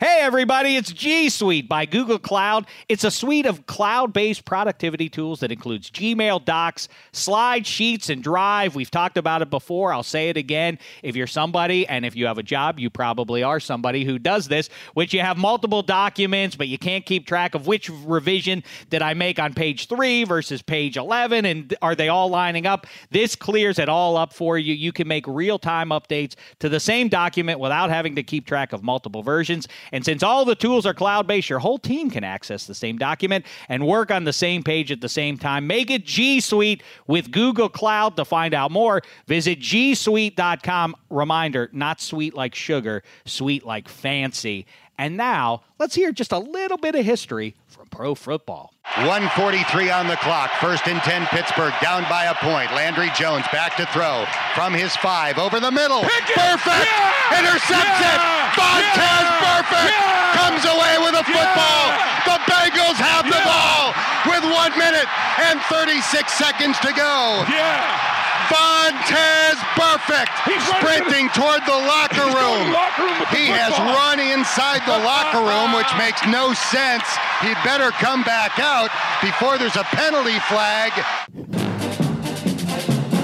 [0.00, 2.66] Hey, everybody, it's G Suite by Google Cloud.
[2.88, 8.22] It's a suite of cloud based productivity tools that includes Gmail, Docs, Slide, Sheets, and
[8.22, 8.76] Drive.
[8.76, 9.92] We've talked about it before.
[9.92, 10.78] I'll say it again.
[11.02, 14.46] If you're somebody, and if you have a job, you probably are somebody who does
[14.46, 19.02] this, which you have multiple documents, but you can't keep track of which revision did
[19.02, 22.86] I make on page three versus page 11, and are they all lining up?
[23.10, 24.74] This clears it all up for you.
[24.74, 28.72] You can make real time updates to the same document without having to keep track
[28.72, 29.66] of multiple versions.
[29.92, 32.98] And since all the tools are cloud based, your whole team can access the same
[32.98, 35.66] document and work on the same page at the same time.
[35.66, 38.16] Make it G Suite with Google Cloud.
[38.16, 40.94] To find out more, visit gsuite.com.
[41.10, 44.66] Reminder not sweet like sugar, sweet like fancy.
[44.98, 48.74] And now, let's hear just a little bit of history from pro football.
[48.98, 50.50] 143 on the clock.
[50.58, 52.74] First and 10, Pittsburgh down by a point.
[52.74, 54.26] Landry Jones back to throw
[54.58, 56.02] from his five over the middle.
[56.02, 57.38] Burfict Yeah!
[57.38, 58.10] intercepts Yeah!
[58.10, 58.58] it.
[58.58, 59.38] Vontez Yeah!
[59.38, 60.34] Burfict Yeah!
[60.34, 61.84] comes away with a football.
[61.94, 62.26] Yeah!
[62.26, 63.94] The Bengals have the ball
[64.26, 65.06] with one minute
[65.46, 66.02] and 36
[66.34, 67.46] seconds to go.
[67.46, 68.17] Yeah.
[68.46, 72.66] Vontez Burfict He's running sprinting toward the locker He's going to room.
[72.70, 73.94] the locker room He has football.
[73.98, 77.04] run inside the locker room, which makes no sense.
[77.42, 78.90] He'd better come back out
[79.22, 80.92] before there's a penalty flag.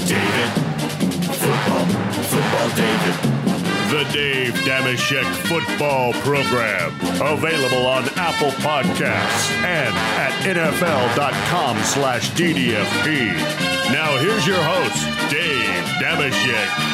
[0.07, 0.51] David.
[1.41, 1.85] Football.
[2.31, 3.15] Football David.
[3.91, 6.91] The Dave Dameshek Football Program.
[7.23, 13.74] Available on Apple Podcasts and at NFL.com slash DDFP.
[13.93, 16.94] Now here's your host, Dave Dameshek.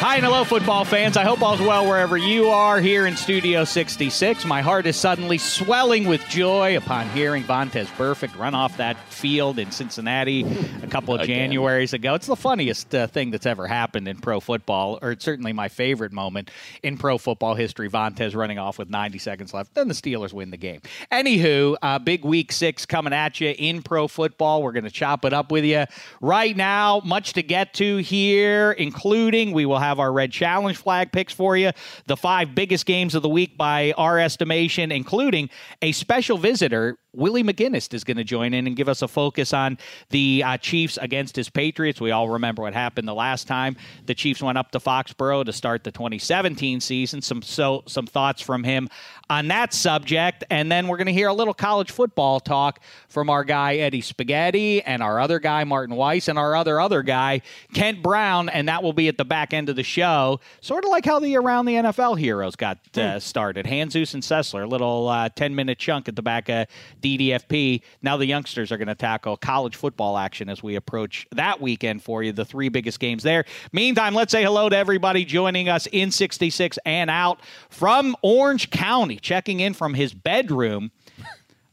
[0.00, 1.18] Hi and hello, football fans.
[1.18, 4.46] I hope all's well wherever you are here in Studio 66.
[4.46, 9.58] My heart is suddenly swelling with joy upon hearing Vontez Burfict run off that field
[9.58, 10.46] in Cincinnati
[10.82, 12.14] a couple of Januaries ago.
[12.14, 15.68] It's the funniest uh, thing that's ever happened in pro football, or it's certainly my
[15.68, 16.50] favorite moment
[16.82, 17.90] in pro football history.
[17.90, 19.74] Vontez running off with 90 seconds left.
[19.74, 20.80] Then the Steelers win the game.
[21.12, 24.62] Anywho, uh, big week six coming at you in pro football.
[24.62, 25.84] We're going to chop it up with you
[26.22, 27.02] right now.
[27.04, 31.56] Much to get to here, including we will have our Red Challenge flag picks for
[31.56, 31.72] you.
[32.06, 35.50] The five biggest games of the week by our estimation, including
[35.82, 36.98] a special visitor.
[37.12, 39.78] Willie McGinest is going to join in and give us a focus on
[40.10, 42.00] the uh, Chiefs against his Patriots.
[42.00, 45.52] We all remember what happened the last time the Chiefs went up to Foxborough to
[45.52, 47.20] start the 2017 season.
[47.20, 48.88] Some so some thoughts from him
[49.30, 53.30] on that subject, and then we're going to hear a little college football talk from
[53.30, 57.40] our guy Eddie Spaghetti and our other guy Martin Weiss and our other other guy
[57.72, 60.90] Kent Brown, and that will be at the back end of the show, sort of
[60.90, 63.66] like how the around the NFL heroes got uh, started.
[63.66, 66.66] Hanzus and Sessler, a little uh, 10 minute chunk at the back of
[67.00, 67.82] DDFP.
[68.02, 72.02] Now the youngsters are going to tackle college football action as we approach that weekend
[72.02, 73.44] for you, the three biggest games there.
[73.72, 79.19] Meantime, let's say hello to everybody joining us in 66 and out from Orange County,
[79.20, 80.90] checking in from his bedroom.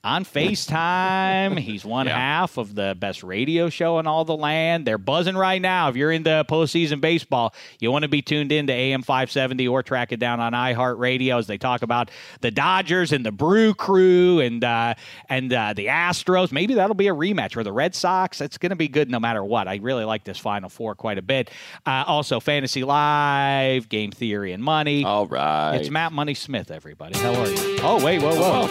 [0.08, 1.60] On FaceTime.
[1.68, 2.18] He's one Yeah.
[2.18, 4.86] half of the best radio show in all the land.
[4.86, 5.90] They're buzzing right now.
[5.90, 9.84] If you're into postseason baseball, you want to be tuned in to AM 570 or
[9.84, 12.10] track it down on iHeartRadio as they talk about
[12.42, 14.94] the Dodgers and the Brew Crew and uh,
[15.30, 16.52] and uh, the Astros.
[16.52, 18.40] Maybe that'll be a rematch or the Red Sox.
[18.42, 19.68] It's going to be good no matter what.
[19.68, 21.52] I really like this Final Four quite a bit.
[21.86, 25.04] Uh, also, Fantasy Live, Game Theory, and Money.
[25.04, 25.76] All right.
[25.76, 27.18] It's Matt Money Smith, everybody.
[27.20, 27.78] How are you?
[27.82, 28.68] Oh, wait, whoa, whoa.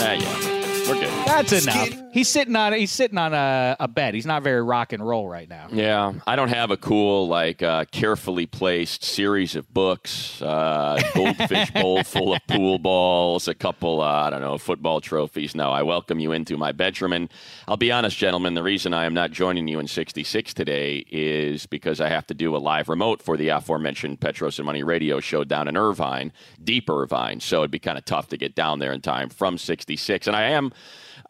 [0.00, 0.67] Ah, yeah.
[0.88, 1.26] We're good.
[1.26, 2.08] That's enough.
[2.12, 4.14] He's sitting on he's sitting on a, a bed.
[4.14, 5.68] He's not very rock and roll right now.
[5.70, 11.70] Yeah, I don't have a cool, like, uh, carefully placed series of books, uh, goldfish
[11.72, 15.54] bowl full of pool balls, a couple, uh, I don't know, football trophies.
[15.54, 17.12] No, I welcome you into my bedroom.
[17.12, 17.28] And
[17.68, 21.66] I'll be honest, gentlemen, the reason I am not joining you in 66 today is
[21.66, 25.20] because I have to do a live remote for the aforementioned Petros and Money radio
[25.20, 26.32] show down in Irvine,
[26.64, 27.40] deep Irvine.
[27.40, 30.26] So it'd be kind of tough to get down there in time from 66.
[30.26, 30.72] And I am,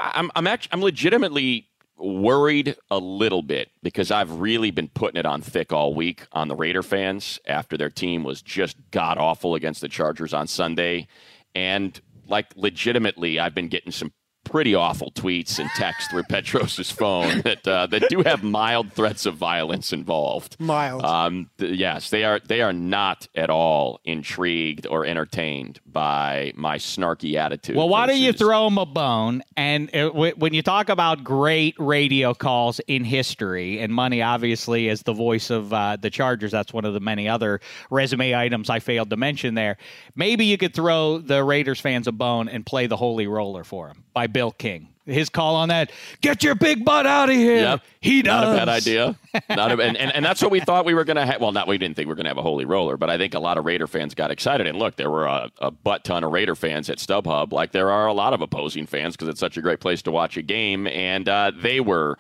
[0.01, 5.27] I'm, I'm actually, I'm legitimately worried a little bit because I've really been putting it
[5.27, 9.55] on thick all week on the Raider fans after their team was just god awful
[9.55, 11.09] against the Chargers on Sunday.
[11.55, 14.13] And like legitimately, I've been getting some
[14.49, 19.27] pretty awful tweets and texts through Petros's phone that uh, that do have mild threats
[19.27, 20.57] of violence involved.
[20.59, 21.05] Mild.
[21.05, 22.41] Um, th- yes, they are.
[22.41, 27.77] They are not at all intrigued or entertained by my snarky attitude.
[27.77, 29.43] Well, why don't you throw him a bone?
[29.57, 34.89] And uh, w- when you talk about great radio calls in history, and money obviously
[34.89, 37.61] as the voice of uh, the Chargers, that's one of the many other
[37.91, 39.77] resume items I failed to mention there.
[40.15, 43.89] Maybe you could throw the Raiders fans a bone and play the Holy Roller for
[43.89, 44.87] him by Bill King.
[45.05, 45.91] His call on that,
[46.21, 47.57] get your big butt out of here.
[47.57, 47.83] Yep.
[47.99, 48.45] He does.
[48.45, 49.19] Not a bad idea.
[49.49, 51.41] Not a, and, and, and that's what we thought we were going to have.
[51.41, 53.19] Well, not we didn't think we were going to have a holy roller, but I
[53.19, 54.69] think a lot of Raider fans got excited.
[54.69, 57.91] And look, there were a, a butt ton of Raider fans at StubHub, like there
[57.91, 60.43] are a lot of opposing fans because it's such a great place to watch a
[60.43, 60.87] game.
[60.87, 62.17] And uh, they were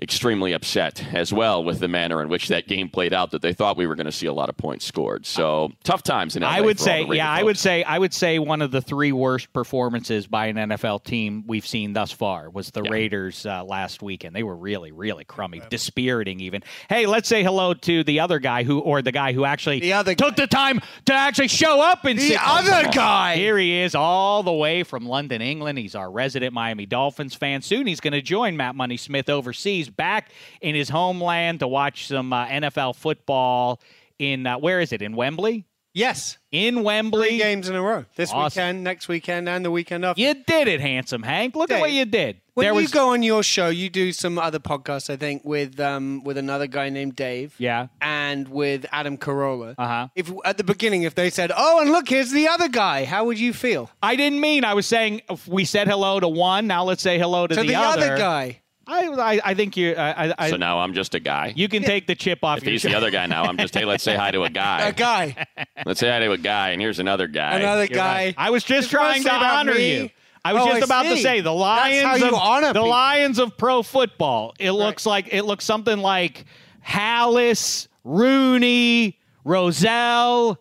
[0.00, 3.52] extremely upset as well with the manner in which that game played out that they
[3.52, 5.24] thought we were going to see a lot of points scored.
[5.24, 7.58] So tough times in LA I would for all say, the Raider yeah, I would
[7.58, 11.66] say, I would say one of the three worst performances by an NFL team we've
[11.66, 14.36] seen thus far was the Raiders uh, last weekend.
[14.36, 16.40] They were really, really crummy, dispiriting.
[16.40, 16.62] Even.
[16.88, 19.94] Hey, let's say hello to the other guy who, or the guy who actually The
[19.94, 23.36] other took the time to actually show up and The sit- other guy.
[23.36, 25.78] Here he is, all the way from London, England.
[25.78, 27.62] He's our resident Miami Dolphins fan.
[27.62, 30.30] Soon he's going to join Matt Money Smith overseas, back
[30.60, 33.80] in his homeland to watch some uh, NFL football.
[34.18, 35.02] In uh, where is it?
[35.02, 35.66] In Wembley.
[35.92, 36.36] Yes.
[36.52, 37.28] In Wembley.
[37.28, 38.04] Three games in a row.
[38.16, 38.60] This Awesome.
[38.60, 40.20] weekend, next weekend, and the weekend after.
[40.20, 41.56] You did it, handsome Hank.
[41.56, 42.42] Look at what you did.
[42.52, 45.42] When there you was go on your show, you do some other podcasts, I think,
[45.44, 47.54] with um, with another guy named Dave.
[47.58, 47.86] Yeah.
[48.02, 49.74] And with Adam Carolla.
[49.78, 50.08] Uh-huh.
[50.14, 53.24] If at the beginning, if they said, "Oh, and look, here's the other guy," how
[53.26, 53.90] would you feel?
[54.02, 54.64] I didn't mean.
[54.64, 56.66] I was saying if we said hello to one.
[56.66, 58.16] Now let's say hello to To the, the, other.
[58.18, 58.60] guy.
[58.86, 59.94] I, I, I think you.
[59.94, 61.52] I, I, So now I'm just a guy.
[61.56, 63.74] you can take the chip off if your he's the other guy now, I'm just
[63.74, 64.88] hey, let's say hi to a guy.
[64.88, 65.46] A guy.
[65.84, 67.56] Let's say hi to a guy, and here's another guy.
[67.58, 68.24] Another You're guy.
[68.26, 68.34] right.
[68.38, 70.02] I was just It's trying to honor me.
[70.02, 70.10] you.
[70.44, 72.88] I was Oh, just I about to say the Lions of honor the people.
[72.88, 74.54] Lions of pro football.
[74.60, 76.44] It looks like it looks something like
[76.86, 80.60] Halas, Rooney, Rozelle,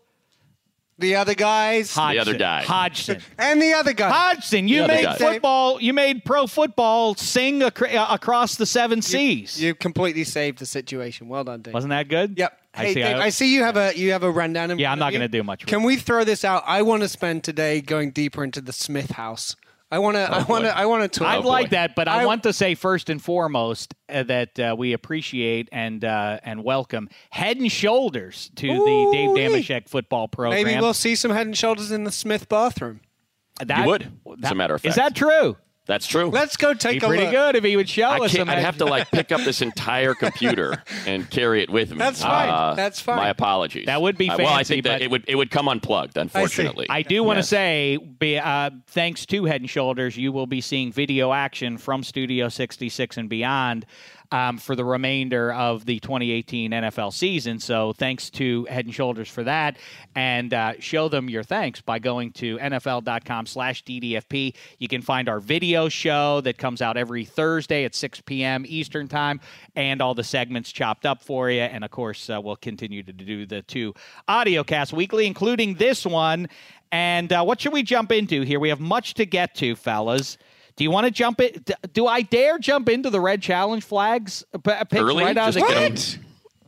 [0.97, 1.93] The other guys.
[1.93, 2.19] Hodgson.
[2.21, 2.63] other guy.
[2.63, 3.21] Hodgson.
[3.37, 4.09] And the other guy.
[4.09, 5.15] Hodgson, you made guy.
[5.17, 5.81] football.
[5.81, 9.61] You made pro football sing ac- uh, across the seven seas.
[9.61, 11.27] You completely saved the situation.
[11.27, 11.73] Well done, Dave.
[11.73, 12.37] Wasn't that good?
[12.37, 12.59] Yep.
[12.73, 13.01] I Hey, see.
[13.01, 14.71] Dave, I- I see you have a you have a rundown.
[14.71, 15.65] In Yeah, I'm not gonna do much.
[15.65, 16.63] Can we throw this out?
[16.65, 19.55] I want to spend today going deeper into the Smith house.
[19.95, 20.29] I want to.
[20.29, 20.77] I want to.
[20.77, 21.27] I want to talk.
[21.29, 21.47] I'd boy.
[21.47, 24.91] like that, but I, I- want to say first and foremost uh, that uh, we
[24.91, 29.39] appreciate and uh, and welcome Head and Shoulders to the Dave Ooh-wee.
[29.39, 30.65] Dameshek football program.
[30.65, 32.99] Maybe we'll see some head and shoulders in the Smith bathroom.
[33.65, 34.89] That- You would, as a matter of fact.
[34.89, 35.55] Is that true?
[35.87, 36.29] That's true.
[36.29, 37.31] Let's go Be take a pretty look.
[37.31, 38.49] good if he would show I us can't.
[38.49, 41.97] I'd have to like pick up this entire computer and carry it with me.
[41.97, 42.49] That's fine.
[42.49, 43.17] Uh, That's fine.
[43.17, 43.85] My apologies.
[43.85, 46.17] That would be Uh, well, I think that it would it would come unplugged.
[46.17, 47.49] Unfortunately, I do want to Yes.
[47.49, 52.03] say, be, uh, thanks to Head and Shoulders, you will be seeing video action from
[52.03, 53.85] Studio 66 and beyond
[54.31, 57.59] um, for the remainder of the 2018 NFL season.
[57.59, 59.77] So thanks to Head and Shoulders for that,
[60.15, 64.55] and uh, show them your thanks by going to NFL.com/ddfp.
[64.79, 68.65] You can find our video show that comes out every Thursday at 6 p.m.
[68.67, 69.39] Eastern time,
[69.75, 71.61] and all the segments chopped up for you.
[71.61, 73.93] And of course, uh, we'll continue to do the two
[74.27, 76.47] audio casts weekly, including this one.
[76.91, 78.59] And uh, what should we jump into here?
[78.59, 80.37] We have much to get to, fellas.
[80.77, 81.71] Do you want to jump it?
[81.93, 85.23] Do I dare jump into the red challenge flags uh, p- picks Early?
[85.23, 85.73] right out of the Just
[86.17, 86.19] gate?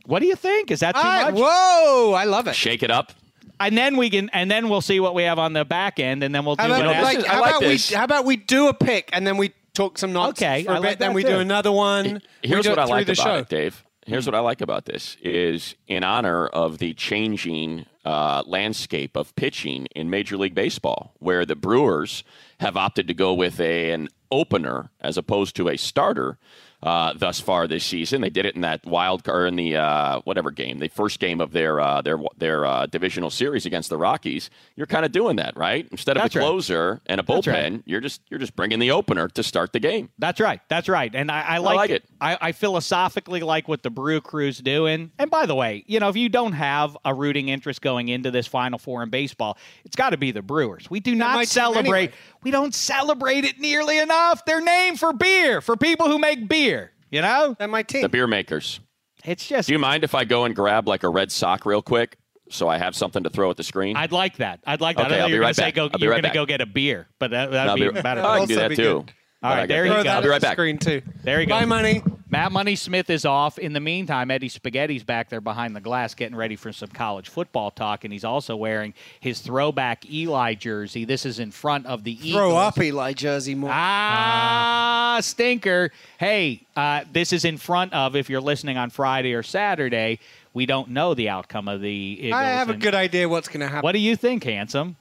[0.06, 0.70] What do you think?
[0.70, 1.34] Is that too Ah, much?
[1.38, 2.14] whoa!
[2.14, 2.54] I love it.
[2.54, 3.12] shake it up.
[3.60, 6.22] and then we can, and then we'll see what we have on the back end,
[6.22, 7.90] and then we'll do How about, an like, I how, like about this.
[7.90, 10.72] we, how about we do a pick and then we talk some nonsense Okay, for
[10.72, 11.28] a I bit, like then we too.
[11.28, 12.22] do another one.
[12.42, 13.34] Here's what I like the about show.
[13.36, 13.84] it, Dave.
[14.06, 19.36] Here's what I like about this is in honor of the changing uh, landscape of
[19.36, 22.24] pitching in Major League Baseball, where the Brewers
[22.60, 26.38] have opted to go with a, an opener as opposed to a starter.
[26.80, 30.20] Uh, thus far this season, they did it in that wild card in the uh,
[30.20, 33.96] whatever game, the first game of their uh, their their uh, divisional series against the
[33.96, 34.48] Rockies.
[34.76, 35.88] You're kind of doing that, right?
[35.90, 36.44] Instead of That's a right.
[36.44, 37.82] closer and a bullpen, right.
[37.84, 40.10] you're just you're just bringing the opener to start the game.
[40.20, 40.60] That's right.
[40.68, 41.12] That's right.
[41.12, 42.04] And I, I like, like it.
[42.20, 45.10] I, I philosophically like what the Brew Crew's doing.
[45.18, 48.30] And by the way, you know, if you don't have a rooting interest going into
[48.30, 50.88] this Final Four in baseball, it's got to be the Brewers.
[50.88, 51.80] We do not celebrate.
[51.80, 52.12] anyway.
[52.44, 54.44] We don't celebrate it nearly enough.
[54.44, 56.67] They're named for beer, for people who make beer.
[57.10, 58.02] You know, And my team.
[58.02, 58.80] The beer makers.
[59.24, 59.68] it's just.
[59.68, 62.16] Do you mind if I go and grab like a red sock real quick
[62.50, 63.96] so I have something to throw at the screen?
[63.96, 64.60] I'd like that.
[64.66, 65.06] I'd like that.
[65.06, 65.74] Okay, I thought I'll you be were right gonna back.
[65.74, 65.82] go.
[65.84, 66.34] I'll be You're right gonna back.
[66.34, 68.22] go get a beer, but that, I'll that'd be, be better.
[68.22, 68.74] I can do that too.
[68.76, 68.84] good.
[68.94, 69.04] All
[69.42, 70.10] But right, I got there you Throw go.
[70.10, 70.52] I'll be right back.
[70.54, 71.02] screen too.
[71.22, 71.50] There you go.
[71.58, 72.02] Bye, money.
[72.30, 73.58] Matt Money Smith is off.
[73.58, 77.30] In the meantime, Eddie Spaghetti's back there behind the glass getting ready for some college
[77.30, 81.06] football talk, and he's also wearing his throwback Eli jersey.
[81.06, 83.70] This is in front of the Throw up Eli jersey more.
[83.72, 85.90] Ah, stinker.
[86.18, 90.18] Hey, uh, this is in front of, if you're listening on Friday or Saturday,
[90.52, 92.34] we don't know the outcome of the Eagles.
[92.34, 93.82] I have a and- good idea what's going to happen.
[93.82, 94.96] What do you think, handsome?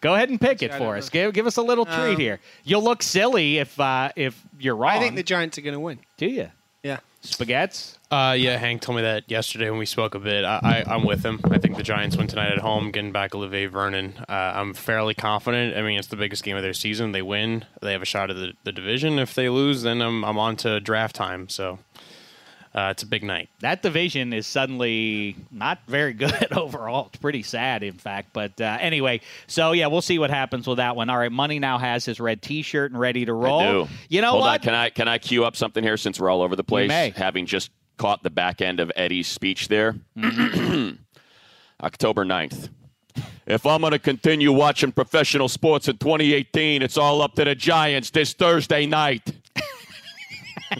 [0.00, 1.08] Go ahead and pick it for us.
[1.10, 2.40] Give, give us a little treat Um, here.
[2.64, 4.90] You'll look silly if uh, if you're wrong.
[4.96, 6.00] I think the Giants are going to win.
[6.16, 6.50] Do you?
[7.22, 7.96] Spaghettis?
[8.10, 10.44] Uh, yeah, Hank told me that yesterday when we spoke a bit.
[10.44, 11.40] I, I, I'm with him.
[11.44, 14.14] I think the Giants win tonight at home, getting back Olivier Vernon.
[14.28, 15.76] Uh, I'm fairly confident.
[15.76, 17.12] I mean, it's the biggest game of their season.
[17.12, 19.18] They win, they have a shot at the, the division.
[19.18, 21.48] If they lose, then I'm, I'm on to draft time.
[21.48, 21.78] So
[22.74, 23.48] uh, it's a big night.
[23.60, 27.06] that division is suddenly not very good overall.
[27.08, 28.30] It's pretty sad, in fact.
[28.32, 31.10] But uh, anyway, so yeah, we'll see what happens with that one.
[31.10, 33.60] All right, Money now has his red T-shirt and ready to roll.
[33.60, 33.88] I do.
[34.08, 34.50] You know Hold what?
[34.52, 34.58] on.
[34.60, 36.88] Can I can I cue up something here since we're all over the place?
[36.88, 37.10] may.
[37.14, 39.94] Having just caught the back end of Eddie's speech there.
[40.16, 40.92] Mm-hmm.
[41.82, 42.68] October 9th.
[43.46, 47.54] If I'm going to continue watching professional sports in 2018, it's all up to the
[47.54, 49.32] Giants this Thursday night.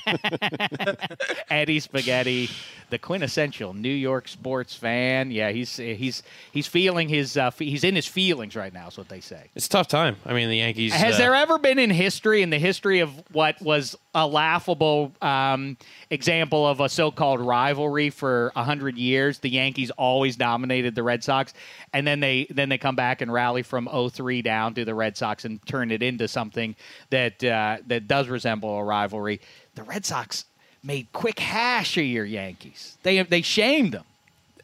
[1.51, 2.51] Eddie Spaghetti,
[2.91, 5.31] the quintessential New York sports fan.
[5.31, 6.23] Yeah, he's he's
[6.53, 8.89] he's feeling his uh, he's in his feelings right now.
[8.89, 9.51] Is what they say.
[9.55, 10.17] It's a tough time.
[10.25, 10.93] I mean, the Yankees.
[10.93, 15.13] Has uh, there ever been in history, in the history of what was a laughable
[15.23, 15.77] um,
[16.11, 21.55] example of a so-called rivalry for hundred years, the Yankees always dominated the Red Sox,
[21.93, 25.17] and then they then they come back and rally from 0-3 down to the Red
[25.17, 26.77] Sox and turn it into something
[27.11, 29.41] that uh, that does resemble a rivalry.
[29.75, 30.45] The Red Sox
[30.83, 32.97] made quick hash of your Yankees.
[33.03, 34.05] They they shamed them.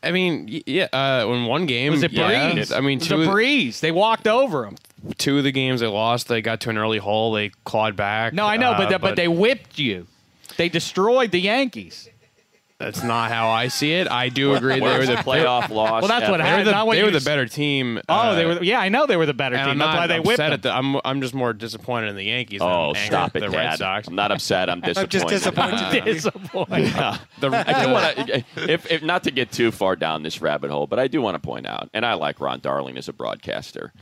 [0.03, 0.87] I mean, yeah.
[0.93, 2.71] Uh, in one game, It was a yeah, breeze.
[2.71, 3.81] I mean, it was two a breeze.
[3.81, 4.77] They walked over them.
[5.17, 7.33] two of the games they lost, they got to an early hole.
[7.33, 8.33] They clawed back.
[8.33, 10.07] No, I know, but, uh, they- but they whipped you.
[10.57, 12.09] They destroyed the Yankees.
[12.79, 14.09] That's not how I see it.
[14.09, 16.01] I do agree they were the playoff loss.
[16.01, 16.43] Well, that's what ever.
[16.43, 16.67] They were happened.
[16.69, 18.01] the, Not what they were the better team.
[18.09, 18.63] Oh, uh, they were.
[18.63, 19.67] Yeah, I know they were the better team.
[19.67, 20.93] I'm That's not why they whipped upset them.
[20.93, 20.97] the.
[20.97, 22.61] I'm I'm just more disappointed in the Yankees.
[22.63, 24.07] Oh, stop it, the Red Sox.
[24.07, 24.71] I'm not upset.
[24.71, 25.11] I'm disappointed.
[25.11, 26.05] just disappointed.
[26.05, 26.95] Disappointed.
[27.41, 30.71] The, I do want to, if, if not to get too far down this rabbit
[30.71, 33.13] hole, but I do want to point out, and I like Ron Darling as a
[33.13, 33.93] broadcaster.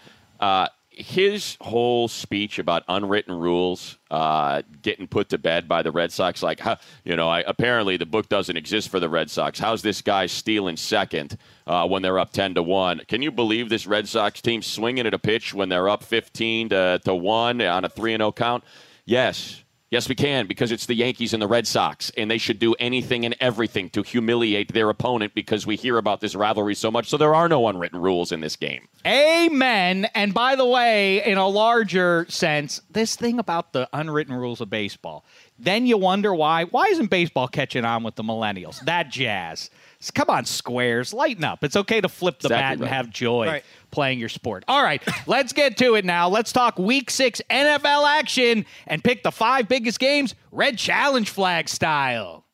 [0.40, 6.10] Uh, his whole speech about unwritten rules uh, getting put to bed by the Red
[6.10, 9.58] Sox, like, huh, you know, I, apparently the book doesn't exist for the Red Sox.
[9.58, 11.36] How's this guy stealing second
[11.66, 13.02] uh, when they're up ten to one?
[13.08, 16.70] Can you believe this Red Sox team swinging at a pitch when they're up fifteen
[16.70, 18.64] to, to one on a three and zero count?
[19.04, 19.62] Yes.
[19.88, 22.74] Yes, we can because it's the Yankees and the Red Sox, and they should do
[22.80, 27.08] anything and everything to humiliate their opponent because we hear about this rivalry so much.
[27.08, 28.88] So there are no unwritten rules in this game.
[29.06, 30.08] Amen.
[30.12, 34.68] And by the way, in a larger sense, this thing about the unwritten rules of
[34.70, 35.24] baseball,
[35.56, 36.64] then you wonder why.
[36.64, 38.84] Why isn't baseball catching on with the millennials?
[38.84, 39.70] That jazz.
[40.10, 41.62] Come on, squares, lighten up.
[41.64, 42.90] It's okay to flip the Exactly bat and right.
[42.90, 43.64] have joy Right.
[43.90, 44.64] playing your sport.
[44.68, 46.28] All right, let's get to it now.
[46.28, 51.68] Let's talk Week Six NFL action and pick the five biggest games, red challenge flag
[51.68, 52.44] style.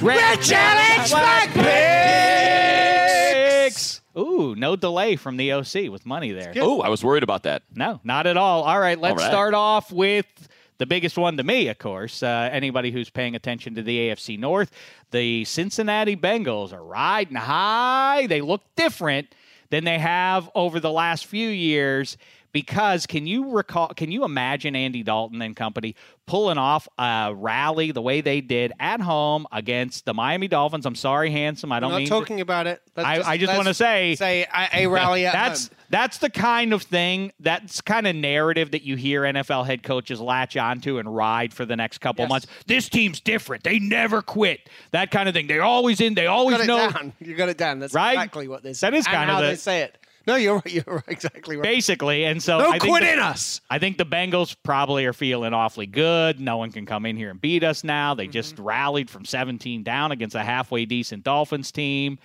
[0.00, 1.50] Red, challenge flag
[3.64, 4.00] picks.
[4.18, 6.52] Ooh, no delay from the OC with money there.
[6.56, 7.62] Oh, I was worried about that.
[7.74, 8.62] No, not at all.
[8.64, 9.30] All right, let's All right.
[9.30, 10.26] start off with
[10.80, 12.22] the biggest one to me, of course.
[12.22, 14.70] Uh, anybody who's paying attention to the AFC North,
[15.10, 18.26] the Cincinnati Bengals are riding high.
[18.26, 19.28] They look different.
[19.68, 22.16] than they have over the last few years
[22.52, 25.94] because can you recall can you imagine Andy Dalton and company
[26.26, 30.86] pulling off a rally the way they did at home against the Miami Dolphins?
[30.86, 31.72] I'm sorry, handsome.
[31.72, 32.82] I don't I'm not mean talking to, about it.
[32.96, 35.76] Let's I, I just want to say say a, a rally at that's home.
[35.90, 40.20] That's the kind of thing that's kind of narrative that you hear NFL head coaches
[40.20, 42.28] latch onto and ride for the next couple Yes.
[42.30, 42.46] months.
[42.66, 43.64] This team's different.
[43.64, 44.70] They never quit.
[44.92, 45.46] That kind of thing.
[45.48, 46.14] They're always in.
[46.14, 46.90] They You always got it know.
[46.90, 47.12] down.
[47.20, 47.80] You got it down.
[47.80, 48.12] That's Right?
[48.14, 48.88] exactly what they say.
[48.90, 49.98] That is kind of how the- they say it.
[50.26, 50.70] No, you're right.
[50.72, 51.62] You're right, exactly right.
[51.62, 53.60] Basically, and so No I think quit the- in us.
[53.70, 56.38] I think the Bengals probably are feeling awfully good.
[56.38, 58.14] No one can come in here and beat us now.
[58.14, 58.64] They just Mm-hmm.
[58.64, 62.18] rallied from 17 down against a halfway decent Dolphins team.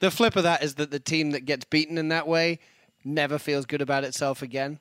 [0.00, 2.58] The flip of that is that the team that gets beaten in that way
[3.04, 4.78] never feels good about itself again.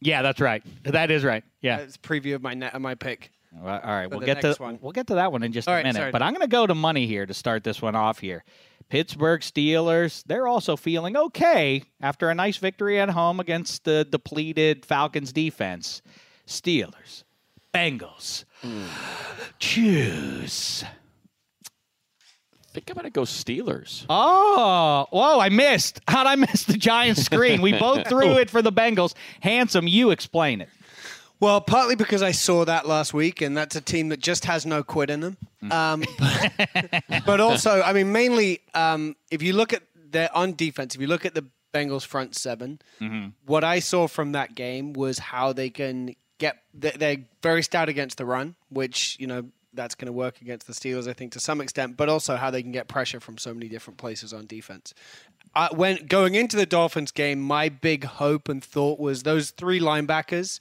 [0.00, 0.62] Yeah, that's right.
[0.84, 1.44] That is right.
[1.60, 1.78] Yeah.
[1.78, 3.30] That's a preview of my net of my pick.
[3.52, 4.78] Well, all right, we'll get to one.
[4.80, 5.98] we'll get to that one in just All a right, minute.
[5.98, 6.12] sorry.
[6.12, 8.44] But I'm going to go to money here to start this one off here.
[8.88, 14.86] Pittsburgh Steelers, they're also feeling okay after a nice victory at home against the depleted
[14.86, 16.00] Falcons defense.
[16.46, 17.24] Steelers,
[17.74, 18.44] Bengals.
[18.62, 18.84] Hmm.
[19.58, 20.84] Choose.
[22.70, 24.06] I think I'm going to go Steelers.
[24.08, 26.00] Oh, whoa, I missed.
[26.08, 27.62] How'd I miss the giant screen?
[27.62, 29.14] We both threw it for the Bengals.
[29.40, 30.68] Handsome, you explain it.
[31.40, 34.66] Well, partly because I saw that last week, and that's a team that just has
[34.66, 35.36] no quit in them.
[35.68, 40.94] Um, but, but also, I mean, mainly um, if you look at their on defense,
[40.94, 42.80] if you look at the Bengals front 7
[43.46, 46.56] what I saw from that game was how they can get.
[46.74, 50.72] They're very stout against the run, which you know that's going to work against the
[50.72, 51.96] Steelers, I think, to some extent.
[51.96, 54.94] But also how they can get pressure from so many different places on defense.
[55.54, 59.80] Uh, when going into the Dolphins game, my big hope and thought was those three
[59.80, 60.60] linebackers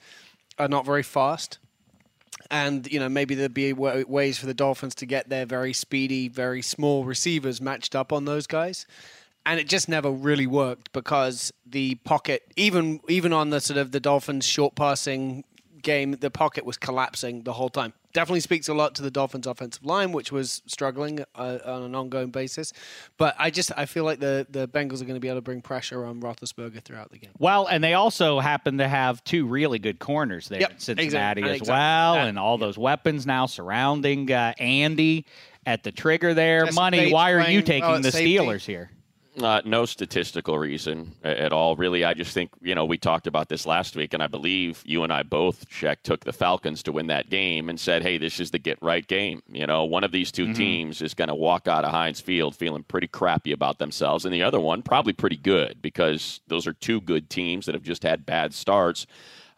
[0.58, 1.60] are not very fast.
[2.52, 5.74] And, you know, maybe there'd be wa- ways for the Dolphins to get their very
[5.74, 8.86] speedy, very small receivers matched up on those guys.
[9.46, 13.92] And it just never really worked because the pocket, even even on the sort of
[13.92, 15.44] the Dolphins short passing
[15.90, 17.94] game, the pocket was collapsing the whole time.
[18.14, 21.96] Definitely speaks a lot to the Dolphins' offensive line, which was struggling uh, on an
[21.96, 22.74] ongoing basis.
[23.18, 25.42] But I just I feel like the the Bengals are going to be able to
[25.42, 27.32] bring pressure on Roethlisberger throughout the game.
[27.38, 31.06] Well, and they also happen to have two really good corners there Yep, in Cincinnati
[31.42, 31.74] exactly, as exactly.
[31.74, 35.26] well, and all those weapons now surrounding uh, Andy
[35.66, 36.72] at the trigger there.
[36.72, 38.38] Money, why are you taking at the safety.
[38.38, 38.92] Steelers here?
[39.42, 42.04] Uh, no statistical reason at all, really.
[42.04, 45.04] I just think, you know, we talked about this last week, and I believe you
[45.04, 48.40] and I both, Sheck, took the Falcons to win that game and said, hey, this
[48.40, 49.42] is the get right game.
[49.48, 52.56] You know, one of these 2 teams is going to walk out of Heinz Field
[52.56, 56.74] feeling pretty crappy about themselves, and the other one probably pretty good because those are
[56.74, 59.08] two good teams that have just had bad starts.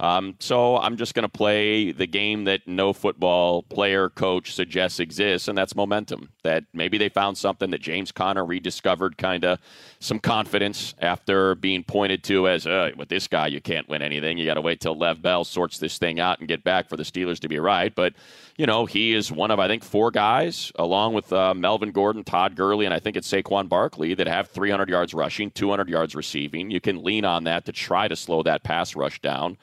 [0.01, 4.99] Um, so I'm just going to play the game that no football player, coach suggests
[4.99, 6.31] exists, and that's momentum.
[6.41, 9.59] That maybe they found something that James Conner rediscovered, kind of
[9.99, 14.39] some confidence after being pointed to as, uh, with this guy, you can't win anything.
[14.39, 16.97] You got to wait till Le'Veon Bell sorts this thing out and get back for
[16.97, 17.93] the Steelers to be right.
[17.93, 18.13] But,
[18.57, 22.23] you know, he is one of, I think, four guys, along with uh, Melvin Gordon,
[22.23, 26.15] Todd Gurley, and I think it's Saquon Barkley, that have 300 yards rushing, 200 yards
[26.15, 26.71] receiving.
[26.71, 29.57] You can lean on that to try to slow that pass rush down.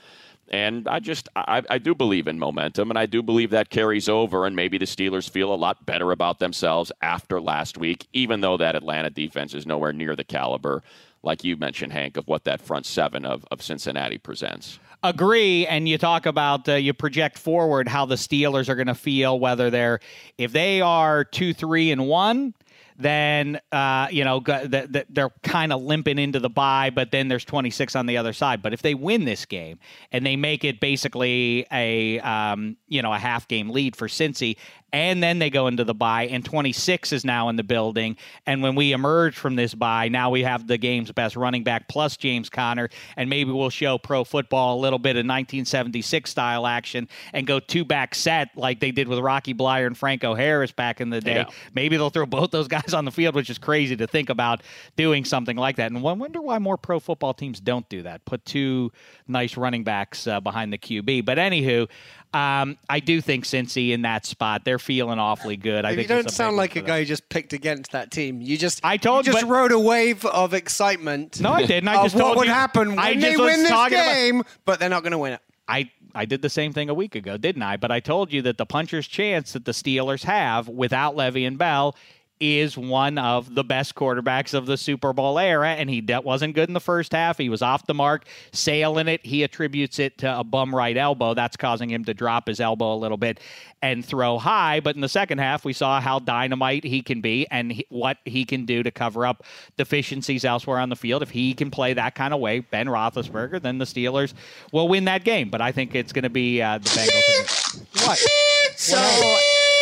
[0.51, 4.09] And I just, I, I do believe in momentum, and I do believe that carries
[4.09, 8.41] over, and maybe the Steelers feel a lot better about themselves after last week, even
[8.41, 10.83] though that Atlanta defense is nowhere near the caliber,
[11.23, 14.79] like you mentioned, Hank, of what that front seven of, of Cincinnati presents.
[15.03, 18.95] agree and you talk about uh, you project forward how the steelers are going to
[18.95, 20.01] feel whether they're
[20.39, 22.53] if they are two three and one
[22.99, 27.95] then uh, you know they're kind of limping into the bye but then there's 26
[27.97, 28.61] on the other side.
[28.61, 29.79] But if they win this game
[30.13, 34.57] and they make it basically a um, you know a half game lead for cincy
[34.93, 38.17] and then they go into the bye and 26 is now in the building.
[38.47, 41.89] And when we emerge from this bye now we have the game's best running back
[41.89, 42.89] plus james conner.
[43.17, 47.61] And maybe we'll show pro football a little bit of 1976 style action and go
[47.61, 51.21] two back set like they did with rocky bleier and franco harris back in the
[51.21, 51.37] day.
[51.37, 51.45] Yeah.
[51.75, 54.63] maybe they'll throw both those guys on the field which is crazy to think about
[54.97, 55.91] doing something like that.
[55.91, 58.91] And I wonder why more pro football teams don't do that put two
[59.27, 61.89] nice running backs uh, behind the qb but anywho
[62.35, 65.85] um, I do think Cincy in that spot, they're feeling awfully good.
[65.85, 68.41] I think you it's don't sound like a guy who just picked against that team.
[68.41, 71.41] You just I told you you, just but- rode a wave of excitement.
[71.41, 71.89] No, I didn't.
[71.89, 74.13] I just just what told would you- happen when I they win this talking about-
[74.15, 75.41] game, but they're not going to win it.
[75.67, 77.77] I I did the same thing a week ago, didn't I?
[77.77, 81.95] But I told you that the puncher's chance that the Steelers have without Le'Veon Bell
[82.41, 86.55] is one of the best quarterbacks of the Super Bowl era, and he de- wasn't
[86.55, 87.39] good in the first half.
[87.39, 89.25] He was off the mark, sailing it.
[89.25, 91.35] He attributes it to a bum right elbow.
[91.35, 93.41] That's causing him to drop his elbow a little bit
[93.83, 94.81] and throw high.
[94.81, 98.19] But in the second half, we saw how dynamite he can be and he, what
[98.25, 99.45] he can do to cover up
[99.77, 101.23] deficiencies elsewhere on the field.
[101.23, 104.35] If he can play that kind of way, Ben Roethlisberger, then the Steelers
[104.73, 105.51] will win that game.
[105.51, 108.07] But I think it's going to be uh, the Bengals.
[108.07, 108.19] what?
[108.77, 108.97] So,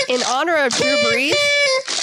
[0.09, 1.35] in honor of Drew Brees,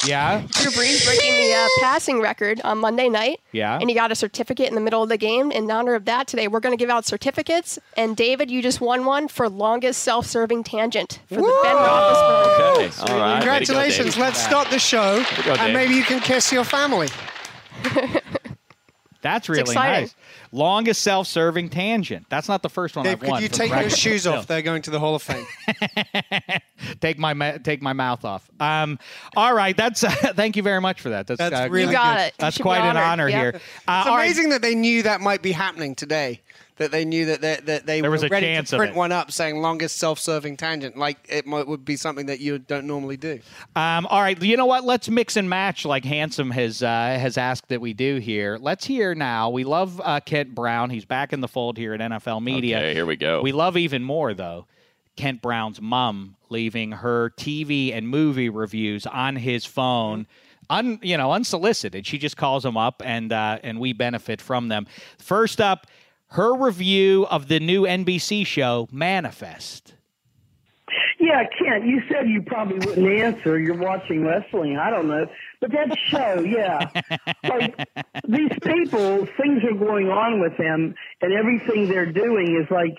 [0.06, 0.40] Yeah.
[0.52, 3.40] Drew Brees breaking the uh, passing record on Monday night.
[3.52, 3.78] Yeah.
[3.80, 5.52] And he got a certificate in the middle of the game.
[5.52, 7.80] In honor of that, today we're going to give out certificates.
[7.96, 12.74] And David, you just won one for longest self-serving tangent for the Ben Roethlisberger.
[12.76, 13.14] Okay.
[13.14, 13.34] All right.
[13.34, 14.18] Way to go, Congratulations.
[14.18, 17.10] Let's stop the show, go, and maybe you can kiss your family.
[19.24, 20.14] That's really nice.
[20.52, 22.28] Longest self-serving tangent.
[22.30, 23.42] That's not the first one Dave, I've could won.
[23.42, 24.46] you take your shoes off?
[24.46, 25.46] They're going to the Hall of Fame.
[27.02, 28.48] take my ma- take my mouth off.
[28.60, 29.00] Um,
[29.36, 30.02] all right, that's
[30.36, 31.28] thank you very much for that.
[31.28, 32.24] That's, That's uh, really You got good.
[32.28, 32.34] it.
[32.38, 33.40] That's quite an honor Yep.
[33.40, 33.62] here.
[33.88, 34.26] Uh, It's all right.
[34.26, 36.42] amazing that they knew that might be happening today.
[36.78, 38.98] That they knew that they, that they There were a ready chance to print it.
[38.98, 40.98] one up saying longest self-serving tangent.
[40.98, 43.40] Like it might, would be something that you don't normally do.
[43.76, 44.84] Um, all right, you know what?
[44.84, 48.58] Let's mix and match like Handsome has uh, has asked that we do here.
[48.60, 49.52] Let's hear now.
[49.52, 50.90] We love uh, Kent Brown.
[50.90, 52.78] He's back in the fold here at NFL Media.
[52.78, 53.42] Okay, here we go.
[53.42, 54.66] We love even more though.
[55.16, 60.26] Kent Brown's mom leaving her TV and movie reviews on his phone,
[60.70, 62.08] un, you know, unsolicited.
[62.08, 64.88] She just calls them up, and uh, and we benefit from them.
[65.20, 65.88] First up,
[66.34, 69.94] her review of the new NBC show Manifest.
[71.20, 73.60] Yeah, Kent, you said you probably wouldn't answer.
[73.60, 74.78] You're watching wrestling.
[74.78, 75.28] I don't know.
[75.62, 76.90] But that show, yeah.
[77.44, 77.78] like,
[78.28, 82.96] these people, things are going on with them, and everything they're doing is like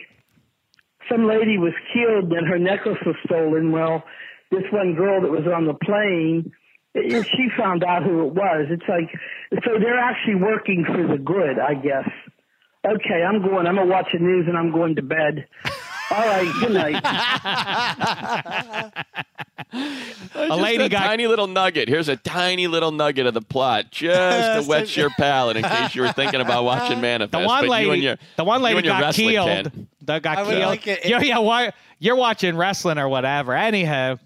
[1.11, 3.73] some lady was killed and her necklace was stolen.
[3.73, 4.05] Well,
[4.53, 6.53] this one girl that was on the plane,
[6.94, 8.66] she found out who it was.
[8.70, 9.11] It's like,
[9.64, 12.09] so they're actually working for the good, I guess.
[12.87, 13.66] Okay, I'm going.
[13.66, 15.47] I'm going to watch the news and I'm going to bed.
[16.11, 17.03] All right, good night.
[20.35, 21.88] a lady a got- tiny little nugget.
[21.88, 25.94] Here's a tiny little nugget of the plot, just to wet your palate in case
[25.94, 27.33] you were thinking about watching Manifest.
[27.33, 29.49] The one But lady, you and your, the one you lady and your got killed.
[29.49, 29.88] Ken.
[30.03, 30.66] That got I would killed.
[30.66, 31.38] like it if- yeah, yeah.
[31.38, 33.55] Why you're watching wrestling or whatever?
[33.55, 34.18] Anyhow,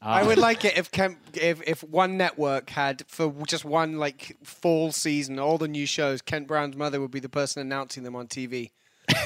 [0.00, 0.26] I ah.
[0.26, 4.92] would like it if Kent, if if one network had for just one like fall
[4.92, 8.28] season all the new shows, Kent Brown's mother would be the person announcing them on
[8.28, 8.70] TV.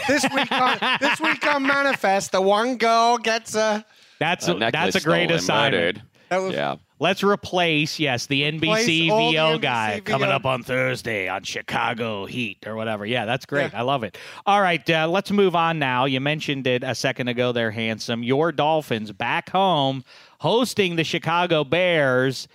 [0.07, 3.85] this week on this week on Manifest, the one girl gets a
[4.19, 5.75] that's A a, that's a great stolen, assignment.
[5.75, 6.03] murdered.
[6.33, 6.77] That was Yeah.
[6.99, 10.35] Let's replace yes the NBC Replace all the VO NBC guy coming VO.
[10.35, 13.05] up on Thursday on Chicago Heat or whatever.
[13.05, 13.73] Yeah, that's great.
[13.73, 13.81] Yeah.
[13.81, 14.17] I love it.
[14.47, 16.05] All right, uh, let's move on now.
[16.05, 17.51] You mentioned it a second ago.
[17.53, 18.23] There, handsome.
[18.23, 20.05] Your Dolphins back home
[20.39, 22.47] hosting the Chicago Bears.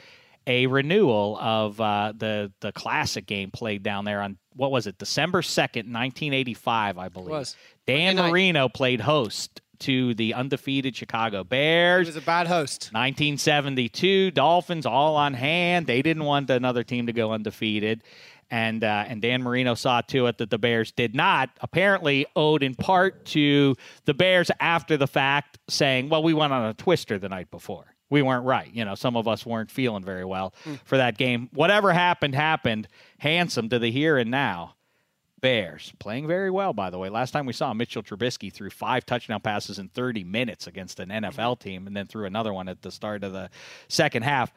[0.50, 4.98] A renewal of uh, the the classic game played down there on what was it
[4.98, 7.32] December second, nineteen eighty five, I believe.
[7.32, 7.58] was.
[7.86, 12.08] Dan Marino played host to the undefeated Chicago he Bears.
[12.08, 12.90] was a bad host.
[12.94, 15.88] 1972 Dolphins all on hand.
[15.88, 18.04] They didn't want another team to go undefeated.
[18.50, 21.50] And uh, and Dan Marino saw to it that the Bears did not.
[21.60, 26.66] Apparently, owed in part to the Bears after the fact saying, "Well, we went on
[26.66, 27.94] a twister the night before.
[28.10, 28.74] We weren't right.
[28.74, 30.54] You know, some of us weren't feeling very well
[30.86, 31.50] for that game.
[31.52, 32.88] Whatever happened, happened.
[33.18, 34.76] Handsome to the here and now.
[35.39, 37.10] Bears playing very well, by the way.
[37.10, 41.10] Last time we saw Mitchell Trubisky threw five touchdown passes in 30 minutes against an
[41.10, 43.50] NFL team, and then threw another one at the start of the
[43.88, 44.52] second half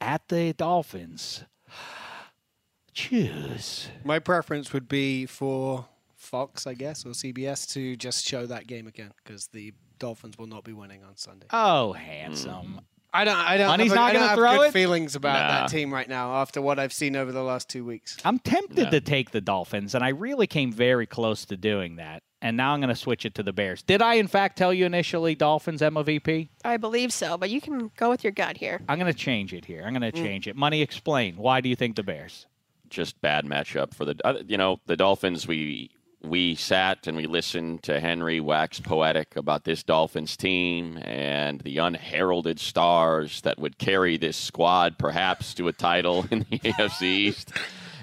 [0.00, 1.44] at the Dolphins.
[2.94, 3.88] Choose.
[4.04, 8.86] My preference would be for Fox, I guess, or CBS to just show that game
[8.86, 11.46] again because the Dolphins will not be winning on Sunday.
[11.50, 12.52] Oh, handsome.
[12.52, 12.78] Mm-hmm.
[13.14, 13.36] I don't.
[13.36, 13.68] I don't.
[13.68, 14.72] Money's have, not I don't gonna have throw good it?
[14.72, 15.48] feelings about Nah.
[15.60, 18.16] that team right now after what I've seen over the last two weeks.
[18.24, 22.22] I'm tempted to take the Dolphins, and I really came very close to doing that.
[22.40, 23.82] And now I'm going to switch it to the Bears.
[23.84, 26.48] Did I, in fact, tell you initially Dolphins MOVP?
[26.64, 28.80] I believe so, but you can go with your gut here.
[28.88, 29.84] I'm going to change it here.
[29.86, 30.56] I'm going to change it.
[30.56, 31.36] Money, explain.
[31.36, 32.46] Why do you think the Bears?
[32.90, 35.46] just bad matchup for the uh, you know the Dolphins.
[35.48, 35.90] We
[36.24, 41.78] we sat and we listened to Henry wax poetic about this Dolphins team and the
[41.78, 47.52] unheralded stars that would carry this squad perhaps to a title in the AFC East.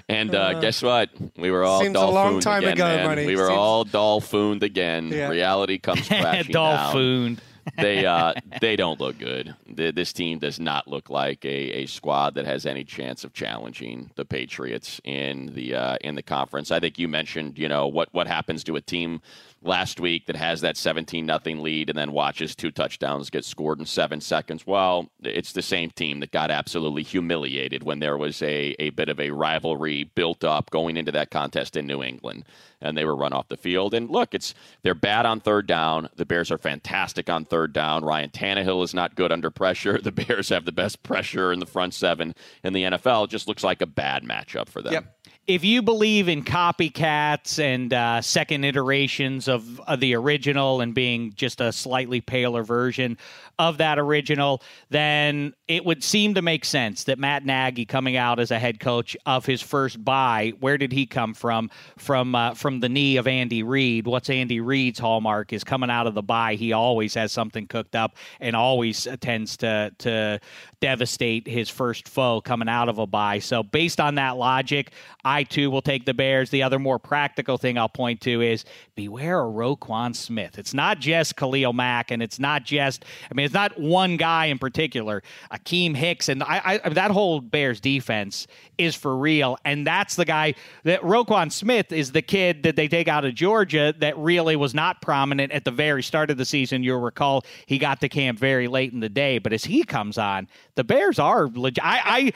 [0.08, 1.10] And uh, guess what?
[1.36, 3.06] We were all Seems a long dolphooned time again, ago, man.
[3.06, 3.26] buddy.
[3.26, 5.08] We were Seems- all dolphooned again.
[5.08, 5.28] Yeah.
[5.28, 7.38] Reality comes crashing down Dolphin.
[7.80, 9.54] They uh, they don't look good.
[9.66, 14.10] This team does not look like a, a squad that has any chance of challenging
[14.16, 16.70] the Patriots in the uh, in the conference.
[16.70, 19.20] I think you mentioned, you know, what what happens to a team
[19.62, 23.78] last week that has that 17 nothing lead and then watches two touchdowns get scored
[23.78, 24.66] in seven seconds.
[24.66, 29.08] Well, it's the same team that got absolutely humiliated when there was a, a bit
[29.08, 32.44] of a rivalry built up going into that contest in New England
[32.80, 33.92] and they were run off the field.
[33.92, 36.08] And look, it's they're bad on third down.
[36.16, 38.04] The Bears are fantastic on third down.
[38.04, 40.00] Ryan Tannehill is not good under pressure.
[40.10, 43.24] The Bears have the best pressure in the front seven in the NFL.
[43.24, 44.94] It just looks like a bad matchup for them.
[44.94, 45.19] Yep
[45.50, 51.32] if you believe in copycats and uh, second iterations of, of, the original and being
[51.34, 53.18] just a slightly paler version
[53.58, 58.38] of that original, then it would seem to make sense that Matt Nagy coming out
[58.38, 61.68] as a head coach of his first bye, where did he come from?
[61.98, 64.06] From uh, from the knee of Andy Reid.
[64.06, 66.54] What's Andy Reid's hallmark is coming out of the bye.
[66.54, 70.40] He always has something cooked up and always tends to to
[70.80, 73.40] devastate his first foe coming out of a bye.
[73.40, 74.92] So based on that logic,
[75.24, 76.50] I too will take the Bears.
[76.50, 80.58] The other more practical thing I'll point to is beware of Roquan Smith.
[80.58, 84.46] It's not just Khalil Mack, and it's not just I mean it's not one guy
[84.46, 85.22] in particular.
[85.52, 88.46] Akiem Hicks and I, I that whole Bears defense
[88.78, 92.88] is for real, and that's the guy that Roquan Smith is the kid that they
[92.88, 96.44] take out of Georgia that really was not prominent at the very start of the
[96.44, 96.82] season.
[96.82, 100.18] You'll recall he got to camp very late in the day, but as he comes
[100.18, 101.84] on, the Bears are legit.
[101.84, 102.32] I, I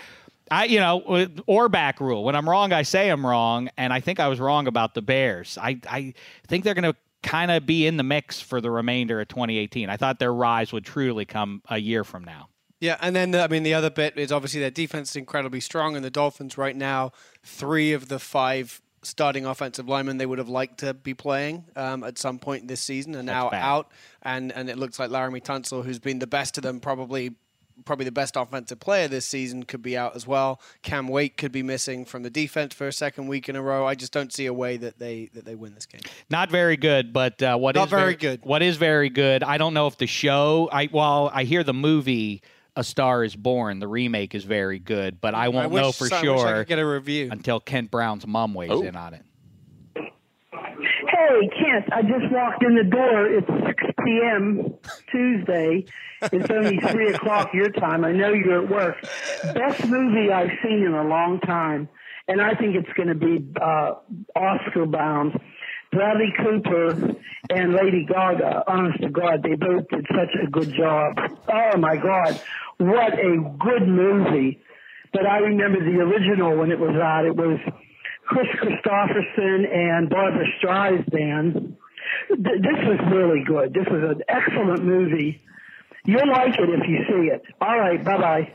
[0.50, 2.24] I, you know, or back rule.
[2.24, 5.02] When I'm wrong, I say I'm wrong, and I think I was wrong about the
[5.02, 5.57] Bears.
[5.61, 6.14] I, I
[6.46, 9.88] think they're going to kind of be in the mix for the remainder of 2018.
[9.88, 12.48] I thought their rise would truly come a year from now.
[12.80, 15.61] Yeah, and then the, I mean the other bit is obviously their defense is incredibly
[15.61, 20.38] strong, and the Dolphins right now three of the five starting offensive linemen they would
[20.38, 23.90] have liked to be playing um, at some point this season are now out,
[24.22, 27.35] and and it looks like Laremy Tunsil, who's been the best of them, probably
[27.84, 30.60] probably the best offensive player this season could be out as well.
[30.82, 33.87] Cam Wake could be missing from the defense for a second week in a row.
[33.87, 36.00] I just don't see a way that they that they win this game.
[36.30, 38.40] Not very good, but uh, what Not is very, very good.
[38.44, 39.42] What is very good?
[39.42, 40.68] I don't know if the show.
[40.72, 42.42] I well, I hear the movie.
[42.76, 45.92] A Star Is Born, the remake is very good, but I won't I wish, know
[45.92, 48.82] for I sure get a review until Kent Brown's mom weighs oh.
[48.82, 49.22] in on it.
[51.26, 53.26] Hey, Kent, I just walked in the door.
[53.26, 54.74] It's 6 p.m.
[55.10, 55.87] Tuesday.
[56.20, 58.04] It's only 3 o'clock your time.
[58.04, 58.96] I know you're at work.
[59.54, 61.88] Best movie I've seen in a long time.
[62.28, 63.94] And I think it's going to be uh,
[64.37, 65.40] Oscar bound.
[65.92, 67.14] Bradley Cooper
[67.50, 71.16] and Lady Gaga, honest to God, they both did such a good job.
[71.48, 72.40] Oh my God,
[72.78, 74.60] what a good movie.
[75.12, 77.24] But I remember the original when it was out.
[77.24, 77.60] It was
[78.26, 81.76] Kris Kristofferson and Barbara Streisand.
[82.30, 83.74] This was really good.
[83.74, 85.40] This was an excellent movie.
[86.06, 87.42] You'll like it if you see it.
[87.62, 88.52] All right, bye bye.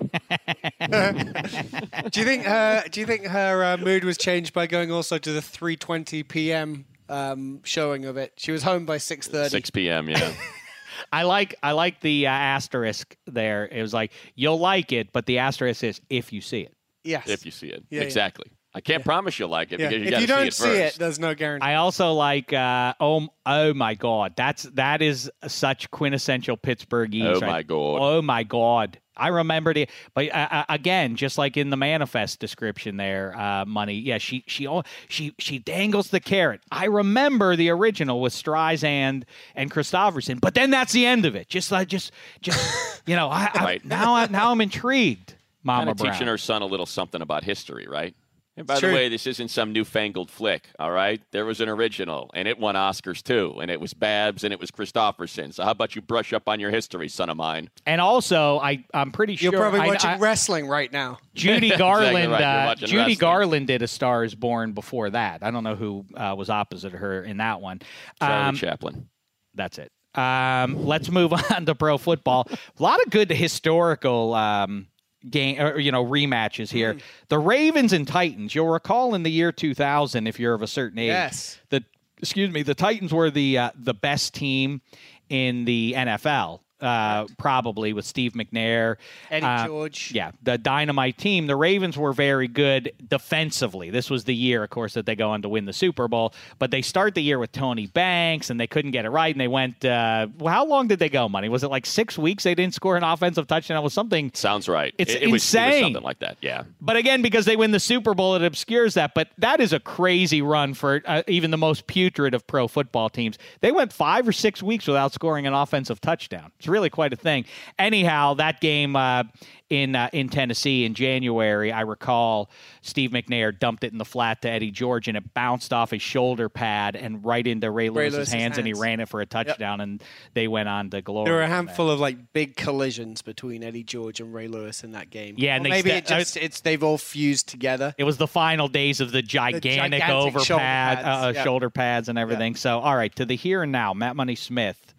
[2.12, 2.84] do you think her?
[2.92, 6.86] Do you think her uh, mood was changed by going also to the 3:20 p.m.
[7.10, 8.34] Um, showing of it?
[8.38, 9.50] She was home by 6:30.
[9.50, 10.10] 6 p.m.
[10.10, 10.32] Yeah.
[11.12, 13.68] I like I like the uh, asterisk there.
[13.68, 16.76] It was like you'll like it, but the asterisk is if you see it.
[17.04, 17.30] Yes.
[17.30, 17.84] If you see it.
[17.90, 18.46] Yeah, exactly.
[18.48, 18.56] Yeah.
[18.74, 19.06] I can't yeah.
[19.06, 19.90] promise you'll like it yeah.
[19.90, 21.66] because you if you don't see it, see it, there's no guarantee.
[21.66, 27.16] I also like uh, oh oh my god, that's that is such quintessential Pittsburgh.
[27.16, 27.42] Oh right?
[27.42, 27.98] my god.
[28.00, 29.00] Oh my god.
[29.20, 33.66] I remembered it, but uh, uh, again, just like in the manifest description there, uh,
[33.66, 33.96] money.
[33.96, 34.68] Yeah, she she
[35.10, 36.62] she she dangles the carrot.
[36.72, 39.24] I remember the original with Streisand
[39.56, 41.50] and Kristofferson, but then that's the end of it.
[41.50, 43.82] Just like just just you know, I, right.
[43.84, 45.36] I, now I, now I'm intrigued.
[45.64, 46.14] Mama kind of Brown.
[46.14, 48.16] teaching her son a little something about history, right?
[48.60, 48.90] And by sure.
[48.90, 51.22] the way, this isn't some newfangled flick, all right?
[51.32, 54.60] There was an original, and it won Oscars too, and it was Babs and it
[54.60, 55.54] was Kristofferson.
[55.54, 57.70] So how about you brush up on your history, son of mine?
[57.86, 61.20] And also, I I'm pretty sure you're probably watching I, wresling right now.
[61.36, 62.72] Judy Garland, exactly right.
[62.72, 63.18] uh, Judy wrestling.
[63.18, 65.42] Garland did A Star Is Born before that.
[65.42, 67.80] I don't know who uh, was opposite her in that one.
[68.22, 69.08] Charlie um, Chaplin.
[69.56, 69.90] That's it.
[70.16, 72.46] Um, let's move on to pro football.
[72.52, 74.34] A lot of good historical.
[74.34, 74.88] Um,
[75.30, 76.96] game or you know rematches here.
[76.96, 77.02] Mm.
[77.30, 78.54] The Ravens and Titans.
[78.54, 81.60] You'll recall in the year 2000, if you're of a certain age, yes.
[81.70, 81.84] the
[82.20, 84.82] excuse me, the Titans were the uh, the best team
[85.30, 88.98] in the NFL uh, probably with Steve McNair,
[89.30, 90.12] Eddie uh, George.
[90.14, 91.48] Yeah, the dynamite team.
[91.48, 93.90] The Ravens were very good defensively.
[93.90, 96.34] This was the year, of course, that they go on to win the Super Bowl.
[96.58, 99.34] But they start the year with Tony Banks, and they couldn't get it right.
[99.34, 99.84] And they went.
[99.84, 101.28] Uh, well, how long did they go?
[101.30, 102.44] Money was it like six weeks?
[102.44, 103.78] They didn't score an offensive touchdown.
[103.78, 104.32] It was something.
[104.34, 104.94] Sounds right.
[104.98, 105.32] It's it, it insane.
[105.32, 106.38] Was, it was something like that.
[106.42, 106.64] Yeah.
[106.82, 109.14] But again, because they win the Super Bowl, it obscures that.
[109.14, 113.10] But that is a crazy run for uh, even the most putrid of pro football
[113.10, 113.38] teams.
[113.62, 116.52] They went five or six weeks without scoring an offensive touchdown.
[116.60, 117.46] It's really quite a thing.
[117.78, 119.24] Anyhow, that game uh,
[119.70, 122.50] in uh, in Tennessee in January, I recall
[122.82, 126.02] Steve McNair dumped it in the flat to Eddie George, and it bounced off his
[126.02, 129.22] shoulder pad and right into Ray, Ray Lewis's, Lewis's hands, and he ran it for
[129.22, 130.04] a touchdown, and
[130.34, 131.26] they went on to glory.
[131.26, 134.92] There were a handful of like big collisions between Eddie George and Ray Lewis in
[134.92, 135.36] that game.
[135.38, 137.94] Yeah, and Or they maybe sta- it just it's they've all fused together.
[137.98, 141.44] It was the final days of the gigantic, shoulder pad, pads, uh, yeah.
[141.44, 142.56] shoulder pads and everything.
[142.56, 144.96] So, all right, to the here and now, Matt Money Smith.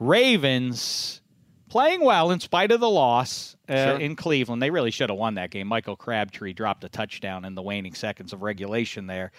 [0.00, 1.20] Ravens
[1.68, 3.98] playing well in spite of the loss uh, Sure.
[3.98, 4.60] in Cleveland.
[4.60, 5.68] They really should have won that game.
[5.68, 9.30] Michael Crabtree dropped a touchdown in the waning seconds of regulation there.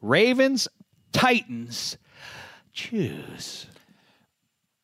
[0.00, 0.68] Ravens,
[1.12, 1.98] Titans,
[2.72, 3.66] choose.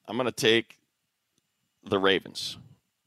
[0.06, 0.78] I'm going to take
[1.84, 2.58] the Ravens.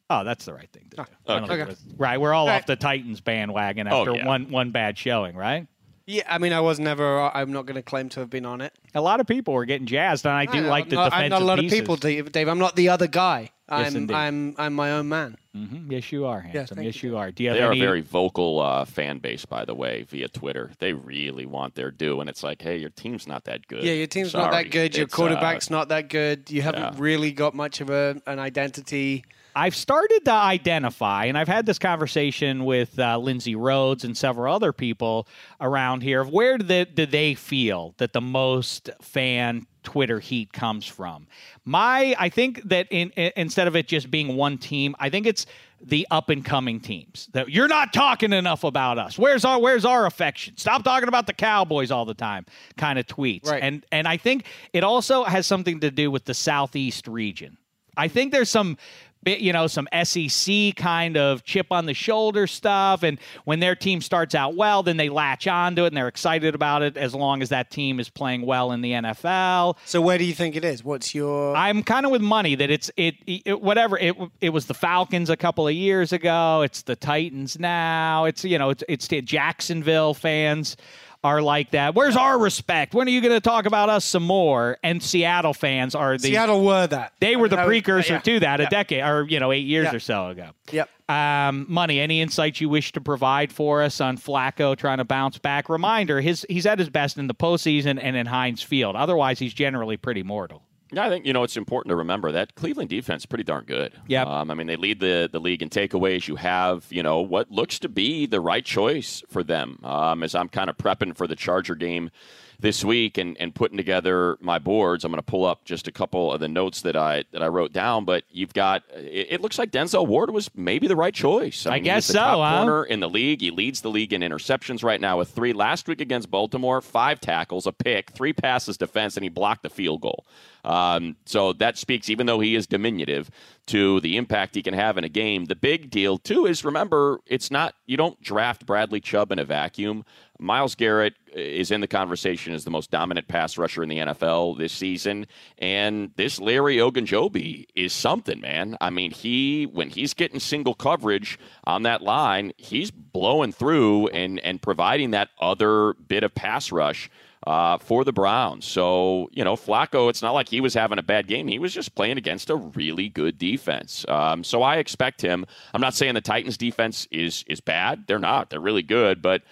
[0.09, 1.03] Oh, that's the right thing to do.
[1.27, 1.47] I okay.
[1.57, 2.67] think it Right, we're all All off right.
[2.67, 4.25] the Titans bandwagon Oh, after yeah.
[4.27, 5.67] one one bad showing, right?
[6.07, 7.19] Yeah, I mean, I was never.
[7.33, 8.73] I'm not going to claim to have been on it.
[8.93, 11.05] A lot of people were getting jazzed, and I do I- like I'm the not,
[11.05, 11.79] defensive I'm not a lot pieces.
[11.79, 12.31] of people, Dave.
[12.31, 12.47] Dave.
[12.47, 13.49] I'm not the other guy.
[13.67, 14.13] Yes, I'm indeed.
[14.13, 15.37] I'm I'm my own man.
[15.55, 16.75] hmm Yes, you are handsome.
[16.75, 17.11] thank yes, you.
[17.11, 17.31] you are.
[17.31, 20.27] Do you have They are a very vocal uh, fan base, by the way, via
[20.27, 20.69] Twitter.
[20.77, 23.83] They really want their due, and it's like, hey, your team's not that good.
[23.83, 24.95] Yeah, your team's not that good.
[24.95, 26.51] Your It's, uh, quarterback's not that good.
[26.51, 26.93] You haven't yeah.
[26.97, 29.25] really got much of a, an identity.
[29.55, 34.53] I've started to identify, and I've had this conversation with uh, Lindsay Rhoads and several
[34.53, 35.27] other people
[35.61, 40.51] around here of where do they, do they feel that the most fan Twitter heat
[40.51, 41.27] comes from.
[41.63, 45.25] My, I think that in, in- instead of it just being one team, I think
[45.25, 45.45] it's
[45.79, 47.29] the up and coming teams.
[47.33, 49.17] That you're not talking enough about us.
[49.17, 50.57] Where's our Where's our affection?
[50.57, 52.45] Stop talking about the Cowboys all the time.
[52.75, 53.47] Kind of tweets.
[53.47, 53.61] Right.
[53.61, 57.57] And and I think it also has something to do with the Southeast region.
[57.97, 58.77] I think there's some
[59.25, 63.03] you know, some SEC kind of chip on the shoulder stuff.
[63.03, 66.55] And when their team starts out well, then they latch onto it and they're excited
[66.55, 69.77] about it as long as that team is playing well in the NFL.
[69.85, 70.83] So where do you think it is?
[70.83, 71.55] What's your?
[71.55, 75.29] I'm kind of with money that it's it, it whatever it it was the Falcons
[75.29, 76.61] a couple of years ago.
[76.61, 78.25] It's the Titans now.
[78.25, 80.77] It's you know it's it's the Jacksonville fans
[81.25, 81.95] are like that.
[81.95, 82.93] Where's our respect?
[82.93, 84.77] When are you going to talk about us some more?
[84.83, 87.13] And Seattle fans are the Seattle were that.
[87.19, 89.95] they were the precursor yeah, to that a decade or you know eight years Yeah.
[89.95, 90.51] or so ago.
[90.71, 90.89] Yep.
[91.09, 91.99] Um, money.
[91.99, 95.67] Any insights you wish to provide for us on Flacco trying to bounce back?
[95.69, 98.95] Reminder: his he's at his best in the postseason and in Heinz Field.
[98.95, 100.63] Otherwise, he's generally pretty mortal.
[100.91, 103.65] Yeah, I think you know it's important to remember that Cleveland defense is pretty darn
[103.65, 103.93] good.
[104.07, 104.27] Yep.
[104.27, 106.27] Um, I mean, they lead the the league in takeaways.
[106.27, 109.79] You have you know what looks to be the right choice for them.
[109.83, 112.11] Um, as I'm kind of prepping for the Charger game
[112.59, 115.91] this week and, and putting together my boards, I'm going to pull up just a
[115.91, 118.05] couple of the notes that I that I wrote down.
[118.05, 121.65] But you've got it, it looks like Denzel Ward was maybe the right choice.
[121.65, 122.57] I mean, guess so, huh?
[122.57, 123.41] corner in the league.
[123.41, 125.53] He leads the league in interceptions right now with three.
[125.53, 129.69] Last week against Baltimore, five tackles, a pick, three passes defense, and he blocked the
[129.69, 130.25] field goal.
[130.65, 133.29] Um, so that speaks, even though he is diminutive,
[133.67, 135.45] to the impact he can have in a game.
[135.45, 139.45] The big deal too is remember, it's not you don't draft Bradley Chubb in a
[139.45, 140.05] vacuum.
[140.37, 144.57] Myles Garrett is in the conversation as the most dominant pass rusher in the NFL
[144.57, 145.27] this season,
[145.59, 148.75] and this Larry Ogunjobi is something, man.
[148.81, 154.39] I mean, he when he's getting single coverage on that line, he's blowing through and
[154.41, 157.09] and providing that other bit of pass rush
[157.45, 158.65] uh, for the Browns.
[158.65, 161.47] So, you know, Flacco, it's not like he was having a bad game.
[161.47, 164.05] He was just playing against a really good defense.
[164.07, 165.45] Um, so I expect him.
[165.73, 168.05] I'm not saying the Titans defense is is bad.
[168.07, 168.49] They're not.
[168.49, 169.43] They're really good, but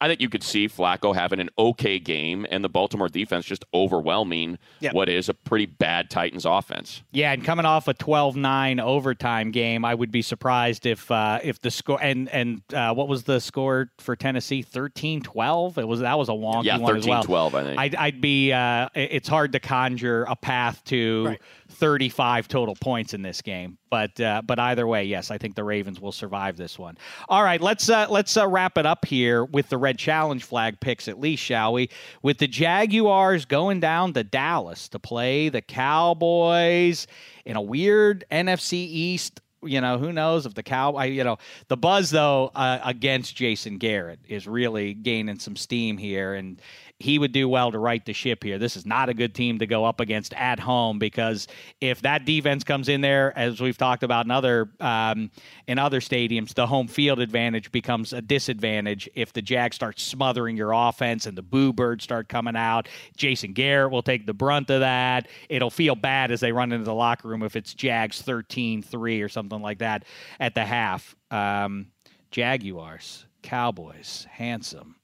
[0.00, 3.64] I think you could see Flacco having an okay game and the Baltimore defense just
[3.72, 4.92] overwhelming Yeah.
[4.92, 7.02] what is a pretty bad Titans offense.
[7.12, 11.60] Yeah, and coming off a 12-9 overtime game, I would be surprised if uh, if
[11.60, 14.62] the score and and uh, what was the score for Tennessee?
[14.62, 15.78] 13-12?
[15.78, 17.24] It was that was a wonky Yeah, one as well.
[17.24, 17.78] 13-12, I think.
[17.78, 21.40] I'd, I'd be uh, it's hard to conjure a path to Right.
[21.68, 23.78] 35 total points in this game.
[23.90, 26.98] But uh, but either way, yes, I think the Ravens will survive this one.
[27.28, 30.80] All right, let's uh, let's uh, wrap it up here with the red challenge flag
[30.80, 31.90] picks at least, shall we?
[32.22, 37.06] With the Jaguars going down to Dallas to play the Cowboys
[37.44, 41.38] in a weird NFC East you know, who knows if the cow, you know,
[41.68, 46.60] the buzz though uh, against Jason Garrett is really gaining some steam here, and
[46.98, 48.58] he would do well to right the ship here.
[48.58, 51.46] This is not a good team to go up against at home because
[51.80, 55.30] if that defense comes in there, as we've talked about in other um,
[55.66, 60.56] in other stadiums, the home field advantage becomes a disadvantage if the Jags start smothering
[60.56, 62.88] your offense and the boo birds start coming out.
[63.16, 65.28] Jason Garrett will take the brunt of that.
[65.50, 69.28] It'll feel bad as they run into the locker room if it's Jags 13-3 or
[69.28, 70.04] something like that
[70.40, 71.14] at the half.
[71.30, 71.88] Um,
[72.30, 74.96] Jaguars, Cowboys, handsome.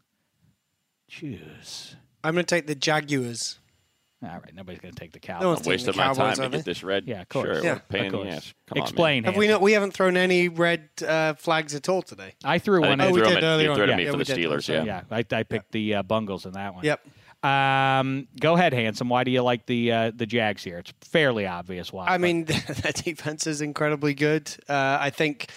[1.09, 1.97] Choose.
[2.25, 3.59] I'm going to take the Jaguars.
[4.25, 5.45] All right, nobody's going to take the No Cowboys.
[5.47, 6.71] one's I'm taking wasting the my Cowboys, time are to get they?
[6.71, 7.05] this red.
[7.09, 7.57] Yeah, of course.
[7.59, 7.73] Sure, Yeah.
[7.73, 8.35] what a pain Of in the course.
[8.37, 8.55] ass.
[8.69, 8.83] Come on.
[8.85, 9.25] Explain.
[9.25, 9.61] Have we not?
[9.61, 12.35] We haven't thrown any red uh, flags at all today.
[12.45, 12.99] I threw I one.
[12.99, 13.77] think Oh, you we did earlier you on.
[13.77, 14.25] threw it Yeah, yeah, for the.
[14.25, 14.69] Steelers.
[14.69, 14.85] Yeah.
[14.85, 16.85] Yeah, I, I picked the uh, Bungles in that one.
[16.85, 17.01] Yep.
[17.43, 19.09] Um, go ahead, Handsome.
[19.09, 20.79] Why do you like the uh, the Jags here?
[20.79, 22.07] It's fairly obvious why.
[22.07, 24.51] I but- mean, their defense is incredibly good.
[24.69, 25.51] Uh, I think,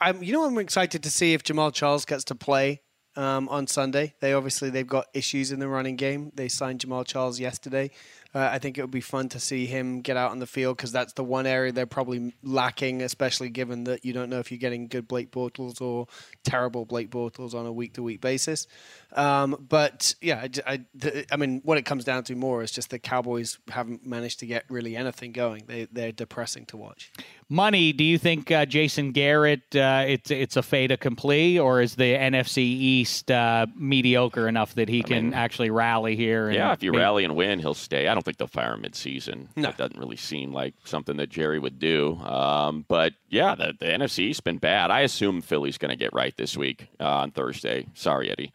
[0.00, 2.80] I'm, you know, I'm excited to see if Jamaal Charles gets to play
[3.16, 4.14] um, on Sunday.
[4.20, 6.30] They obviously they've got issues in the running game.
[6.34, 7.90] They signed Jamaal Charles yesterday.
[8.34, 10.76] Uh, I think it would be fun to see him get out on the field
[10.78, 14.50] because that's the one area they're probably lacking, especially given that you don't know if
[14.50, 16.06] you're getting good Blake Bortles or
[16.42, 18.66] terrible Blake Bortles on a week to week basis.
[19.14, 20.72] Um, but yeah, I,
[21.02, 24.40] I- I mean, what it comes down to more is just the Cowboys haven't managed
[24.40, 25.64] to get really anything going.
[25.66, 27.12] They, they're depressing to watch.
[27.52, 27.92] Money.
[27.92, 29.76] Do you think uh, Jason Garrett?
[29.76, 34.88] Uh, it's it's a fait accompli, or is the NFC East uh, mediocre enough that
[34.88, 36.48] he can mean, actually rally here?
[36.48, 38.08] And Yeah, if you be- rally and win, he'll stay.
[38.08, 39.50] I don't think they'll fire him mid-season.
[39.54, 39.62] No.
[39.62, 42.16] That doesn't really seem like something that Jerry would do.
[42.16, 44.90] Um, but yeah, the, the NFC East's been bad.
[44.90, 47.86] I assume Philly's going to get right this week uh, on Thursday.
[47.94, 48.52] Sorry, Eddie.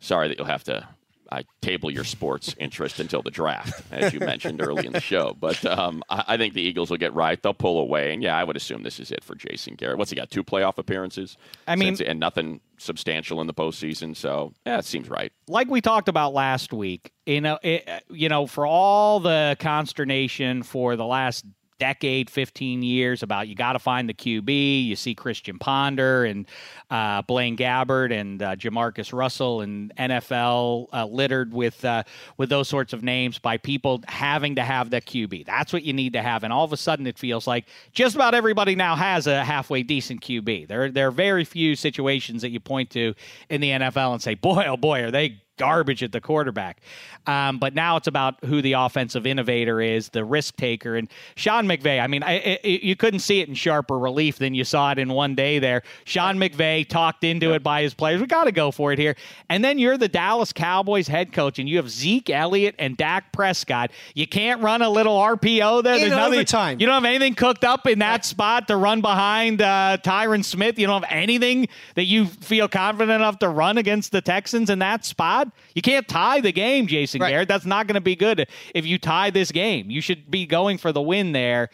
[0.00, 0.86] Sorry that you'll have to.
[1.30, 5.36] I table your sports interest until the draft, as you mentioned early in the show.
[5.38, 7.42] But um, I, I think the Eagles will get right.
[7.42, 9.98] They'll pull away, and yeah, I would assume this is it for Jason Garrett.
[9.98, 10.30] What's he got?
[10.30, 11.36] Two playoff appearances.
[11.66, 14.16] I mean- Since- and nothing substantial in the postseason.
[14.16, 15.32] So yeah, it seems right.
[15.48, 20.62] like we talked about last week, you know, it, you know, for all the consternation
[20.62, 21.44] for the last
[21.78, 24.86] decade, 15 years about you got to find the QB.
[24.86, 26.46] You see Christian Ponder and
[26.90, 32.02] uh, Blaine Gabbert and uh, JaMarcus Russell and NFL uh, littered with uh,
[32.36, 35.46] with those sorts of names by people having to have the QB.
[35.46, 36.44] That's what you need to have.
[36.44, 39.82] And all of a sudden, it feels like just about everybody now has a halfway
[39.82, 40.68] decent QB.
[40.68, 43.14] There, there are very few situations that you point to
[43.48, 46.80] in the NFL and say, boy, oh boy, are they garbage at the quarterback.
[47.26, 50.96] Um, but now it's about who the offensive innovator is, the risk taker.
[50.96, 54.54] And Sean McVay, I mean, I, I, you couldn't see it in sharper relief than
[54.54, 55.82] you saw it in one day there.
[56.04, 58.20] Sean McVay talked into it by his players.
[58.20, 59.14] We got to go for it here.
[59.50, 63.32] And then you're the Dallas Cowboys head coach, and you have Zeke Elliott and Dak
[63.32, 63.90] Prescott.
[64.14, 65.98] You can't run a little RPO there.
[65.98, 66.80] There's nothing, overtime.
[66.80, 70.78] You don't have anything cooked up in that spot to run behind uh, Tyron Smith.
[70.78, 74.78] You don't have anything that you feel confident enough to run against the Texans in
[74.78, 75.47] that spot.
[75.74, 77.30] You can't tie the game, Jason Right.
[77.30, 77.48] Garrett.
[77.48, 79.90] That's not going to be good if you tie this game.
[79.90, 81.70] You should be going for the win there.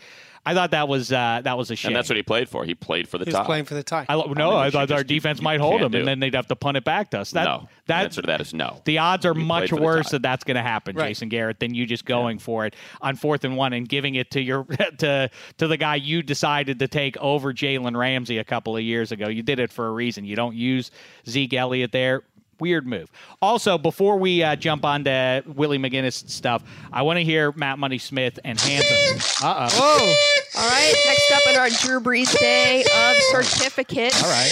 [0.46, 1.88] I thought that was uh, that was a shame.
[1.90, 2.66] And that's what he played for.
[2.66, 3.40] He played for the He top.
[3.40, 4.04] was playing for the tie.
[4.10, 6.06] I, lo- no, mean, I, thought our defense you might hold can't them, do and
[6.08, 7.30] then they'd have to punt it back to us.
[7.30, 7.68] That, no.
[7.86, 8.82] that, the answer to that is no.
[8.84, 11.08] the odds are You much played for the worse that that's going to happen, Right.
[11.08, 14.30] Jason Garrett, than you just going for it on fourth and one and giving it
[14.32, 14.64] to your
[14.98, 19.12] to to the guy you decided to take over Jalen Ramsey a couple of years
[19.12, 19.28] ago.
[19.28, 20.26] You did it for a reason.
[20.26, 20.90] You don't use
[21.26, 22.22] Zeke Elliott there.
[22.64, 23.10] Weird move.
[23.42, 27.78] Also, before we uh, jump on to Willie McGinest stuff, I want to hear Matt
[27.78, 29.18] Money Smith and Hanson.
[29.46, 30.16] Uh oh.
[30.56, 34.22] All right, next up in our Drew Brees Day of certificates.
[34.22, 34.50] All right.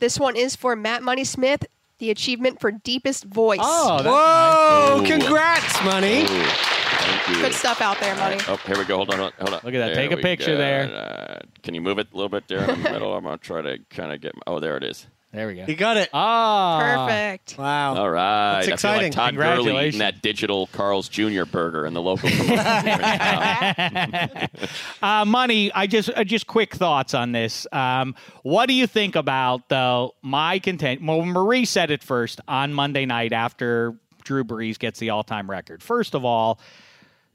[0.00, 1.66] This one is for Matt Money Smith,
[1.98, 3.60] the achievement for deepest voice.
[3.62, 5.02] Oh, that's Whoa!
[5.02, 5.06] Ooh.
[5.06, 6.22] Congrats, money.
[6.22, 7.34] Ooh, thank you.
[7.42, 8.38] Good stuff out there, Money.
[8.48, 8.96] Oh, here we go.
[8.96, 9.18] Hold on.
[9.18, 9.52] Hold on.
[9.62, 9.94] Look at that.
[9.94, 10.56] There Take a picture go.
[10.56, 10.84] there.
[10.84, 13.14] Uh, can you move it a little bit there in the middle?
[13.14, 14.32] I'm going to try to kind of get.
[14.46, 15.06] Oh, there it is.
[15.34, 15.64] There we go.
[15.66, 16.08] You got it.
[16.12, 17.58] Ah, Perfect.
[17.58, 17.96] Wow.
[17.96, 18.64] All right.
[18.64, 19.02] That's I feel exciting.
[19.02, 19.88] like Todd Gurley Congratulations.
[19.96, 21.44] eating that digital Carl's Jr.
[21.44, 22.62] burger in the local community.
[25.02, 25.70] Uh, money.
[25.72, 27.66] I just uh, just quick thoughts on this.
[27.72, 30.14] Um, what do you think about though?
[30.22, 31.02] My content.
[31.04, 35.82] Well, Marie said it first on Monday night after Drew Brees gets the all-time record.
[35.82, 36.58] First of all,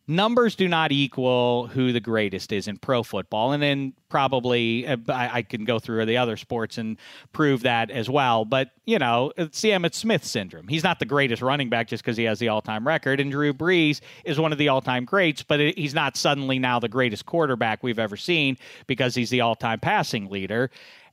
[0.10, 4.97] numbers do not equal who the greatest is in pro football, and then probably uh,
[5.07, 6.97] I, I can go through the other sports and
[7.32, 8.43] prove that as well.
[8.43, 10.68] But you know, the Emmitt Smith syndrome.
[10.68, 13.53] He's not the greatest running back just because he has the all-time record, and Drew
[13.53, 17.26] Brees is one of the all-time greats, but it, he's not suddenly now the greatest
[17.26, 18.57] quarterback we've ever seen
[18.88, 20.72] because he's the all-time passing leader.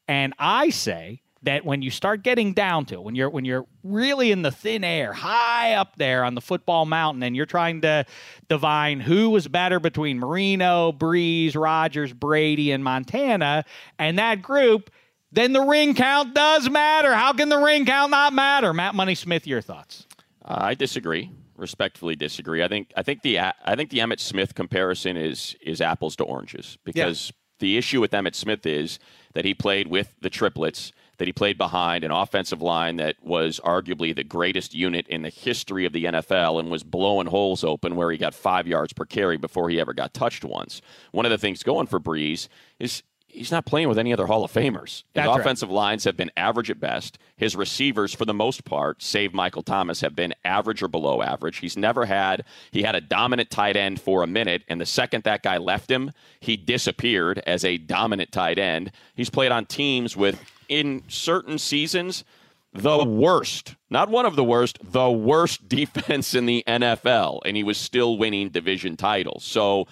[0.08, 3.66] And I say that when you start getting down to it, when you're when you're
[3.82, 7.80] really in the thin air, high up there on the football mountain, and you're trying
[7.82, 8.04] to
[8.48, 13.64] divine who was better between Marino, Brees, Rodgers, Brady, and Montana,
[13.98, 14.90] and that group,
[15.32, 17.14] then the ring count does matter.
[17.14, 18.72] How can the ring count not matter?
[18.72, 20.06] Matt Money Smith, your thoughts?
[20.44, 21.30] Uh, I disagree.
[21.56, 22.62] Respectfully disagree.
[22.62, 26.24] I think I think the I think the Emmitt Smith comparison is is apples to
[26.24, 28.98] oranges because the issue with Emmitt Smith is
[29.32, 33.60] that he played with the triplets, that he played behind an offensive line that was
[33.64, 37.96] arguably the greatest unit in the history of the NFL and was blowing holes open
[37.96, 40.80] where he got five yards per carry before he ever got touched once.
[41.12, 42.48] One of the things going for Brees
[42.78, 43.02] is
[43.36, 44.82] he's not playing with any other Hall of Famers.
[44.84, 45.40] His That's right.
[45.40, 47.18] offensive lines have been average at best.
[47.36, 51.58] His receivers, for the most part, save Michael Thomas, have been average or below average.
[51.58, 55.24] He's never had he had a dominant tight end for a minute, and the second
[55.24, 58.90] that guy left him, he disappeared as a dominant tight end.
[59.14, 62.24] He's played on teams with in certain seasons
[62.72, 67.64] the worst, not one of the worst, the worst defense in the NFL, and he
[67.64, 69.44] was still winning division titles.
[69.44, 69.86] So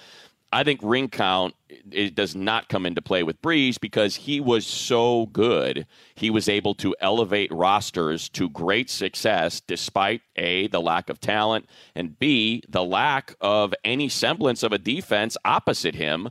[0.52, 1.54] I think ring count
[1.90, 5.86] it does not come into play with Brees because he was so good.
[6.14, 11.66] He was able to elevate rosters to great success despite A, the lack of talent,
[11.96, 16.28] and B, the lack of any semblance of a defense opposite him.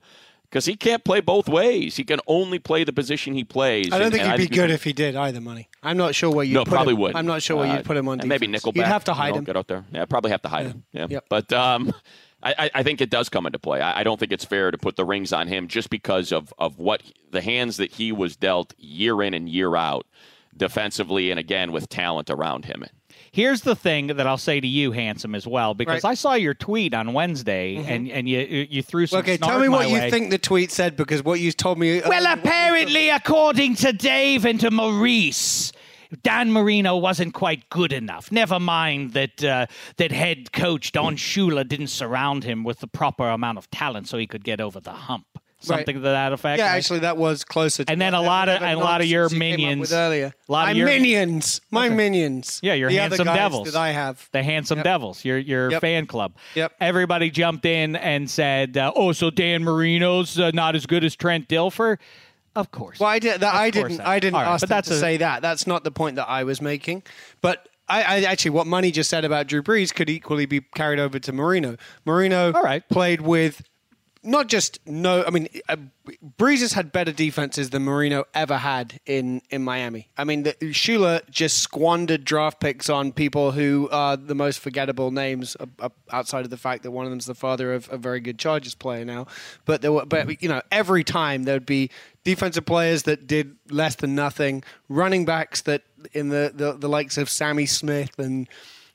[0.54, 1.96] Because he can't play both ways.
[1.96, 3.88] He can only play the position he plays.
[3.92, 5.68] I don't And- think he'd be good if he did either, money.
[5.82, 7.00] I'm not sure where you no, put probably him.
[7.00, 7.16] would.
[7.16, 8.30] I'm not sure where Uh, you'd put him on defense.
[8.30, 8.76] Maybe nickelback.
[8.76, 9.44] You'd have to you hide know, him.
[9.46, 9.84] Get out there.
[9.92, 10.84] Yeah, probably have to hide him.
[10.94, 11.08] Yeah.
[11.10, 11.26] Yep.
[11.28, 11.92] But um,
[12.44, 13.82] I, I- I think it does come into play.
[13.82, 16.54] I, I don't think it's fair to put the rings on him just because of,
[16.60, 17.02] of what
[17.32, 20.06] the hands that he was dealt year in and year out
[20.56, 22.86] defensively and again with talent around him.
[23.34, 26.12] Here's the thing that I'll say to you, handsome, as well, because Right.
[26.12, 29.20] I saw your tweet on Wednesday, and, and you you threw some.
[29.22, 30.12] Okay, tell me what you way.
[30.12, 32.00] think the tweet said because what you told me.
[32.00, 35.72] uh, Well, apparently, according to Dave and to Maurice,
[36.22, 38.32] Dan Marino wasn't quite good enough.
[38.32, 39.66] Never mind that uh,
[39.98, 44.20] that head coach Don Shula didn't surround him with the proper amount of talent so
[44.20, 45.26] he could get over the hump.
[45.68, 46.60] Something to that effect.
[46.60, 46.78] Yeah, right?
[46.78, 47.84] actually, that was closer.
[47.86, 49.58] to And then a lot of- and a lot of your nonsense you came up
[49.60, 50.34] minions- with earlier.
[50.48, 52.60] a lot of my your- minions, my minions.
[52.64, 54.28] Yeah, your the handsome devils that I have.
[54.32, 54.84] the handsome Yep.
[54.84, 55.82] devils, your your Yep.
[55.82, 56.34] fan club.
[56.56, 56.74] Yep.
[56.82, 61.16] Everybody jumped in and said, uh, "Oh, so Dan Marino's uh, not as good as
[61.16, 61.98] Trent Dilfer."
[62.56, 63.00] Of course.
[63.00, 63.42] Well, I did.
[63.42, 64.00] That, I didn't.
[64.02, 65.42] I didn't right, ask but that's to a- say that.
[65.42, 67.02] That's not the point that I was making.
[67.42, 71.00] But I, I actually, what Money just said about Drew Brees could equally be carried
[71.00, 71.76] over to Marino.
[72.06, 72.88] Marino All right.
[72.90, 73.62] played with
[74.24, 75.24] not just no.
[75.26, 75.76] I mean, uh,
[76.38, 80.10] Brees has had better defenses than Marino ever had in in Miami.
[80.18, 85.12] I mean, the, Shula just squandered draft picks on people who are the most forgettable
[85.12, 87.98] names uh, uh, outside of the fact that one of them's the father of a
[87.98, 89.28] very good Chargers player now.
[89.66, 91.90] But there were, but you know, every time there'd be
[92.24, 97.18] defensive players that did less than nothing, running backs that in the the, the likes
[97.18, 98.48] of Sammy Smith and.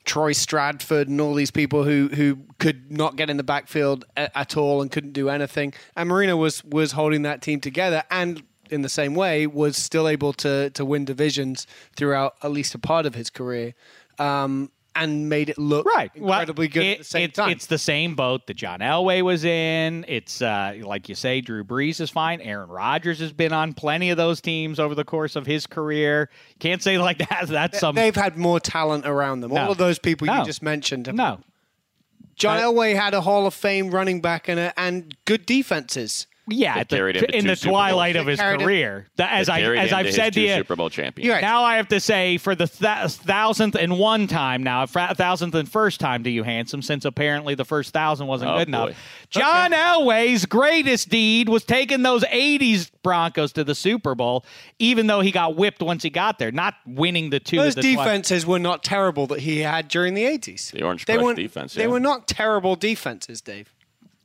[0.09, 4.35] Troy Stradford and all these people who who could not get in the backfield a-
[4.35, 5.71] at all and couldn't do anything.
[5.95, 8.41] And Marino was was holding that team together and
[8.71, 12.79] in the same way was still able to to win divisions throughout at least a
[12.79, 13.75] part of his career.
[14.17, 16.11] Um, and made it look right.
[16.15, 17.49] incredibly well, good it- at the same it's, time.
[17.51, 20.03] It's the same boat that John Elway was in.
[20.07, 22.41] It's uh, like you say, Drew Brees is fine.
[22.41, 26.29] Aaron Rodgers has been on plenty of those teams over the course of his career.
[26.59, 27.45] Can't say like that.
[27.47, 27.95] That's some.
[27.95, 29.53] They've had more talent around them.
[29.53, 29.61] No.
[29.61, 30.39] All of those people No.
[30.39, 31.05] you just mentioned.
[31.07, 31.39] have- no.
[32.35, 36.25] John Uh, Elway had a Hall of Fame running back and a, and good defenses.
[36.51, 39.07] Yeah, the- carried him in the twilight of his carried him- career.
[39.17, 41.29] As I as I've said to two you, Super Bowl champion.
[41.31, 41.41] Right.
[41.41, 45.55] Now I have to say for the th- thousandth and one time now, fra- thousandth
[45.55, 48.89] and first time to you, handsome, since apparently the first thousand wasn't Oh, good enough.
[48.89, 48.95] boy.
[49.29, 54.45] John Elway's greatest deed was taking those '80s Broncos to the Super Bowl,
[54.79, 57.57] even though he got whipped once he got there, not winning the two.
[57.57, 60.71] Those of the twi- defenses were not terrible that he had during the 80s.
[60.71, 63.73] The Orange they Crush weren't, defense, They were not terrible defenses, Dave.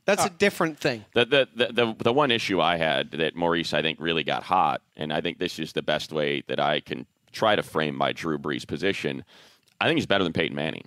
[0.05, 1.03] That's Uh, a different thing.
[1.13, 4.43] The, the, the, the, the one issue I had that Maurice, I think, really got
[4.43, 7.95] hot, and I think this is the best way that I can try to frame
[7.95, 9.23] my Drew Brees position.
[9.81, 10.85] I think he's better than Peyton Manning.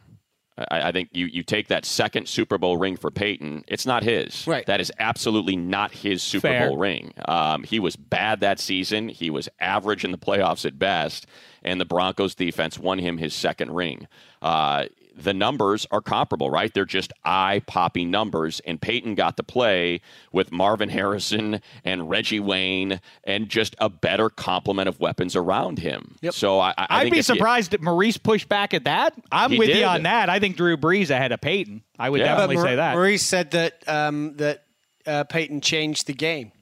[0.57, 4.03] I, I think you, you take that second Super Bowl ring for Peyton, it's not
[4.03, 4.47] his.
[4.47, 4.67] Right.
[4.67, 6.69] That is absolutely not his Super Fair.
[6.69, 7.13] Bowl ring.
[7.27, 9.09] Um, he was bad that season.
[9.09, 11.27] He was average in the playoffs at best,
[11.63, 14.09] and the Broncos defense won him his second ring.
[14.43, 14.87] Uh,
[15.21, 16.73] the numbers are comparable, right?
[16.73, 18.61] They're just eye popping numbers.
[18.65, 20.01] And Peyton got to play
[20.33, 26.17] with Marvin Harrison and Reggie Wayne and just a better complement of weapons around him.
[26.31, 29.15] So I, I I'd think be if you- surprised if Maurice pushed back at that.
[29.33, 29.79] I'm with did.
[29.79, 30.29] you on that.
[30.31, 31.83] I think Drew Brees ahead of Peyton.
[31.99, 32.27] I would Yeah.
[32.27, 32.95] definitely Mar- say that.
[32.95, 34.65] Maurice said that um, that
[35.07, 36.53] uh, Peyton changed the game,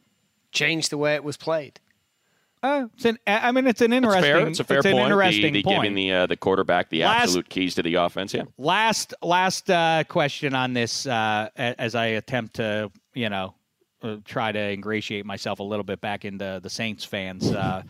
[0.53, 1.79] changed the way it was played.
[2.67, 4.23] Uh, it's an, I mean, it's an it's interesting.
[4.23, 4.47] fair.
[4.49, 4.99] It's a fair an point.
[5.07, 5.83] interesting the, the point.
[5.83, 8.35] giving the uh, the quarterback the Last- absolute keys to the offense.
[8.35, 8.43] Yeah.
[8.59, 13.55] last last uh, question on this uh, as I attempt to you know
[14.03, 17.83] uh, try to ingratiate myself a little bit back into the Saints fans uh,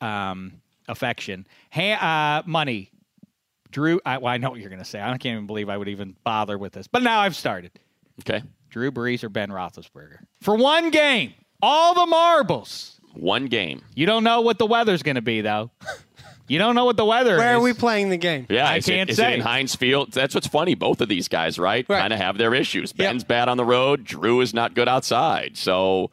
[0.00, 0.52] um,
[0.88, 1.46] affection.
[1.70, 2.90] Hey, uh, money,
[3.70, 4.00] Drew.
[4.06, 5.00] I, well, I know what you're going to say.
[5.00, 7.72] I can't even believe I would even bother with this, but now I've started.
[8.20, 8.42] Okay.
[8.70, 11.34] Drew Brees or Ben Roethlisberger for one game.
[11.60, 12.98] All the marbles.
[13.14, 13.82] One game.
[13.94, 15.70] You don't know what the weather's going to be though.
[16.48, 17.58] You don't know what the weather Where is.
[17.58, 18.46] are we playing the game?
[18.50, 19.32] Yeah, I is can't it, is say.
[19.32, 20.12] it in Heinz Field?
[20.12, 20.74] That's what's funny.
[20.74, 22.00] Both of these guys, right, Right.
[22.00, 22.90] kind of have their issues.
[22.96, 22.96] Yep.
[22.98, 24.04] Ben's bad on the road.
[24.04, 25.56] Drew is not good outside.
[25.56, 26.10] So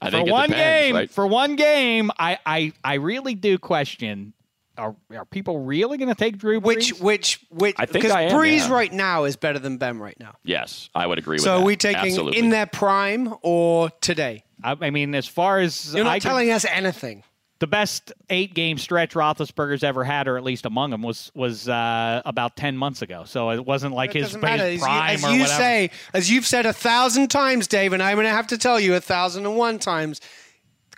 [0.00, 1.10] I for think it one depends, game, right?
[1.10, 4.32] for one game, I, I, I really do question:
[4.78, 6.64] Are, are people really going to take Drew Brees?
[6.64, 8.72] Which which which I think because I am, Brees yeah.
[8.72, 10.34] right now is better than Ben right now.
[10.44, 11.62] Yes, I would agree with So that.
[11.62, 12.38] are we taking Absolutely.
[12.38, 14.44] in their prime or today?
[14.62, 17.22] I, I mean, as far as You're not I can- telling us anything.
[17.60, 21.68] the best eight game stretch Roethlisberger's ever had, or at least among them, was was
[21.68, 23.24] uh, about ten months ago.
[23.26, 24.64] So it wasn't like It his, doesn't matter.
[24.64, 25.58] his As you, prime as or you whatever.
[25.62, 28.78] say, as you've said a thousand times, Dave, and I'm going to have to tell
[28.78, 30.20] you a thousand and one times,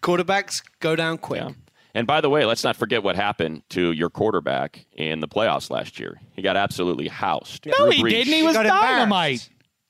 [0.02, 1.42] quarterbacks go down quick.
[1.42, 1.50] Yeah.
[1.92, 5.70] And by the way, let's not forget what happened to your quarterback in the playoffs
[5.70, 6.20] last year.
[6.36, 7.66] He got absolutely housed.
[7.66, 8.10] no, Drew he Brees.
[8.10, 8.32] didn't.
[8.34, 8.90] He was got embarrassed.
[8.92, 9.48] dynamite.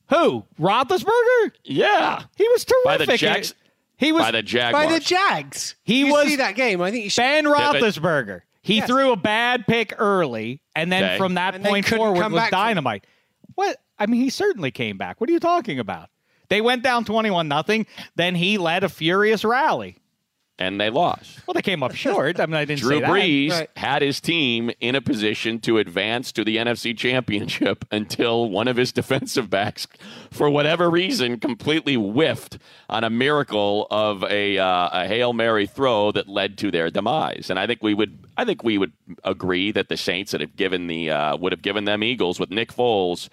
[0.08, 0.44] Who?
[0.58, 1.52] Roethlisberger?
[1.64, 2.22] Yeah.
[2.36, 3.06] He was By terrific.
[3.08, 3.54] the Jags.
[4.00, 4.86] He was By the Jaguars.
[4.86, 5.76] By the Jags.
[5.84, 6.80] He you was- see that game.
[6.82, 7.20] I think you should.
[7.20, 8.40] Ben Roethlisberger.
[8.62, 8.88] He Yes.
[8.88, 11.18] threw a bad pick early, and then Okay.
[11.18, 13.04] from that And point forward was from- dynamite.
[13.54, 13.76] What?
[13.98, 15.20] I mean, he certainly came back.
[15.20, 16.08] What are you talking about?
[16.48, 17.86] They went down twenty-one nothing.
[18.16, 19.96] Then he led a furious rally.
[20.60, 21.40] And they lost.
[21.46, 22.38] Well, they came up short.
[22.38, 23.10] I mean, I didn't Drew say that.
[23.10, 23.70] Brees Right.
[23.76, 28.76] had his team in a position to advance to the NFC Championship until one of
[28.76, 29.88] his defensive backs,
[30.30, 32.58] for whatever reason, completely whiffed
[32.90, 37.48] on a miracle of a, uh, a hail mary throw that led to their demise.
[37.48, 38.92] And I think we would, I think we would
[39.24, 42.50] agree that the Saints that have given the uh, would have given them Eagles with
[42.50, 43.28] Nick Foles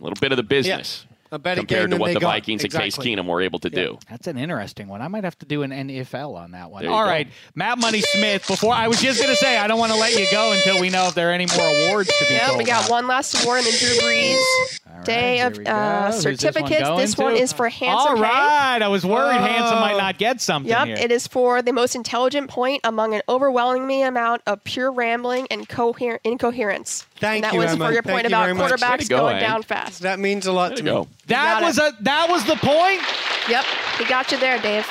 [0.00, 1.06] a little bit of the business.
[1.06, 2.28] A better game compared to than what they the got.
[2.32, 3.98] Vikings and Case Keenum were able to do.
[4.10, 5.02] That's an interesting one.
[5.02, 6.82] I might have to do an NFL on that one.
[6.82, 7.10] There you All go.
[7.10, 8.46] right, Matt Money Smith.
[8.46, 10.80] Before I was just going to say, I don't want to let you go until
[10.80, 12.34] we know if there are any more awards to be.
[12.34, 12.90] Yep, we got out.
[12.90, 16.36] one last award in the Drew Brees right, Day here of uh, Who's this one
[16.36, 16.88] certificates.
[16.96, 18.20] This one is for Handsome All Hank.
[18.20, 20.96] right, I was worried Handsome might not get something Yep, here.
[20.98, 25.68] it is for the most intelligent point among an overwhelming amount of pure rambling and
[25.68, 27.06] coher- incoherence.
[27.16, 27.86] Thank and that you, was Emma.
[27.86, 29.46] for your Thank point you about very quarterbacks go, going Hank.
[29.46, 30.02] down fast.
[30.02, 31.08] That means a lot There to you me.
[31.26, 31.94] that was it.
[31.98, 33.00] a that was the point.
[33.48, 33.64] Yep,
[33.98, 34.86] he got you there, Dave.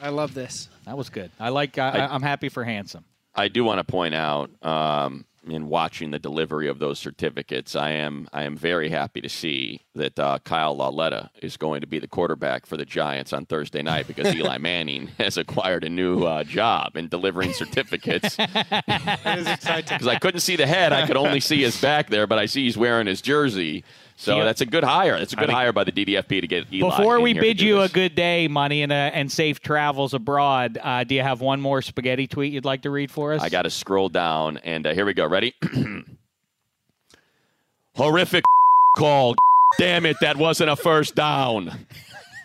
[0.00, 0.68] I love this.
[0.84, 1.30] That was good.
[1.40, 1.78] I like.
[1.78, 3.04] I, I, I'm happy for Handsome.
[3.34, 7.90] I do want to point out um, in watching the delivery of those certificates, I
[7.90, 11.98] am I am very happy to see that uh, Kyle Lauletta is going to be
[11.98, 16.24] the quarterback for the Giants on Thursday night because Eli Manning has acquired a new
[16.24, 18.36] uh, job in delivering certificates.
[18.46, 19.86] That is exciting.
[19.96, 22.46] Because I couldn't see the head, I could only see his back there, but I
[22.46, 23.84] see he's wearing his jersey.
[24.18, 24.44] So Yeah.
[24.44, 25.18] that's a good hire.
[25.18, 26.88] That's a good hire by the DDFP to get Eli.
[26.88, 27.90] Before we bid you this.
[27.90, 31.60] a good day, money, and, uh, and safe travels abroad, uh, do you have one
[31.60, 33.42] more spaghetti tweet you'd like to read for us?
[33.42, 35.26] I got to scroll down, and uh, here we go.
[35.26, 35.54] Ready?
[37.96, 38.44] Horrific
[38.96, 39.34] call.
[39.78, 41.86] Damn it, that wasn't a first down.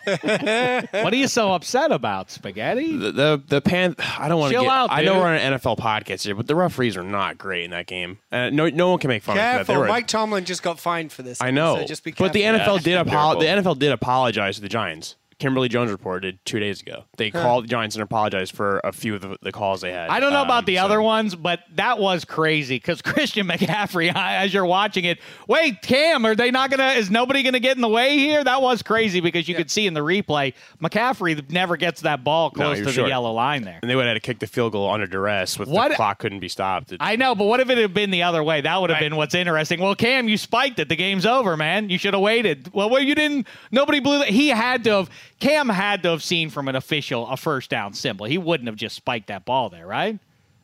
[0.06, 2.96] What are you so upset about, spaghetti?
[2.96, 3.94] The the, the pan.
[4.18, 4.72] I don't want to Chill get.
[4.72, 5.22] out, I know dude.
[5.22, 8.18] we're on an NFL podcast here, but the referees are not great in that game.
[8.30, 9.66] Uh, no, no one can make fun of them.
[9.66, 9.86] Careful.
[9.86, 11.40] Mike Tomlin just got fined for this.
[11.40, 12.26] I know, So just be careful.
[12.26, 13.46] but the NFL Yeah, did be apolo- The.
[13.46, 15.16] NFL did apologize to the Giants.
[15.42, 17.04] Kimberly Jones reported two days ago.
[17.16, 20.08] They called the Giants and apologized for a few of the, the calls they had.
[20.08, 23.48] I don't know about Um, the so- other ones, but that was crazy because Christian
[23.48, 25.18] McCaffrey, as you're watching it,
[25.48, 26.90] wait, Cam, are they not gonna?
[26.90, 28.44] Is nobody gonna get in the way here?
[28.44, 32.50] That was crazy because you could see in the replay, McCaffrey never gets that ball
[32.50, 33.04] close you're to sure.
[33.04, 33.80] the yellow line there.
[33.82, 35.96] And they would have had to kick the field goal under duress with What- the
[35.96, 36.92] clock couldn't be stopped.
[36.92, 38.60] It- I know, but what if it had been the other way?
[38.60, 39.80] That would have been what's interesting.
[39.80, 40.88] Well, Cam, you spiked it.
[40.88, 41.90] The game's over, man.
[41.90, 42.70] You should have waited.
[42.72, 43.48] Well, well, you didn't.
[43.72, 44.18] Nobody blew.
[44.20, 44.28] that.
[44.28, 45.10] he had to have.
[45.42, 48.26] Cam had to have seen from an official a first down symbol.
[48.26, 50.18] He wouldn't have just spiked that ball there, right?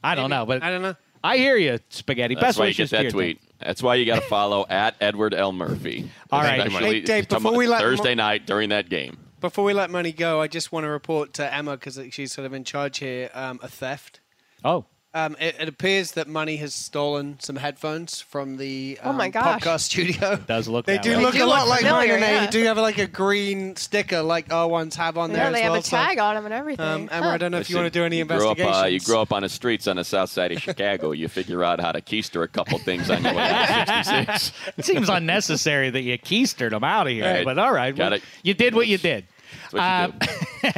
[0.05, 0.95] I don't know, but I don't know.
[1.23, 2.37] I hear you, Spaghetti.
[2.37, 3.41] That's Best why you wishes get that your tweet.
[3.59, 5.51] That's why you got to follow at Edward L.
[5.51, 6.09] Murphy.
[6.31, 6.71] All right.
[6.71, 9.19] Hey, Dave, before we let Thursday Mo- night during that game.
[9.41, 12.47] Before we let money go, I just want to report to Emma because she's sort
[12.47, 13.31] of in charge here.
[13.35, 14.21] Um, a theft.
[14.65, 19.19] Oh, Um, it, it appears that money has stolen some headphones from the um, Oh
[19.19, 19.63] my gosh.
[19.63, 20.37] podcast studio.
[20.47, 21.23] does look They that do way.
[21.23, 22.45] look do a lot look like familiar, mine, and yeah.
[22.45, 25.55] they do have like a green sticker like our ones have on there Yeah, as
[25.55, 25.81] they have well.
[25.81, 26.85] a tag on them and everything.
[26.85, 27.31] So, um, Emma, Huh.
[27.31, 28.83] I don't know if you Listen, want to do any you grew up, investigations.
[28.85, 31.13] uh, you grew up on the streets on the south side of Chicago.
[31.13, 34.53] You figure out how to keister a couple things on your way out of 66.
[34.77, 37.25] it seems unnecessary that you keistered them out of here.
[37.25, 37.45] Right.
[37.47, 38.23] But all right, Got well, it.
[38.43, 39.25] you did what you did.
[39.73, 40.23] That's what
[40.63, 40.71] you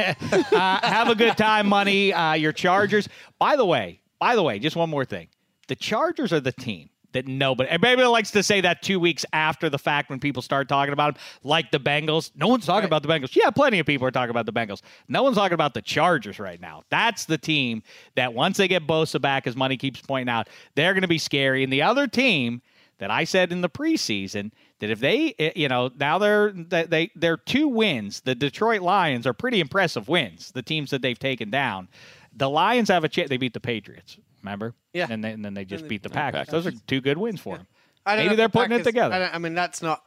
[0.50, 0.56] do.
[0.56, 2.12] uh, have a good time, money.
[2.12, 3.08] Uh, your Chargers.
[3.38, 5.28] By the way, by the way, just one more thing.
[5.66, 9.68] The Chargers are the team that nobody, everybody likes to say that two weeks after
[9.68, 12.30] the fact when people start talking about them, like the Bengals.
[12.36, 13.34] No one's talking about the Bengals.
[13.34, 14.82] Yeah, plenty of people are talking about the Bengals.
[15.08, 16.82] No one's talking about the Chargers right now.
[16.90, 17.82] That's the team
[18.14, 21.18] that once they get Bosa back, as money keeps pointing out, they're going to be
[21.18, 21.64] scary.
[21.64, 22.62] And the other team
[22.98, 26.84] that I said in the preseason that if they, eh, you know, now they're they
[26.84, 28.20] they they're two wins.
[28.20, 30.52] The Detroit Lions are pretty impressive wins.
[30.52, 31.88] The teams that they've taken down,
[32.34, 33.28] the Lions have a chance.
[33.28, 34.16] They beat the Patriots.
[34.42, 34.74] Remember?
[34.94, 35.06] Yeah.
[35.10, 36.46] And, they, and then they just And beat the the Packers.
[36.46, 36.52] Packers.
[36.64, 37.66] Those are two good wins for them.
[38.06, 39.14] I don't Maybe if they're the putting it together.
[39.14, 40.02] I, don't- I mean, that's not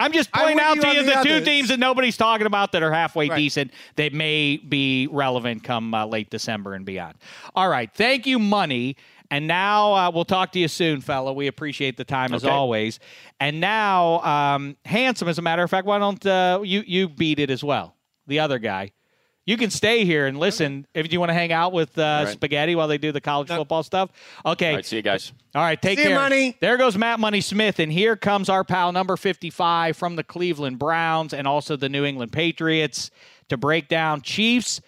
[0.00, 1.44] I'm just I'm pointing out you to you the the, two others.
[1.44, 3.36] teams that nobody's talking about that are halfway Right.
[3.36, 7.16] decent that may be relevant come uh, late December and beyond.
[7.54, 7.90] All right.
[7.92, 8.96] Thank you, Money.
[9.30, 11.32] And now uh, we'll talk to you soon, fella.
[11.32, 12.52] We appreciate the time as Okay.
[12.52, 13.00] always.
[13.40, 15.26] And now, um, handsome.
[15.28, 17.94] As a matter of fact, why don't uh, you you beat it as well?
[18.26, 18.92] The other guy.
[19.44, 22.32] You can stay here and listen if you want to hang out with uh, right.
[22.32, 24.10] Spaghetti while they do the college football stuff.
[24.46, 24.68] Okay.
[24.68, 25.32] All right, see you guys.
[25.54, 26.18] All right, take See you, care.
[26.18, 26.56] Money.
[26.60, 30.78] There goes Matt Money Smith, and here comes our pal number 55 from the Cleveland
[30.78, 33.10] Browns and also the New England Patriots
[33.48, 34.80] to break down Chiefs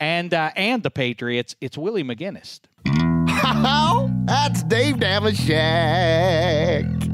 [0.00, 1.54] and uh, and the Patriots.
[1.60, 2.62] It's Willie McGinest.
[4.26, 7.11] That's Dave Dameshek.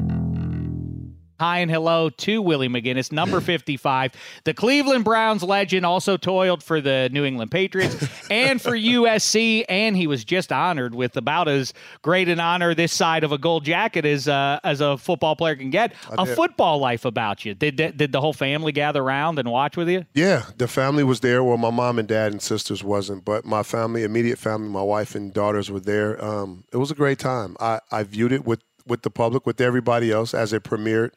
[1.39, 4.11] Hi and hello to Willie McGinest, number 55.
[4.43, 7.95] The Cleveland Browns legend also toiled for the New England Patriots
[8.29, 12.91] and for USC, and he was just honored with about as great an honor this
[12.91, 15.93] side of a gold jacket as uh, as a football player can get.
[16.17, 16.35] A did.
[16.35, 17.55] football life about you.
[17.55, 20.05] Did, did did the whole family gather around and watch with you?
[20.13, 21.41] Yeah, the family was there.
[21.41, 25.15] Well, my mom and dad and sisters wasn't, but my family, immediate family, my wife
[25.15, 26.21] and daughters were there.
[26.21, 27.55] Um, it was a great time.
[27.61, 31.11] I, I viewed it with with the public, with everybody else as it premiered.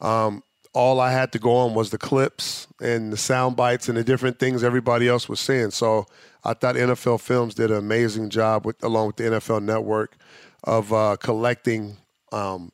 [0.00, 0.42] Um,
[0.72, 4.04] all I had to go on was the clips and the sound bites and the
[4.04, 5.70] different things everybody else was seeing.
[5.72, 6.06] So
[6.44, 10.16] I thought NFL Films did an amazing job with, along with the NFL Network,
[10.64, 11.96] of uh, collecting
[12.32, 12.70] um,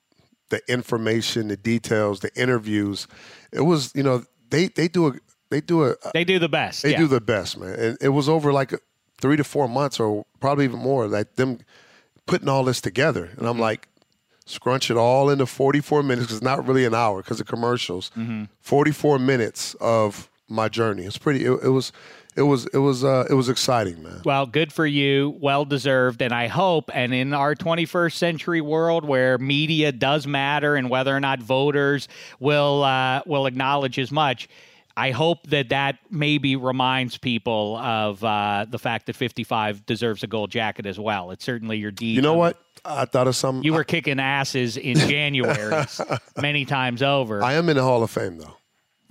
[0.50, 3.06] the information, the details, the interviews.
[3.52, 5.12] It was, you know, they they do a
[5.50, 6.82] they do a They do the best.
[6.82, 6.98] they yeah.
[6.98, 7.74] do the best, man.
[7.78, 8.72] And it was over like
[9.20, 11.08] three to four months, or probably even more.
[11.08, 11.58] Like them
[12.26, 13.46] putting all this together, and Mm-hmm.
[13.46, 13.88] I'm like,
[14.46, 18.10] scrunch it all into 44 minutes because it's not really an hour because of commercials.
[18.16, 18.44] Mm-hmm.
[18.60, 21.04] 44 minutes of my journey.
[21.04, 21.44] It's pretty.
[21.44, 21.92] It, it was.
[22.36, 22.66] It was.
[22.66, 23.02] It was.
[23.04, 24.22] Uh, it was exciting, man.
[24.24, 25.36] Well, good for you.
[25.40, 26.22] Well deserved.
[26.22, 31.14] And I hope, and in our 21st century world where media does matter and whether
[31.14, 34.48] or not voters will uh, will acknowledge as much,
[34.96, 40.26] I hope that that maybe reminds people of uh, the fact that 55 deserves a
[40.26, 41.30] gold jacket as well.
[41.32, 42.16] It's certainly your deed.
[42.16, 42.58] You know what?
[42.84, 43.62] I thought of some.
[43.62, 45.84] You were kicking asses in January
[46.40, 48.56] many times over I am in the Hall of Fame though.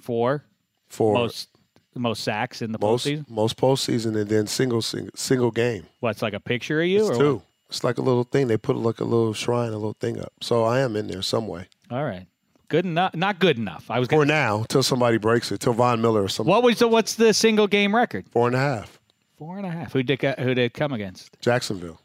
[0.02, 0.44] for
[0.90, 1.50] For most
[1.98, 3.30] most sacks in the most postseason.
[3.30, 5.86] most postseason and then single single, single game.
[6.00, 7.02] What's like a picture of you?
[7.08, 7.34] It's or two.
[7.36, 7.44] what?
[7.70, 8.48] It's like a little thing.
[8.48, 10.34] They put like a little shrine, a little thing up.
[10.42, 11.68] So I am in there some way.
[11.90, 12.28] All right.
[12.76, 13.15] Good enough.
[13.15, 13.89] Not good enough.
[13.89, 16.51] I was For now, till somebody breaks it, till Von Miller or something.
[16.51, 18.28] What was the what's the single game record?
[18.28, 18.99] Four and a half.
[19.38, 19.93] Four and a half.
[19.93, 21.39] Who did who did it come against?
[21.39, 22.01] Jacksonville.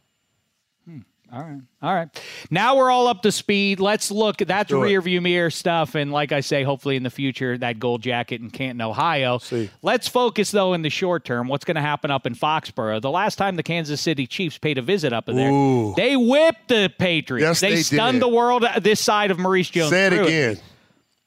[1.33, 1.61] All right.
[1.81, 2.23] All right.
[2.51, 3.79] Now we're all up to speed.
[3.79, 4.39] Let's look.
[4.39, 4.77] That's it.
[4.77, 5.95] rear view mirror stuff.
[5.95, 9.39] And like I say, hopefully in the future, that gold jacket in Canton, Ohio.
[9.39, 9.71] See.
[9.83, 11.47] Let's focus, though, in the short term.
[11.47, 13.01] What's going to happen up in Foxborough?
[13.01, 15.95] The last time the Kansas City Chiefs paid a visit up in there, Ooh.
[15.97, 17.43] they whipped the Patriots.
[17.45, 18.23] Yes, they, they stunned did.
[18.23, 19.91] the world this side of Maurice Jones.
[19.91, 20.59] Say it again.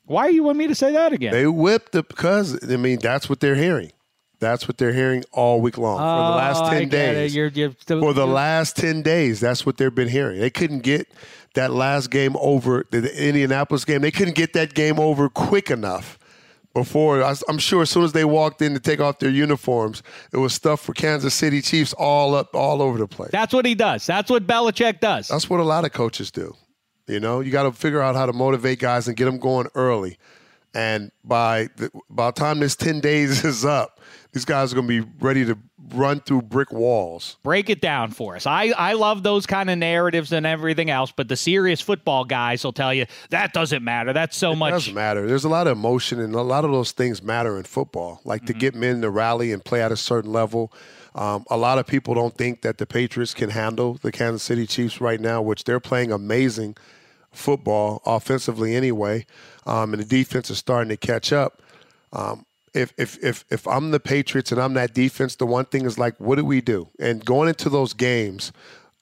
[0.06, 1.32] Why do you want me to say that again?
[1.32, 3.92] They whipped it because I mean that's what they're hearing.
[4.44, 7.36] That's what they're hearing all week long for the last Oh, ten days.
[7.36, 10.40] You're, you're, for the last ten days, that's what they've been hearing.
[10.40, 11.08] They couldn't get
[11.56, 14.02] that last game over, the, the Indianapolis game.
[14.02, 16.20] They couldn't get that game over quick enough.
[16.74, 20.02] Before I- I'm sure, as soon as they walked in to take off their uniforms,
[20.32, 23.30] it was stuff for Kansas City Chiefs all up, all over the place.
[23.32, 24.06] That's what he does.
[24.08, 25.28] That's what Belichick does.
[25.28, 26.56] That's what a lot of coaches do.
[27.06, 29.68] You know, you got to figure out how to motivate guys and get them going
[29.76, 30.18] early.
[30.74, 34.00] And by the, by the time this 10 days is up,
[34.34, 35.58] these guys are going to be ready to
[35.94, 37.38] run through brick walls.
[37.44, 38.46] Break it down for us.
[38.48, 42.64] I, I love those kind of narratives and everything else, but the serious football guys
[42.64, 44.12] will tell you that doesn't matter.
[44.12, 44.72] That's so It much.
[44.72, 45.28] doesn't matter.
[45.28, 48.22] There's a lot of emotion, and a lot of those things matter in football.
[48.26, 48.48] Like Mm-hmm.
[48.48, 50.74] to get men to rally and play at a certain level.
[51.16, 54.66] Um, a lot of people don't think that the Patriots can handle the Kansas City
[54.66, 56.76] Chiefs right now, which they're playing amazing
[57.32, 59.26] football offensively anyway,
[59.66, 61.62] um, and the defense is starting to catch up.
[62.12, 65.86] Um, if, if if if I'm the Patriots and I'm that defense, the one thing
[65.86, 66.90] is like, what do we do?
[67.00, 68.52] And going into those games,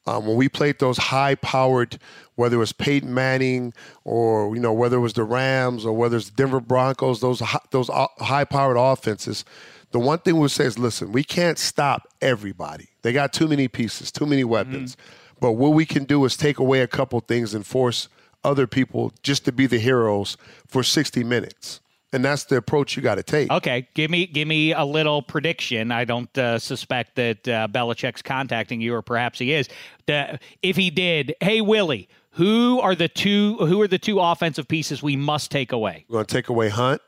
[0.06, 2.00] um, when we played those high-powered,
[2.36, 6.18] whether it was Peyton Manning or you know whether it was the Rams or whether
[6.18, 7.42] it's Denver Broncos, those
[7.72, 9.46] those high-powered offenses,
[9.92, 12.90] the one thing we would say is, listen, we can't stop everybody.
[13.02, 14.96] They got too many pieces, too many weapons.
[15.40, 18.08] But what we can do is take away a couple things and force
[18.44, 21.80] other people just to be the heroes for 60 minutes.
[22.14, 23.50] And that's the approach you got to take.
[23.50, 25.92] Okay, give me give me a little prediction.
[25.92, 29.70] I don't uh, suspect that uh, Belichick's contacting you, or perhaps he is.
[30.08, 34.68] The, if he did, hey Willie, who are the two who are the two offensive
[34.68, 36.06] pieces we must take away?
[36.10, 37.02] We're going to take away Hunt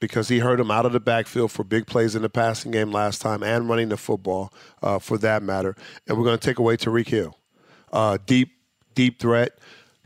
[0.00, 2.92] because he hurt him out of the backfield for big plays in the passing game
[2.92, 4.52] last time and running the football
[4.82, 5.76] uh, for that matter.
[6.06, 7.36] And we're going to take away Tyreek Hill.
[7.92, 8.50] Uh, deep,
[8.94, 9.58] deep threat.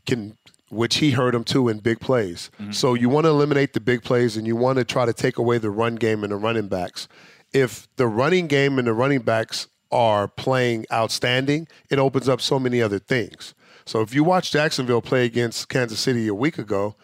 [0.07, 0.36] Can
[0.72, 2.50] which he hurt him too in big plays.
[2.70, 5.36] So you want to eliminate the big plays and you want to try to take
[5.36, 7.06] away the run game and the running backs.
[7.52, 12.58] If the running game and the running backs are playing outstanding, it opens up so
[12.58, 13.54] many other things.
[13.84, 16.96] So if you watch Jacksonville play against Kansas City a week ago,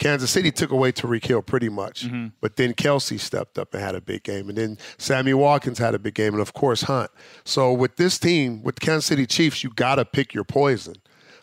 [0.00, 2.08] Kansas City took away Tyreek Hill pretty much.
[2.40, 4.48] But then Kelce stepped up and had a big game.
[4.48, 6.32] And then Sammy Watkins had a big game.
[6.32, 7.12] And of course, Hunt.
[7.44, 10.96] So with this team, with the Kansas City Chiefs, you got to pick your poison.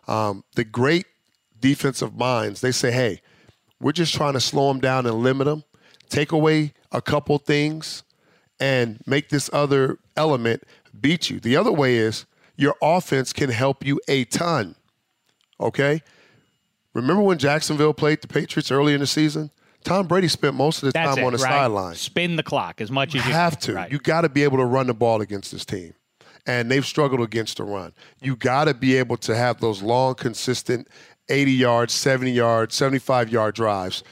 [0.08, 1.06] Um, the great
[1.62, 3.22] defensive minds, they say, hey,
[3.80, 5.64] we're just trying to slow them down and limit them,
[6.10, 8.04] take away a couple things,
[8.60, 10.64] and make this other element
[11.00, 11.40] beat you.
[11.40, 12.26] The other way is
[12.58, 14.76] your offense can help you a ton.
[15.60, 16.02] Okay?
[16.94, 19.50] Remember when Jacksonville played the Patriots early in the season?
[19.84, 21.50] Tom Brady spent most of the That's time it, on the right?
[21.50, 21.96] sideline.
[21.96, 23.74] Spin the clock as much as you have to.
[23.74, 23.92] Right.
[23.92, 25.94] You got to be able to run the ball against this team.
[26.46, 27.94] And they've struggled against the run.
[28.20, 30.88] You got to be able to have those long, consistent
[31.32, 34.04] 80 yard, 70 yard, 75 yard drives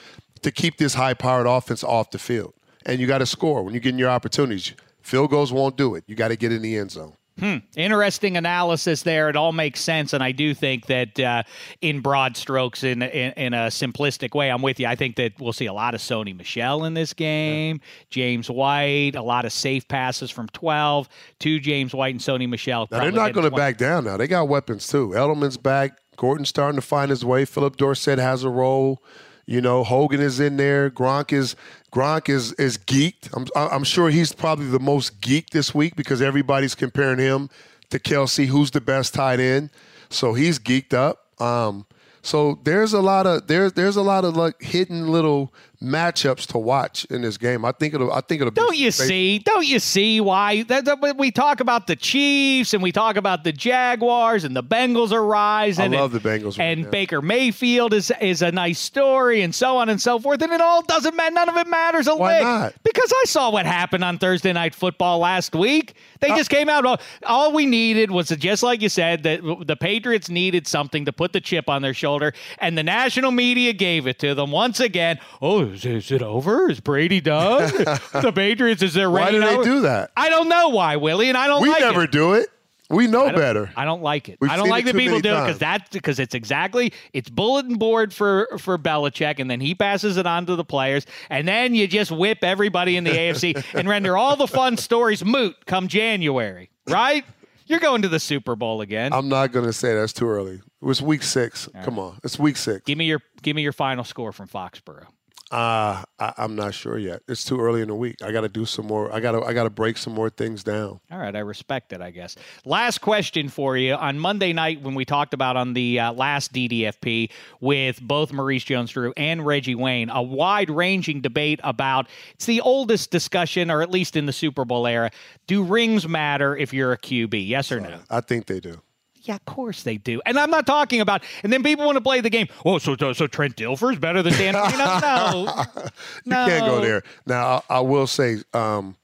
[0.42, 2.54] to keep this high powered offense off the field.
[2.86, 4.74] And you got to score when you get in your opportunities.
[5.02, 6.04] Field goals won't do it.
[6.08, 7.14] You got to get in the end zone.
[7.40, 7.58] Hmm.
[7.78, 9.30] Interesting analysis there.
[9.30, 11.44] It all makes sense, and I do think that uh,
[11.80, 14.88] in broad strokes, in, in in a simplistic way, I'm with you.
[14.88, 19.16] I think that we'll see a lot of Sony Michel in this game, James White,
[19.16, 21.08] a lot of safe passes from 12
[21.40, 22.90] to James White and Sony Michel.
[22.92, 24.04] Now they're not going to back down.
[24.04, 25.10] Now they got weapons too.
[25.10, 25.98] Edelman's back.
[26.20, 27.46] Gordon's starting to find his way.
[27.46, 29.02] Phillip Dorsett has a role.
[29.46, 30.92] You know, Hogan is in there.
[30.92, 31.56] Gronk is
[31.94, 33.30] Gronk is is geeked.
[33.34, 37.50] I'm I'm sure he's probably the most geeked this week because everybody's comparing him
[37.90, 39.70] to Kelce, who's the best tight end.
[40.10, 41.42] So he's geeked up.
[41.42, 41.86] Um,
[42.22, 46.58] so there's a lot of there's there's a lot of like hidden little matchups to
[46.58, 47.64] watch in this game.
[47.64, 49.40] I think it'll I think it'll Don't you see?
[49.40, 53.44] Don't you see why that, that- we talk about the Chiefs and we talk about
[53.44, 55.94] the Jaguars and the Bengals are rising?
[55.94, 56.90] I love and, the Bengals and now.
[56.90, 60.42] Baker Mayfield is is a nice story and so on and so forth.
[60.42, 61.34] And it all doesn't matter.
[61.34, 62.74] None of it matters a Why lick not?
[62.84, 65.96] because I saw what happened on Thursday Night Football last week.
[66.20, 66.86] They uh, just came out.
[66.86, 71.14] All, all we needed was just like you said that the Patriots needed something to
[71.14, 74.82] put the chip on their shoulder, and the national media gave it to them once
[74.82, 75.20] again.
[75.42, 76.70] Oh, is, is it over?
[76.70, 77.72] Is Brady done?
[78.14, 79.10] the Patriots is there?
[79.10, 79.64] Why do they over?
[79.64, 80.12] do that?
[80.18, 82.12] I don't know why, Willie, and I don't We like never it.
[82.12, 82.50] do it.
[82.92, 83.72] We know I better.
[83.76, 84.40] I don't like it.
[84.42, 87.76] We've I don't like that people do it because that's because it's exactly it's bulletin
[87.76, 91.76] board for for Belichick, and then he passes it on to the players, and then
[91.76, 95.88] you just whip everybody in the AFC and render all the fun stories moot come
[95.88, 97.24] January, right?
[97.68, 99.14] You're going to the Super Bowl again.
[99.14, 100.56] I'm not going to say that's too early.
[100.56, 101.70] It was week six.
[101.84, 102.82] Come on, it's week six.
[102.86, 105.06] give me your give me your final score from Foxborough.
[105.52, 107.24] Uh, I, I'm not sure yet.
[107.28, 108.22] It's too early in the week.
[108.22, 109.12] I got to do some more.
[109.12, 109.42] I got to.
[109.42, 111.00] I got to break some more things down.
[111.12, 112.36] All right, I respect it, I guess.
[112.66, 113.96] Last question for you.
[113.96, 117.32] On Monday night, when we talked about on the uh, last DDFP
[117.62, 122.62] with both Maurice Jones Drew and Reggie Wayne, a wide ranging debate about it's the
[122.62, 125.10] oldest discussion, or at least in the Super Bowl era.
[125.48, 127.48] Do rings matter if you're a QB?
[127.48, 128.00] Yes or no?
[128.10, 128.82] I think they do.
[129.22, 130.22] Yeah, of course they do.
[130.26, 131.24] And I'm not talking about.
[131.44, 132.48] And then people want to play the game.
[132.66, 134.54] Oh, so so, Trent Dilfer's better than Dan?
[134.54, 134.78] Marino?
[134.78, 135.64] no,
[136.26, 136.46] no.
[136.46, 137.04] You can't go there.
[137.26, 138.96] Now, I, I will say, um,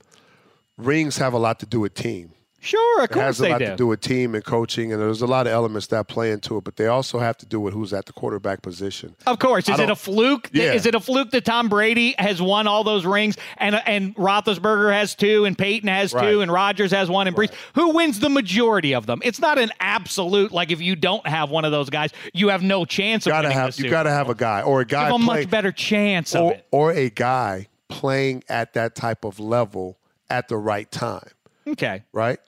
[0.78, 2.32] rings have a lot to do with team.
[2.66, 3.66] Sure, of It course has a lot do.
[3.68, 6.58] to do with team and coaching, and there's a lot of elements that play into
[6.58, 6.64] it.
[6.64, 9.16] But they also have to do with who's at the quarterback position.
[9.28, 10.50] Of course, is it a fluke?
[10.52, 10.74] Yeah.
[10.74, 14.92] Is it a fluke that Tom Brady has won all those rings, and and Roethlisberger
[14.92, 16.32] has two, and Peyton has Right.
[16.32, 17.52] two, and Rodgers has one, and Brees?
[17.76, 19.22] Who wins the majority of them?
[19.24, 22.64] It's not an absolute like if you don't have one of those guys, you have
[22.64, 24.86] no chance of Gotta winning have the you got to have a guy or a
[24.86, 26.66] guy Give a play- much better chance of it.
[26.72, 29.98] or a guy playing at that type of level
[30.30, 31.30] at the right time,
[31.68, 32.40] Okay, right?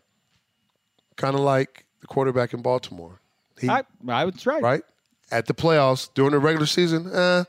[1.18, 3.20] Kind of like the quarterback in Baltimore.
[3.60, 4.62] He, I, I was right.
[4.64, 4.82] right?
[5.32, 7.44] At the playoffs during the regular season, eh,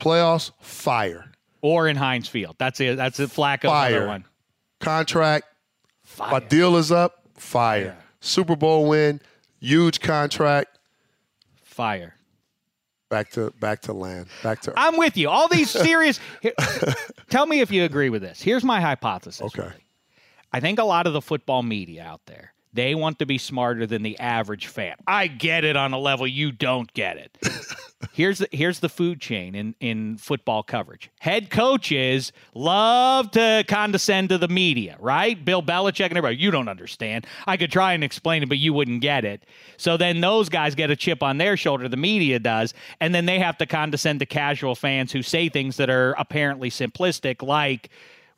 [0.00, 1.30] playoffs, fire.
[1.62, 2.56] Or in Heinz Field.
[2.58, 2.96] That's it.
[2.96, 3.96] That's a Flacco Fire.
[3.96, 4.24] other one.
[4.80, 5.46] Contract,
[6.02, 6.30] Fire.
[6.32, 7.96] my deal is up, fire.
[8.20, 9.20] Super Bowl win,
[9.60, 10.78] huge contract,
[11.62, 12.14] Fire.
[13.08, 15.28] back to back to land, back to I'm with you.
[15.30, 16.20] All these serious.
[16.42, 16.52] Here-
[17.30, 18.42] tell me if you agree with this.
[18.42, 19.40] Here's my hypothesis.
[19.58, 19.70] Okay.
[20.52, 23.86] I think a lot of the football media out there, they want to be smarter
[23.86, 24.96] than the average fan.
[25.06, 27.38] I get it on a level you don't get it.
[28.12, 31.10] here's the here's the food chain in in football coverage.
[31.20, 35.42] Head coaches love to condescend to the media, right?
[35.42, 36.36] Bill Belichick and everybody.
[36.36, 37.26] You don't understand.
[37.46, 39.44] I could try and explain it, but you wouldn't get it.
[39.76, 41.88] So then those guys get a chip on their shoulder.
[41.88, 45.76] The media does, and then they have to condescend to casual fans who say things
[45.76, 47.90] that are apparently simplistic, like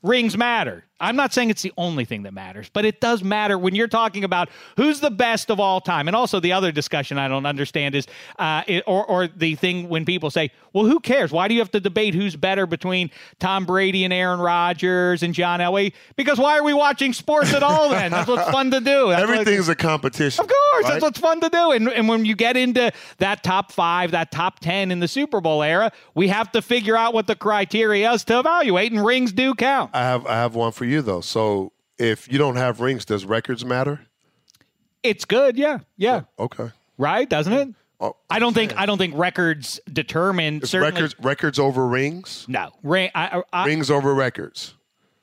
[0.02, 0.84] rings matter.
[0.98, 3.86] I'm not saying it's the only thing that matters, but it does matter when you're
[3.86, 6.08] talking about who's the best of all time.
[6.08, 8.06] And also, the other discussion I don't understand is,
[8.38, 11.32] uh, it, or, or the thing when people say, well, who cares?
[11.32, 15.34] Why do you have to debate who's better between Tom Brady and Aaron Rodgers and
[15.34, 15.92] John Elway?
[16.16, 18.10] Because why are we watching sports at all then?
[18.10, 19.08] That's what's fun to do.
[19.10, 20.42] That's what- Everything's a competition.
[20.44, 20.92] of course, right?
[20.92, 21.72] that's what's fun to do.
[21.72, 25.42] And, and when you get into that top five, that top 10 in the Super
[25.42, 29.32] Bowl era, we have to figure out what the criteria is to evaluate, and rings
[29.32, 29.90] do count.
[29.92, 31.20] I have I have one for you though.
[31.20, 34.00] So if you don't have rings, does records matter?
[35.02, 36.70] It's good, yeah, yeah, Okay.
[36.98, 37.68] right, doesn't it?
[38.00, 40.92] Oh, I don't think I don't think records determine Is certainly.
[40.92, 42.44] records records over rings?
[42.48, 43.10] No, ring.
[43.14, 44.74] I, I, rings over records.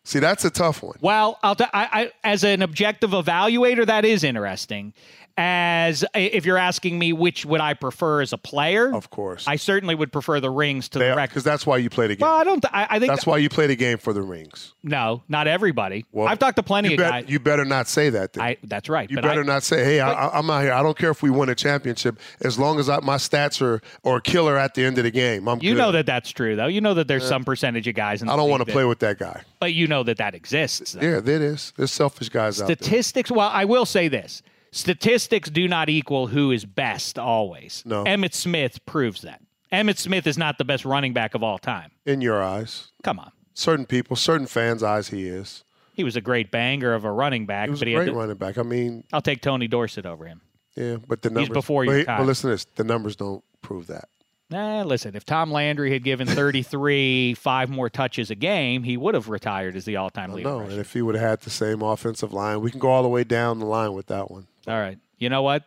[0.05, 0.97] See, that's a tough one.
[0.99, 4.93] Well, I'll t- I, I, as an objective evaluator, that is interesting.
[5.35, 9.47] As if you're asking me which would I prefer as a player, Of course.
[9.47, 11.29] I certainly would prefer the rings to the record.
[11.29, 12.27] Because that's why you play the game.
[12.27, 12.61] Well, I don't.
[12.61, 14.73] th- I, I think That's why you play the game for the rings.
[14.83, 16.05] No, not everybody.
[16.11, 17.25] Well, I've talked to plenty you of bet- guys.
[17.29, 18.37] You better not say that.
[18.37, 19.09] I, that's right.
[19.09, 20.73] You but better I, not say, "Hey, I, I- I'm out here.
[20.73, 23.81] I don't care if we win a championship, as long as I, my stats are
[24.03, 25.47] or killer at the end of the game.
[25.49, 25.79] I'm You good.
[25.79, 26.67] know that that's true, though.
[26.67, 28.29] You know that there's some percentage of guys in.
[28.29, 29.41] I don't want to play with that guy.
[29.59, 30.91] but you know that that exists.
[30.93, 31.01] though.
[31.01, 31.73] Yeah, there is.
[31.75, 32.75] There's selfish guys out there.
[32.75, 33.31] Statistics.
[33.31, 34.43] Well, I will say this:
[34.73, 37.83] statistics do not equal who is best always.
[37.85, 38.03] No.
[38.03, 39.41] Emmitt Smith proves that.
[39.71, 41.91] Emmitt Smith is not the best running back of all time.
[42.05, 45.63] In your eyes, Come on, certain people, certain fans' eyes, he is.
[45.93, 48.05] he was a great banger of a running back, He was but a he great
[48.07, 48.57] to- running back.
[48.57, 50.41] I mean, I'll take Tony Dorsett over him.
[50.75, 51.47] yeah, but the numbers.
[51.47, 52.17] He's before but, your he- time.
[52.19, 54.09] But listen to this: the numbers don't prove that.
[54.49, 56.27] Nah, listen, if Tom Landry had given
[56.67, 60.49] 33 five more touches a game, he would have retired as the all-time leader.
[60.49, 63.01] No, and if he would have had the same offensive line, we can go all
[63.01, 64.45] the way down the line with that one.
[64.67, 64.97] All right.
[65.17, 65.63] You know what?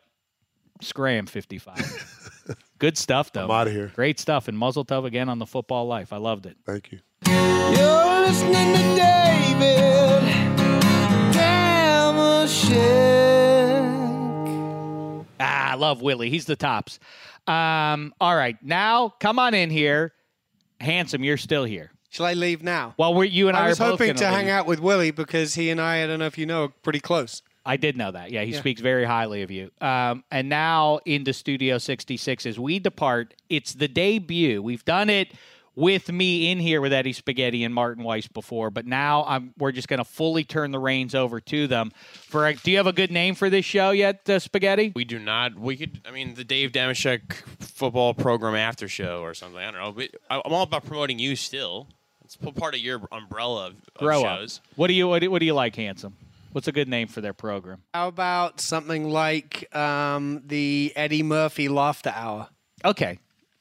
[0.81, 2.55] Scram 55.
[2.79, 3.45] Good stuff, though.
[3.45, 3.93] I'm outta here.
[3.95, 4.49] Great stuff.
[4.49, 6.13] And muzzle tub again on the football life.
[6.13, 6.57] I loved it.
[6.67, 7.01] Thank you.
[7.27, 10.23] You're listening to David
[11.33, 12.77] Dameshek.
[15.41, 16.31] Ah, I love Willie.
[16.31, 16.99] He's the tops.
[17.47, 18.57] Um, all right.
[18.63, 20.13] Now, come on in here.
[20.81, 21.91] Handsome, you're still here.
[22.11, 22.95] Shall I leave now?
[22.99, 25.11] Well, we're, you and I, I was are hoping gonna to hang out with Willie
[25.11, 27.43] because he and I, I don't know if you know, are pretty close.
[27.67, 28.31] I did know that.
[28.31, 28.61] Yeah, he Yeah.
[28.61, 29.71] speaks very highly of you.
[29.81, 33.35] Um, and now into Studio 66 as we depart.
[33.51, 34.63] It's the debut.
[34.63, 35.33] We've done it
[35.75, 39.73] with me in here with Eddie Spaghetti and Martin Weiss before, but now I'm, we're
[39.73, 41.91] just going to fully turn the reins over to them.
[42.05, 44.93] For do you have a good name for this show yet, uh, Spaghetti?
[44.97, 45.59] We do not.
[45.59, 46.01] We could.
[46.07, 49.59] I mean, the Dave Dameshek football program after show or something.
[49.61, 49.93] I don't know.
[49.93, 51.89] But I- I'm all about promoting you still.
[52.25, 54.49] It's part of your umbrella of, of Grow up.
[54.77, 56.17] What do you what do, what do you like, Handsome?
[56.57, 57.83] What's a good name for their program?
[57.93, 62.49] How about something like um, the Eddie Murphy Laughter Hour?
[62.83, 63.19] Okay,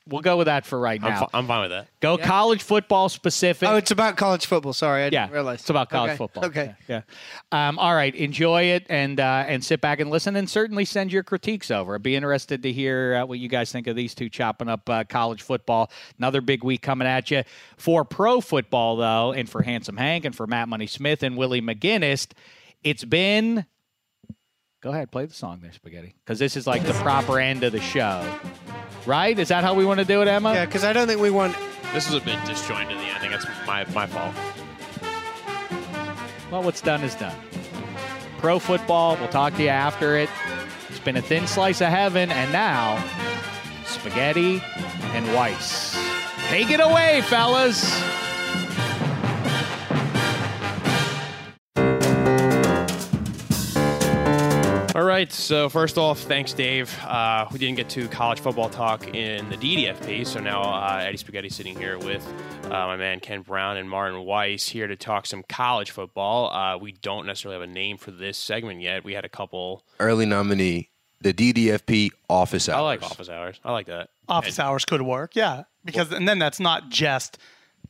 [0.07, 1.19] we'll go with that for right I'm, now.
[1.19, 1.89] fi- I'm fine with that.
[1.99, 3.67] Go college football specific.
[3.67, 4.71] Oh, it's about college football.
[4.71, 5.59] Sorry, I yeah, didn't realize.
[5.59, 6.45] it's about college Okay, football.
[6.45, 6.73] Okay.
[6.87, 7.01] Yeah.
[7.51, 7.67] yeah.
[7.67, 8.15] Um, all right.
[8.15, 11.95] Enjoy it and uh, and sit back and listen, and certainly send your critiques over.
[11.95, 14.89] I'd be interested to hear uh, what you guys think of these two chopping up
[14.89, 15.91] uh, college football.
[16.17, 17.43] Another big week coming at you
[17.75, 21.61] for pro football, though, and for Handsome Hank and for Matt Money Smith and Willie
[21.61, 22.31] McGinest.
[22.85, 23.65] It's been.
[24.83, 27.71] Go ahead, play the song there, Spaghetti, because this is like the proper end of
[27.71, 28.23] the show,
[29.07, 29.37] right?
[29.37, 30.53] Is that how we want to do it, Emma?
[30.53, 31.57] Yeah, because I don't think we want.
[31.91, 33.31] This is a bit disjointed in the end ending.
[33.31, 34.35] That's my my fault.
[36.51, 37.35] Well, what's done is done.
[38.37, 40.29] Pro football, we'll talk to you after it.
[40.89, 43.03] It's been a thin slice of heaven, and now
[43.85, 44.61] spaghetti
[45.13, 45.97] and Weiss.
[46.49, 47.83] Take it away, fellas.
[54.95, 55.29] All right.
[55.29, 56.97] So first off, thanks, Dave.
[57.03, 61.17] Uh, we didn't get to college football talk in the DDFP, so now uh, Eddie
[61.17, 62.25] Spaghetti sitting here with
[62.67, 66.49] uh, my man Ken Brown and Martin Weiss here to talk some college football.
[66.49, 69.03] Uh, we don't necessarily have a name for this segment yet.
[69.03, 69.83] We had a couple.
[69.99, 72.77] Early nominee, the DDFP office hours.
[72.77, 73.59] I like office hours.
[73.65, 74.11] I like that.
[74.29, 75.63] Office hours could work, yeah.
[75.83, 77.37] Because and then that's not just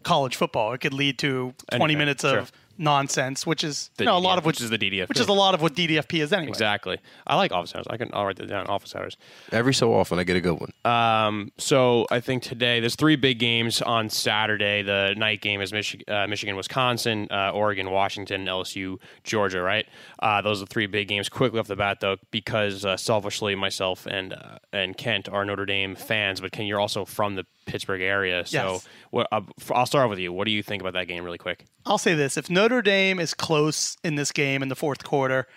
[0.02, 0.74] college football.
[0.74, 2.46] It could lead to 20 Anything, minutes sure.
[2.76, 4.78] Of nonsense, which is The you know, a lot DDF of which which is the
[4.78, 5.10] DDFP.
[5.10, 6.50] which is a lot of what DDFP is anyway.
[6.50, 6.98] Exactly.
[7.28, 7.86] I like office hours.
[7.90, 8.10] I can.
[8.14, 8.68] I'll write that down.
[8.68, 9.18] Office hours.
[9.52, 10.72] Every so often, I get a good one.
[10.86, 14.82] Um, so I think today there's three big games on Saturday.
[14.82, 19.62] The night game is Michi- uh, Michigan, Wisconsin, uh, Oregon, Washington, and LSU, Georgia.
[19.62, 19.88] Right?
[20.20, 21.30] Uh, those are the three big games.
[21.30, 25.66] Quickly off the bat, though, because uh, selfishly myself and uh, and Kent are Notre
[25.66, 28.46] Dame fans, but Ken, you're also from the Pittsburgh area.
[28.46, 28.88] So Yes.
[29.16, 29.42] What, uh,
[29.72, 30.34] I'll start with you.
[30.34, 31.66] What do you think about that game, really quick?
[31.86, 35.48] I'll say this: if Notre Dame is close in this game in the fourth quarter,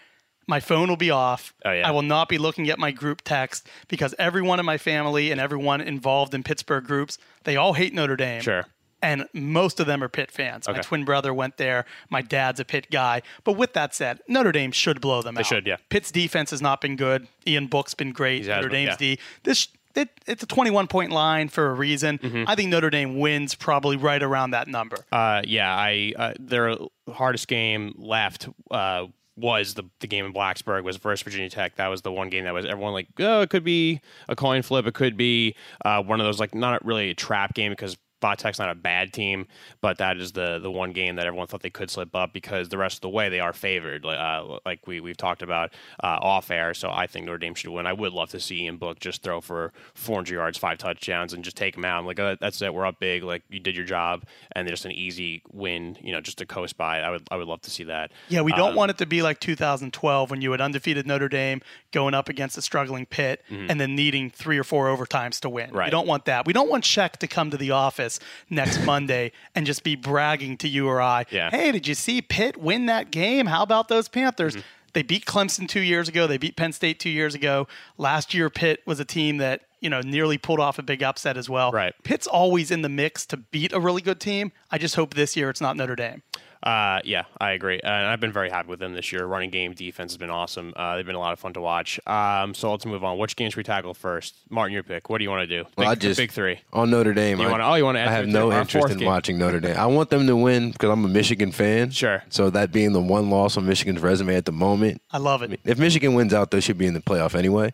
[0.47, 1.53] my phone will be off.
[1.65, 1.89] Oh, yeah.
[1.89, 5.41] I will not be looking at my group text because everyone in my family and
[5.41, 8.41] everyone involved in Pittsburgh groups, they all hate Notre Dame.
[8.43, 8.65] Sure.
[9.03, 10.67] and most of them are Pitt fans.
[10.67, 10.79] Okay.
[10.79, 11.85] My twin brother went there.
[12.11, 13.23] My dad's a Pitt guy.
[13.45, 15.45] But with that said, Notre Dame should blow them They out.
[15.45, 15.77] They should, yeah.
[15.89, 17.29] Pitt's defense has not been good.
[17.47, 18.39] Ian Book's been great.
[18.39, 18.97] He's Notre Dame's yeah.
[19.17, 19.19] D.
[19.45, 19.69] This
[19.99, 22.19] it, it's a 21 point line for a reason.
[22.19, 22.45] Mm-hmm.
[22.47, 25.05] I think Notre Dame wins probably right around that number.
[25.11, 26.77] Uh, yeah, I uh, their
[27.11, 31.77] hardest game left uh, was the the game in Blacksburg was versus Virginia Tech.
[31.77, 34.63] That was the one game that was everyone like, oh, it could be a coin
[34.63, 34.87] flip.
[34.87, 37.97] It could be uh, one of those like not really a trap game because.
[38.21, 39.47] Tech's not a bad team,
[39.81, 42.69] but that is the the one game that everyone thought they could slip up because
[42.69, 45.73] the rest of the way they are favored, like, uh, like we we've talked about
[46.03, 46.75] uh, off air.
[46.75, 47.87] So I think Notre Dame should win.
[47.87, 51.45] I would love to see Ian Book just throw for 400 yards, five touchdowns, and
[51.45, 51.99] just take them out.
[51.99, 52.73] I'm like, oh, that's it.
[52.75, 53.23] We're up big.
[53.23, 55.97] Like you did your job, and just an easy win.
[56.03, 57.01] You know, just to coast by.
[57.01, 58.11] I would I would love to see that.
[58.29, 61.29] Yeah, we don't Um, want it to be like 2012 when you had undefeated Notre
[61.29, 61.61] Dame
[61.93, 63.67] going up against a struggling Pitt Mhm.
[63.71, 65.71] and then needing three or four overtimes to win.
[65.73, 65.87] Right.
[65.87, 66.47] We don't want that.
[66.47, 68.08] We don't want Sheck to come to the office
[68.51, 71.27] next Monday and just be bragging to you or I.
[71.31, 71.51] Yeah.
[71.51, 73.47] Hey, did you see Pitt win that game?
[73.47, 74.55] How about those Panthers?
[74.55, 74.67] Mm-hmm.
[74.95, 76.27] They beat Clemson two years ago.
[76.27, 77.69] They beat Penn State two years ago.
[77.99, 81.37] Last year, Pitt was a team that you know nearly pulled off a big upset
[81.37, 81.71] as well.
[81.71, 81.95] Right.
[82.03, 84.53] Pitt's always in the mix to beat a really good team.
[84.71, 86.23] I just hope this year it's not Notre Dame.
[86.63, 89.25] Uh, yeah, I agree, and I've been very happy with them this year.
[89.25, 90.73] Running game, defense has been awesome.
[90.77, 92.01] Uh, they've been a lot of fun to watch.
[92.07, 93.17] Um, so let's move on.
[93.17, 94.35] Which games should we tackle first?
[94.51, 95.09] Martin, your pick.
[95.09, 95.65] What do you want to do?
[95.65, 96.59] Big, Well, I just big three.
[96.73, 97.39] on Notre Dame.
[97.39, 99.07] You I, wanna- oh, you wanna add I have no our interest in game.
[99.07, 99.77] watching Notre Dame.
[99.77, 101.91] I want them to win because I'm a Michigan fan.
[101.91, 102.25] Sure.
[102.29, 105.61] So that being the one loss on Michigan's resume at the moment, I love it.
[105.65, 107.73] if Michigan wins out, they should be in the playoff anyway.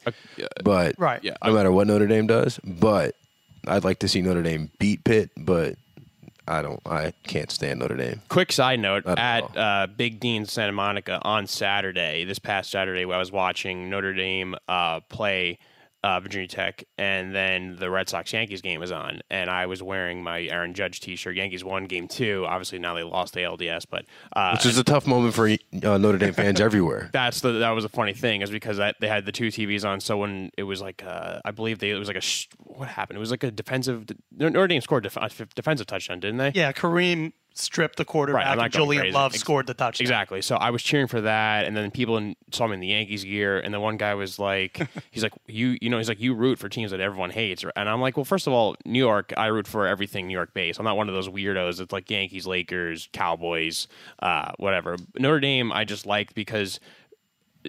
[0.62, 1.20] But Right.
[1.24, 3.14] Yeah, no matter what Notre Dame does, but
[3.66, 5.76] I'd like to see Notre Dame beat Pitt, but
[6.46, 6.80] I don't.
[6.84, 8.20] I can't stand Notre Dame.
[8.28, 13.18] Quick side note: at uh, Big Dean Santa Monica on Saturday, this past Saturday, I
[13.18, 15.58] was watching Notre Dame uh, play
[16.04, 19.82] uh, Virginia Tech, and then the Red Sox Yankees game was on, and I was
[19.82, 21.34] wearing my Aaron Judge T-shirt.
[21.34, 22.44] Yankees won Game Two.
[22.46, 24.04] Obviously, now they lost the LDS, but
[24.36, 27.08] uh, Which is a tough moment for uh, Notre Dame fans everywhere.
[27.14, 29.88] that's the that was a funny thing is because I, they had the two TVs
[29.88, 30.00] on.
[30.00, 32.88] So when it was like uh, I believe they it was like a sh- what
[32.88, 33.16] happened?
[33.16, 34.04] It was like a defensive.
[34.30, 36.52] Notre Dame scored def- a defensive touchdown, didn't they?
[36.54, 38.56] Yeah, Kareem stripped the quarterback.
[38.56, 39.14] Right, Julian crazy.
[39.14, 40.04] Love Ex- scored the touchdown.
[40.04, 40.42] Exactly.
[40.42, 43.24] So I was cheering for that, and then people in, saw me in the Yankees
[43.24, 46.34] gear, and the one guy was like, "He's like, you, you know, he's like, you
[46.34, 49.32] root for teams that everyone hates," and I'm like, "Well, first of all, New York,
[49.36, 50.78] I root for everything New York based.
[50.78, 53.86] I'm not one of those weirdos that's like Yankees, Lakers, Cowboys,
[54.20, 54.96] uh, whatever.
[55.18, 56.80] Notre Dame, I just like because."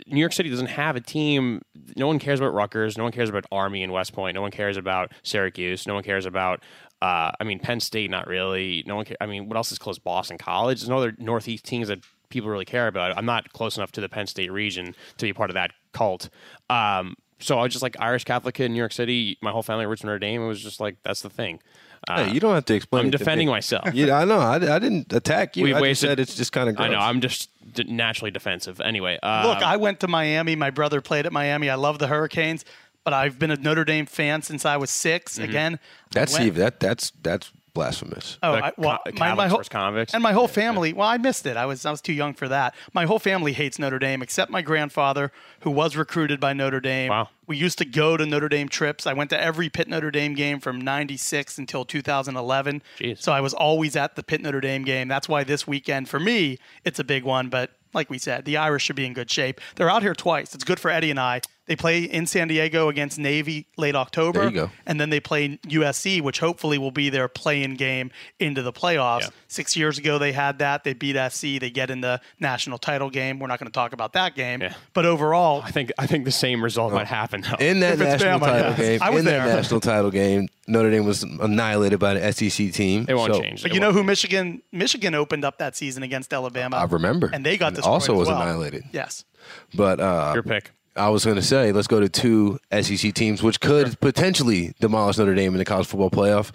[0.07, 1.61] New York City doesn't have a team.
[1.95, 2.97] No one cares about Rutgers.
[2.97, 4.35] No one cares about Army and West Point.
[4.35, 5.87] No one cares about Syracuse.
[5.87, 6.61] No one cares about.
[7.01, 8.83] Uh, I mean, Penn State, not really.
[8.87, 9.05] No one.
[9.05, 9.99] Ca- I mean, what else is close?
[9.99, 10.79] Boston College.
[10.79, 13.17] There's no other Northeast teams that people really care about.
[13.17, 16.29] I'm not close enough to the Penn State region to be part of that cult.
[16.69, 19.37] Um, so I was just like Irish Catholic kid in New York City.
[19.41, 20.41] My whole family roots for Notre Dame.
[20.41, 21.59] It was just like that's the thing.
[22.07, 23.01] Uh, hey, you don't have to explain.
[23.01, 23.53] I'm it to defending me.
[23.53, 23.93] myself.
[23.93, 24.37] Yeah, I know.
[24.39, 25.63] I, I didn't attack you.
[25.63, 26.79] We've I just wasted- said it's just kind of.
[26.79, 26.97] I know.
[26.99, 28.79] I'm just d- naturally defensive.
[28.79, 30.55] Anyway, uh, Look, I went to Miami.
[30.55, 31.69] My brother played at Miami.
[31.69, 32.63] I love the Hurricanes,
[33.05, 35.43] but I've been a Notre Dame fan since I was 6 Mm-hmm.
[35.43, 35.79] Again,
[36.11, 36.55] That's I went- Steve.
[36.55, 38.37] That that's that's blasphemous.
[38.41, 40.13] Oh, I, well, co- my, my whole convicts.
[40.13, 40.93] and my whole family.
[40.93, 41.57] Well, I missed it.
[41.57, 42.73] I was I was too young for that.
[42.93, 45.29] My whole family hates Notre Dame, except my grandfather,
[45.61, 47.09] who was recruited by Notre Dame.
[47.09, 47.29] Wow.
[47.47, 49.05] We used to go to Notre Dame trips.
[49.05, 52.81] I went to every Pitt Notre Dame game from '96 until 2011.
[52.97, 53.21] Jeez.
[53.21, 55.07] So I was always at the Pitt Notre Dame game.
[55.09, 57.49] That's why this weekend for me it's a big one.
[57.49, 59.59] But like we said, the Irish should be in good shape.
[59.75, 60.53] They're out here twice.
[60.53, 61.41] It's good for Eddie and I.
[61.67, 64.41] They play in San Diego against Navy late October.
[64.41, 64.71] There you go.
[64.85, 69.21] And then they play USC, which hopefully will be their play-in game into the playoffs.
[69.21, 69.27] Yeah.
[69.47, 70.83] Six years ago, they had that.
[70.83, 71.59] They beat SC.
[71.59, 73.39] They get in the national title game.
[73.39, 74.61] We're not going to talk about that game.
[74.61, 74.75] Yeah.
[74.93, 77.57] But overall, I think I think the same result might happen though.
[77.57, 78.77] In that national Bama, title yes.
[78.77, 79.47] game, I was in there.
[79.47, 83.05] that national title game, Notre Dame was annihilated by an SEC team.
[83.09, 83.63] it won't So, change.
[83.63, 83.97] but It you know won't.
[83.97, 86.77] who Michigan Michigan opened up that season against Alabama.
[86.77, 87.31] I remember.
[87.33, 88.41] and they got And destroyed also was well.
[88.41, 88.83] annihilated.
[88.91, 89.25] Yes.
[89.73, 90.71] But uh, Your pick.
[90.95, 95.17] I was going to say, let's go to two SEC teams, which could potentially demolish
[95.17, 96.51] Notre Dame in the college football playoff.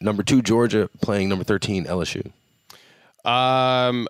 [0.00, 2.30] Number two, Georgia playing number thirteen, LSU.
[3.24, 4.08] Um,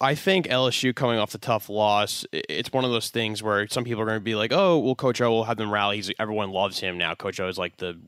[0.00, 3.82] I think LSU coming off the tough loss, it's one of those things where some
[3.84, 6.12] people are going to be like, "Oh, well, Coach O will have them rally." He's,
[6.20, 7.14] everyone loves him now.
[7.14, 7.98] Coach O is like the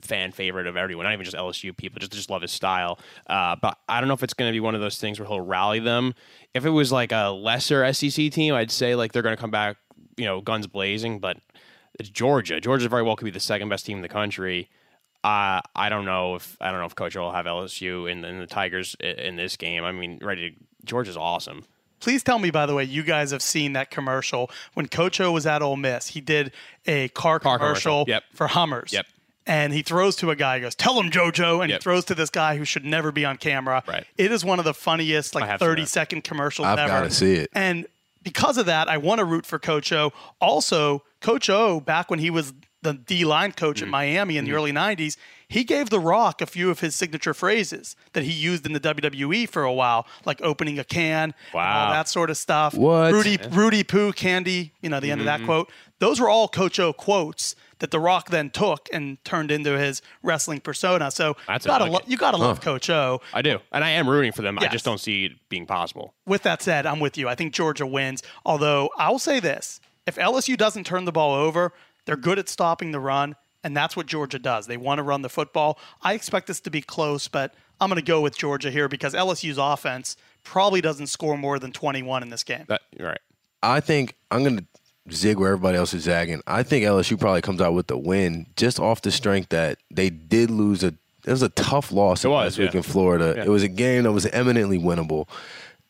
[0.00, 2.98] fan favorite of everyone, not even just LSU people, just just love his style.
[3.26, 5.26] Uh, but I don't know if it's going to be one of those things where
[5.28, 6.14] he'll rally them.
[6.54, 9.50] If it was like a lesser SEC team, I'd say like they're going to come
[9.50, 9.76] back,
[10.16, 11.18] you know, guns blazing.
[11.20, 11.38] But
[11.98, 12.58] it's Georgia.
[12.60, 14.70] Georgia very well could be the second best team in the country.
[15.22, 18.24] Uh, I don't know if I don't know if Coach O will have LSU and,
[18.24, 19.84] in the Tigers i- in this game.
[19.84, 21.64] I mean, ready to, Georgia's awesome.
[22.00, 25.32] Please tell me, by the way, you guys have seen that commercial when Coach O
[25.32, 26.08] was at Ole Miss.
[26.08, 26.52] He did
[26.86, 28.04] a car, Car commercial, commercial.
[28.08, 28.24] Yep.
[28.34, 28.92] for Hummers.
[28.92, 29.06] Yep.
[29.46, 30.56] and he throws to a guy.
[30.56, 31.80] He goes, "Tell him, JoJo," and Yep.
[31.80, 33.82] he throws to this guy who should never be on camera.
[33.86, 34.06] Right.
[34.16, 35.88] It is one of the funniest like thirty-second commercials thirty that.
[35.88, 37.50] second commercials I've gotta see it.
[37.54, 37.86] And
[38.22, 40.12] because of that, I want to root for Coach O.
[40.40, 42.54] Also, Coach O, back when he was
[42.84, 43.86] the D line coach Mm-hmm.
[43.86, 45.16] at Miami in the early 90s,
[45.48, 48.80] he gave The Rock a few of his signature phrases that he used in the
[48.80, 51.90] WWE for a while, like opening a can, and all Wow.
[51.92, 52.74] that sort of stuff.
[52.74, 53.12] What?
[53.12, 55.42] Rudy, Rudy Poo, Candy, you know, the end of Mm-hmm.
[55.42, 55.70] that quote.
[55.98, 60.00] Those were all Coach O quotes that The Rock then took and turned into his
[60.22, 61.10] wrestling persona.
[61.10, 63.20] So That's you gotta, lo- you gotta love Coach O.
[63.32, 64.58] I do, and I am rooting for them.
[64.58, 66.14] I just don't see it being possible.
[66.26, 67.28] With that said, I'm with you.
[67.28, 68.22] I think Georgia wins.
[68.44, 71.72] Although I'll say this: if LSU doesn't turn the ball over,
[72.04, 74.66] they're good at stopping the run, and that's what Georgia does.
[74.66, 75.78] They want to run the football.
[76.02, 79.14] I expect this to be close, but I'm going to go with Georgia here because
[79.14, 82.64] LSU's offense probably doesn't score more than 21 in this game.
[82.68, 83.18] That right.
[83.62, 84.64] I think I'm going to
[85.12, 86.42] zig where everybody else is zagging.
[86.46, 90.10] I think LSU probably comes out with the win just off the strength that they
[90.10, 90.94] did lose a.
[91.26, 92.78] It was a tough loss It was, last week yeah.
[92.78, 93.32] in Florida.
[93.34, 93.44] Yeah.
[93.44, 95.26] It was a game that was eminently winnable,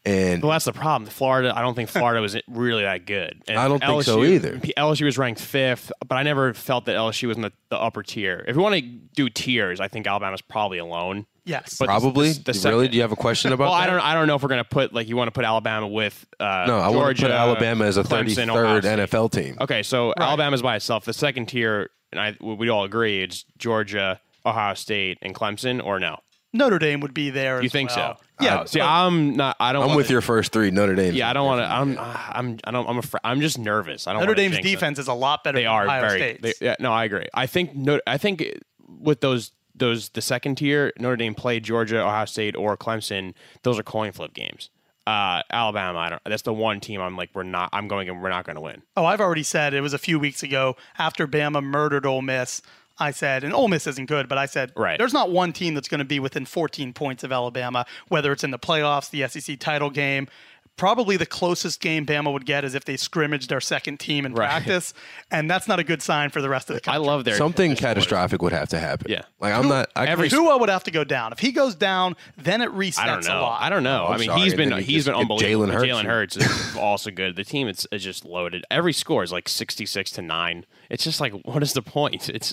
[0.04, 1.10] and Well, that's the problem.
[1.10, 3.42] Florida, I don't think Florida was really that good.
[3.48, 4.58] And I don't think so either.
[4.58, 8.02] LSU was ranked fifth, but I never felt that LSU was in the, the upper
[8.02, 8.44] tier.
[8.46, 11.26] If you want to do tiers, I think Alabama's probably alone.
[11.46, 11.76] Yes.
[11.78, 12.32] But probably.
[12.32, 12.88] the- the really?
[12.88, 13.82] Do you have a question about well, that?
[13.82, 14.00] I don't.
[14.00, 16.24] I don't know if we're gonna put like you want to put Alabama with.
[16.40, 19.58] Uh, No, I want to put Alabama as a Clemson, 33rd NFL team.
[19.60, 21.04] Okay, so Alabama's by itself.
[21.04, 26.00] The second tier, and I we all agree, it's Georgia, Ohio State, and Clemson, or
[26.00, 26.20] no?
[26.54, 27.60] Notre Dame would be there.
[27.60, 28.16] You as think well.
[28.16, 28.24] so?
[28.40, 28.60] Yeah.
[28.60, 29.56] Uh, see, I'm not.
[29.60, 29.82] I don't.
[29.82, 31.12] I'm wanna- with your first three Notre Dame.
[31.14, 31.66] Yeah, I don't want to.
[31.66, 31.98] I'm.
[31.98, 32.58] I'm.
[32.64, 32.88] I don't.
[32.88, 32.98] I'm.
[32.98, 34.06] Afraid, I'm just nervous.
[34.06, 34.20] I don't.
[34.22, 34.70] Notre Dame's jinx it.
[34.70, 36.38] defense is a lot better They than are Ohio very.
[36.40, 37.26] They, yeah, no, I agree.
[37.34, 37.74] I think.
[37.74, 38.44] No, I think
[38.88, 43.34] with those those the second tier, Notre Dame played Georgia, Ohio State, or Clemson.
[43.64, 44.70] Those are coin flip games.
[45.06, 46.22] Uh, Alabama, I don't.
[46.24, 47.68] That's the one team I'm like, we're not.
[47.74, 48.80] I'm going and we're not going to win.
[48.96, 52.62] Oh, I've already said it was a few weeks ago after Bama murdered Ole Miss.
[52.98, 54.98] I said, and Ole Miss isn't good, but I said, Right.
[54.98, 58.44] there's not one team that's going to be within 14 points of Alabama, whether it's
[58.44, 60.28] in the playoffs, the SEC title game.
[60.76, 64.34] Probably the closest game Bama would get is if they scrimmaged their second team in
[64.34, 64.46] Right.
[64.48, 64.92] practice,
[65.30, 67.76] and that's not a good sign for the rest of the I love their Something
[67.76, 69.08] catastrophic would have to happen.
[69.10, 69.22] Yeah.
[69.40, 69.90] Like I'm not.
[69.94, 71.32] I Every- can't- Tua would have to go down.
[71.32, 73.40] If he goes down, then it resets I don't a know.
[73.42, 73.62] lot.
[73.62, 74.02] I don't know.
[74.02, 74.40] Oh, I I'm mean, sorry.
[74.40, 75.66] he's I been think he he's just been get unbelievable.
[75.66, 75.86] Jalen Hurts.
[75.92, 77.36] Jalen Hurts is also good.
[77.36, 78.64] The team is, is just loaded.
[78.68, 80.66] Every score is like sixty six to nine.
[80.90, 82.28] It's just like, what is the point?
[82.34, 82.52] It's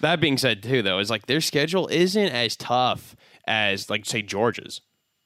[0.00, 3.14] that being said too, though, is like their schedule isn't as tough
[3.46, 4.80] as like say Georgia's.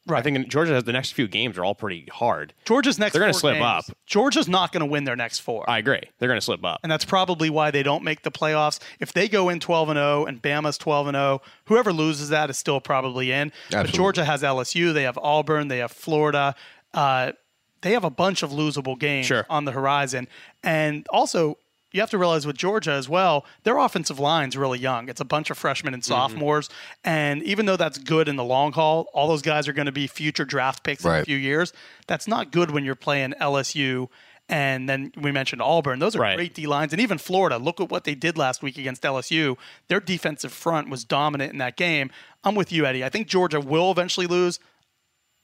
[0.07, 0.19] Right.
[0.19, 2.53] I think Georgia has the next few games are all pretty hard.
[2.67, 3.97] Georgia's next They're gonna slip games- up.
[4.07, 5.69] Georgia's not going to win their next four.
[5.69, 6.03] I agree.
[6.19, 6.81] They're going to slip up.
[6.83, 8.79] and that's probably why they don't make the playoffs.
[9.01, 12.51] If they go in 12 and 0 and Bama's 12 and 0, whoever loses that
[12.51, 13.51] is still probably in.
[13.71, 16.55] But Georgia has LSU, they have Auburn, they have Florida.
[16.93, 17.33] Uh,
[17.81, 19.47] they have a bunch of losable games Sure.
[19.51, 20.29] on the horizon.
[20.63, 21.59] And also,
[21.95, 25.09] you have to realize with Georgia as well, their offensive line's really young.
[25.09, 26.13] It's a bunch of freshmen and Mm-hmm.
[26.13, 26.69] sophomores.
[27.05, 29.93] And even though that's good in the long haul, all those guys are going to
[29.93, 31.73] be future draft picks in a few years.
[32.07, 34.09] That's not good when you're playing LSU.
[34.49, 36.01] And then we mentioned Auburn.
[36.01, 36.37] Those are Right.
[36.37, 36.93] great D lines.
[36.93, 39.57] And even Florida, look at what they did last week against LSU.
[39.89, 42.11] Their defensive front was dominant in that game.
[42.43, 43.03] I'm with you, Eddie.
[43.05, 44.59] I think Georgia will eventually lose.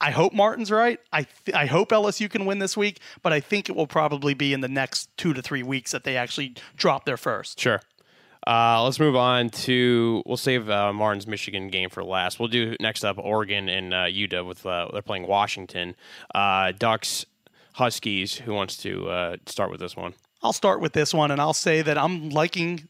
[0.01, 0.99] I hope Martin's right.
[1.13, 4.35] I th- I hope LSU can win this week, but I think it will probably
[4.35, 7.61] be in the next two to three weeks that they actually drop their first.
[7.61, 7.81] Sure.
[8.47, 10.23] Uh, let's move on to.
[10.25, 12.41] We'll save uh, Martin's Michigan game for last.
[12.41, 15.95] We'll do next up Oregon and uh, UW with uh, they're playing Washington.
[16.35, 17.27] Uh, Ducks,
[17.75, 18.37] Huskies.
[18.39, 20.15] Who wants to uh, start with this one?
[20.43, 22.89] I'll start with this one, and I'll say that I'm liking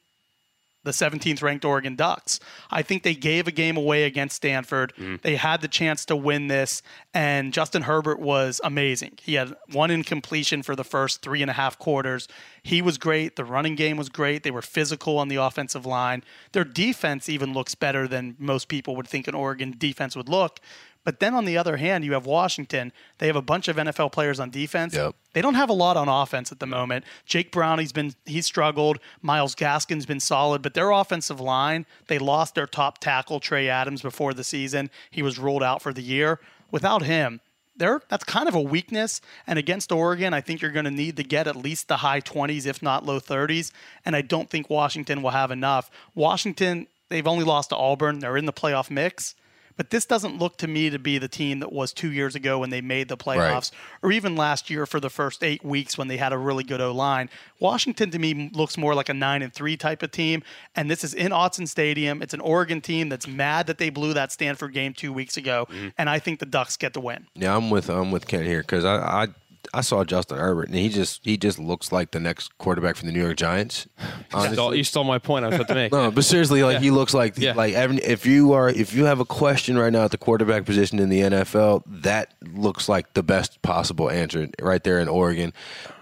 [0.82, 2.40] the 17th ranked Oregon Ducks.
[2.70, 4.92] I think they gave a game away against Stanford.
[4.96, 5.16] Mm-hmm.
[5.22, 6.82] They had the chance to win this,
[7.12, 9.18] and Justin Herbert was amazing.
[9.22, 12.28] He had one incompletion for the first three and a half quarters.
[12.62, 13.36] He was great.
[13.36, 14.42] The running game was great.
[14.42, 16.24] They were physical on the offensive line.
[16.52, 20.60] Their defense even looks better than most people would think an Oregon defense would look.
[21.04, 22.92] But then on the other hand, you have Washington.
[23.18, 24.94] They have a bunch of NFL players on defense.
[24.94, 25.14] Yep.
[25.32, 27.04] They don't have a lot on offense at the moment.
[27.24, 28.98] Jake Browning's been he's struggled.
[29.22, 34.02] Myles Gaskin's been solid, but their offensive line, they lost their top tackle Trey Adams
[34.02, 34.90] before the season.
[35.10, 36.38] He was ruled out for the year.
[36.70, 37.40] Without him,
[37.76, 39.20] there that's kind of a weakness.
[39.46, 42.20] And against Oregon, I think you're going to need to get at least the high
[42.20, 43.72] 20s, if not low 30s.
[44.04, 45.90] And I don't think Washington will have enough.
[46.14, 48.18] Washington, they've only lost to Auburn.
[48.18, 49.34] They're in the playoff mix.
[49.80, 52.58] But this doesn't look to me to be the team that was two years ago
[52.58, 53.70] when they made the playoffs,
[54.02, 56.82] or even last year for the first eight weeks when they had a really good
[56.82, 57.30] O line.
[57.60, 60.42] Washington to me looks more like a nine and three type of team,
[60.76, 62.20] and this is in Autzen Stadium.
[62.20, 65.66] It's an Oregon team that's mad that they blew that Stanford game two weeks ago,
[65.70, 65.88] mm-hmm.
[65.96, 67.26] and I think the Ducks get the win.
[67.34, 69.28] Yeah, I'm with I'm with Ken here because I, I
[69.74, 73.04] I saw Justin Herbert, and he just he just looks like the next quarterback for
[73.06, 73.86] the New York Giants.
[74.34, 75.44] You stole, you stole my point.
[75.44, 75.92] I was about to make.
[76.00, 76.80] No, but seriously, like Yeah.
[76.80, 77.52] he looks like Yeah.
[77.54, 80.98] like if you are if you have a question right now at the quarterback position
[80.98, 85.52] in the NFL, that looks like the best possible answer right there in Oregon.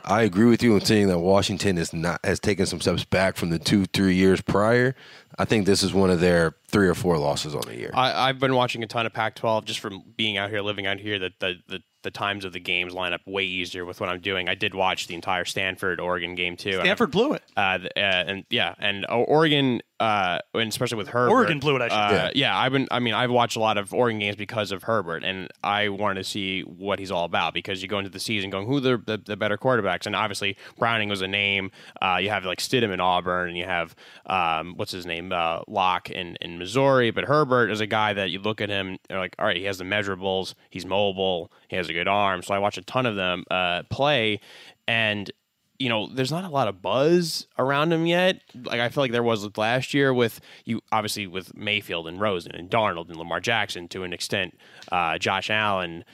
[0.04, 3.36] I agree with you in saying that Washington is not has taken some steps back
[3.36, 4.94] from the two three years prior.
[5.40, 7.90] I think this is one of their three or four losses on the year.
[7.94, 10.98] I, I've been watching a ton of Pac-12 just from being out here, living out
[10.98, 11.16] here.
[11.20, 14.20] That the, the the times of the games line up way easier with what I'm
[14.20, 14.48] doing.
[14.48, 16.74] I did watch the entire Stanford Oregon game too.
[16.74, 17.42] Stanford blew it.
[17.56, 21.32] Uh, uh, and yeah, and Oregon, uh, and especially with Herbert.
[21.32, 22.32] Oregon blew it, I should uh, say.
[22.36, 22.56] yeah.
[22.56, 22.86] I've been.
[22.90, 26.22] I mean, I've watched a lot of Oregon games because of Herbert, and I wanted
[26.22, 28.80] to see what he's all about because you go into the season going, who are
[28.80, 30.06] the, the, the better quarterbacks?
[30.06, 31.70] And obviously, Browning was a name.
[32.00, 33.94] Uh, you have like Stidham in Auburn, and you have
[34.26, 37.10] um, what's his name, uh, Lock in, in Missouri.
[37.10, 39.64] But Herbert is a guy that you look at him, you're like, all right, he
[39.64, 42.42] has the measurables, he's mobile, he has a good arm.
[42.42, 44.40] So I watch a ton of them uh, play,
[44.86, 45.30] and
[45.78, 48.40] you know, there's not a lot of buzz around him yet.
[48.54, 52.54] Like I feel like there was last year with you, obviously with Mayfield and Rosen
[52.54, 54.58] and Darnold and Lamar Jackson to an extent,
[54.90, 56.04] uh, Josh Allen,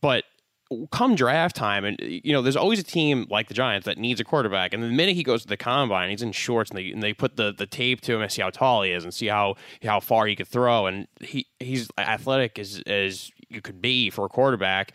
[0.00, 0.24] but
[0.90, 4.20] come draft time and you know there's always a team like the giants that needs
[4.20, 4.72] a quarterback.
[4.72, 7.12] And the minute he goes to the combine he's in shorts and they, and they
[7.12, 9.54] put the, the tape to him and see how tall he is and see how
[9.82, 10.86] how far he could throw.
[10.86, 14.92] And he he's athletic as as you could be for a quarterback.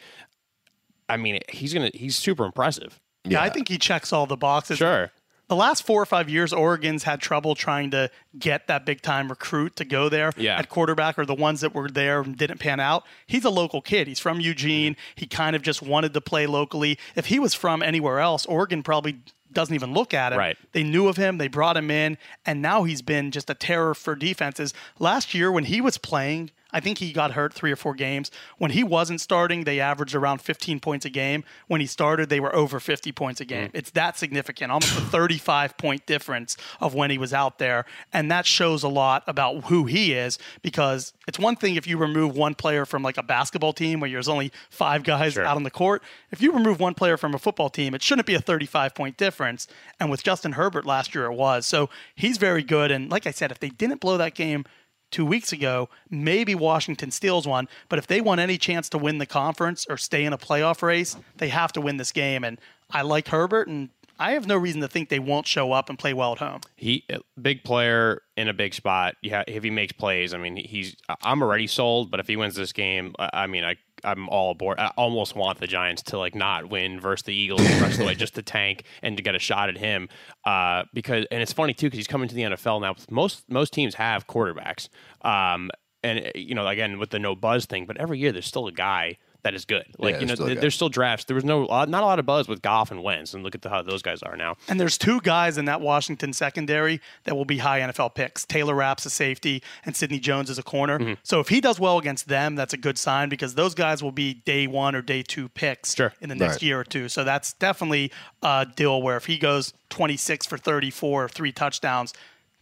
[1.07, 2.99] I mean he's gonna he's super impressive
[3.31, 4.77] Yeah, I think he checks all the boxes.
[4.77, 5.11] Sure.
[5.47, 9.29] The last four or five years, Oregon's had trouble trying to get that big time
[9.29, 10.59] recruit to go there Yeah.
[10.59, 13.03] at quarterback, or the ones that were there and didn't pan out.
[13.25, 14.07] He's a local kid.
[14.07, 14.95] He's from Eugene.
[15.15, 16.99] He kind of just wanted to play locally.
[17.15, 19.17] If he was from anywhere else, Oregon probably
[19.51, 20.37] doesn't even look at him.
[20.37, 20.57] Right.
[20.73, 21.39] They knew of him.
[21.39, 24.71] They brought him in, and now he's been just a terror for defenses.
[24.99, 28.29] Last year, when he was playing, I think he got hurt three or four games.
[28.57, 31.43] When he wasn't starting, they averaged around 15 points a game.
[31.67, 33.69] When he started, they were over 50 points a game.
[33.69, 33.75] Mm.
[33.75, 37.85] It's that significant, almost a 35 point difference of when he was out there.
[38.13, 41.97] And that shows a lot about who he is because it's one thing if you
[41.97, 45.63] remove one player from like a basketball team where there's only five guys out on
[45.63, 46.03] the court.
[46.31, 49.17] If you remove one player from a football team, it shouldn't be a 35 point
[49.17, 49.67] difference.
[49.99, 51.65] And with Justin Herbert last year, it was.
[51.65, 52.91] So he's very good.
[52.91, 54.65] And like I said, if they didn't blow that game,
[55.11, 57.67] two weeks ago, maybe Washington steals one.
[57.87, 60.81] But if they want any chance to win the conference or stay in a playoff
[60.81, 62.43] race, they have to win this game.
[62.43, 62.59] And
[62.91, 65.97] I like Herbert, and I have no reason to think they won't show up and
[65.97, 66.61] play well at home.
[66.75, 69.15] he uh, big player in a big spot.
[69.21, 70.95] Yeah, if he makes plays, I mean, he's.
[71.23, 72.11] I'm already sold.
[72.11, 74.79] But if he wins this game, I mean, I I'm all aboard.
[74.79, 77.97] I almost want the Giants to like not win versus the Eagles the rest of
[77.99, 80.09] the way, just to tank and to get a shot at him.
[80.45, 82.95] Uh, because and it's funny too because he's coming to the NFL now.
[83.09, 84.89] Most most teams have quarterbacks.
[85.21, 85.69] Um,
[86.03, 88.71] and you know, again with the no buzz thing, but every year there's still a
[88.71, 89.17] guy.
[89.43, 89.85] That is good.
[89.97, 91.25] Like Yeah, you know, there's still th- there's still drafts.
[91.25, 93.55] There was no uh, not a lot of buzz with Goff and Wentz, and look
[93.55, 94.57] at the, how those guys are now.
[94.67, 98.45] And there's two guys in that Washington secondary that will be high NFL picks.
[98.45, 100.99] Taylor Rapp's a safety and Sidney Jones is a corner.
[100.99, 101.13] Mm-hmm.
[101.23, 104.11] So if he does well against them, that's a good sign because those guys will
[104.11, 106.63] be day one or day two picks in the next Right.
[106.63, 107.07] year or two.
[107.07, 108.11] So that's definitely
[108.43, 112.13] a deal where if he goes 26 for 34, three touchdowns,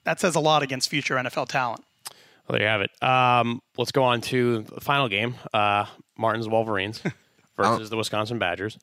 [0.03, 1.83] that says a lot against future NFL talent.
[2.47, 3.03] Well, there you have it.
[3.03, 5.85] Um, let's go on to the final game: uh,
[6.17, 7.01] Martin's Wolverines
[7.57, 8.77] versus the Wisconsin Badgers.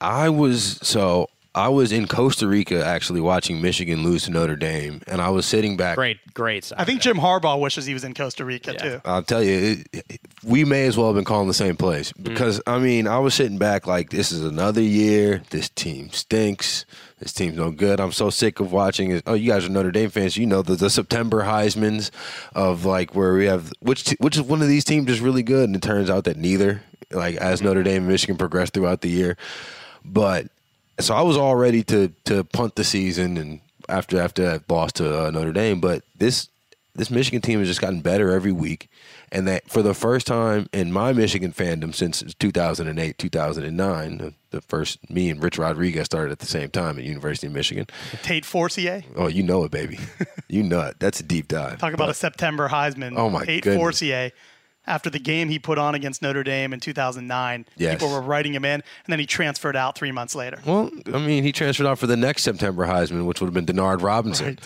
[0.00, 5.00] I was so I was in Costa Rica actually watching Michigan lose to Notre Dame,
[5.06, 5.96] and I was sitting back.
[5.96, 6.70] Great, great.
[6.76, 9.00] I think Jim Harbaugh wishes he was in Costa Rica too.
[9.04, 12.12] I'll tell you, it, it- we may as well have been calling the same place
[12.12, 15.42] because I mean, I was sitting back like, this is another year.
[15.50, 16.86] This team stinks.
[17.18, 18.00] This team's no good.
[18.00, 19.24] I'm so sick of watching it.
[19.26, 20.36] Oh, you guys are Notre Dame fans.
[20.36, 22.12] You know the, the September Heisman's
[22.54, 25.42] of like where we have which t- which is one of these teams is really
[25.42, 26.82] good, and it turns out that neither.
[27.10, 29.38] Like as Notre Dame and Michigan progress throughout the year,
[30.04, 30.48] but
[31.00, 34.92] so I was all ready to to punt the season and after after that loss
[34.92, 36.48] to uh, Notre Dame, but this
[36.94, 38.90] this Michigan team has just gotten better every week,
[39.32, 44.60] and that for the first time in my Michigan fandom since 2008 2009, the, the
[44.60, 47.86] first me and Rich Rodriguez started at the same time at University of Michigan.
[48.22, 49.02] Tate Forcier.
[49.16, 49.98] Oh, you know it, baby.
[50.48, 50.96] you know it.
[50.98, 51.78] That's a deep dive.
[51.78, 53.14] Talk about But- a September Heisman.
[53.16, 53.80] Oh, my Tate goodness.
[53.80, 54.30] Forcier.
[54.86, 57.92] After the game he put on against Notre Dame in 2009, Yes.
[57.94, 60.60] people were writing him in, and then he transferred out three months later.
[60.64, 63.66] Well, I mean, he transferred out for the next September Heisman, which would have been
[63.66, 64.58] Denard Robinson.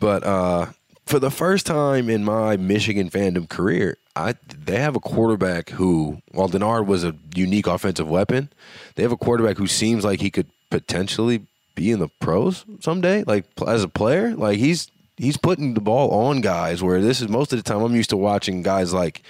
[0.00, 0.66] But uh,
[1.08, 4.34] for the first time in my Michigan fandom career, I
[4.66, 8.50] they have a quarterback who, while Denard was a unique offensive weapon,
[8.94, 13.24] they have a quarterback who seems like he could potentially be in the pros someday,
[13.24, 14.36] like as a player.
[14.36, 17.80] Like he's he's putting the ball on guys where this is most of the time
[17.80, 19.22] I'm used to watching guys like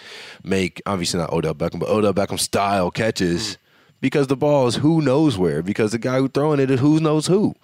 [0.42, 3.60] make obviously not Odell Beckham, but Odell Beckham style catches hmm.
[4.00, 6.98] because the ball is who knows where because the guy who throwing it is who
[6.98, 7.54] knows who.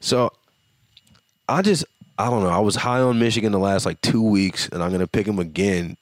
[0.00, 0.32] So
[1.48, 1.84] I just
[2.22, 2.48] I don't know.
[2.50, 5.38] I was high on Michigan the last like two weeks, and I'm gonna pick them
[5.38, 5.96] again.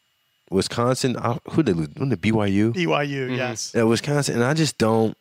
[0.50, 1.88] Wisconsin, I, who did they lose?
[1.94, 2.72] Wasn't it BYU?
[2.74, 3.72] BYU, yes.
[3.74, 5.16] Yeah, Wisconsin, and I just don't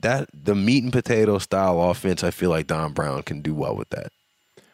[0.00, 2.22] that the meat and potato style offense.
[2.24, 4.12] I feel like Don Brown can do well with that.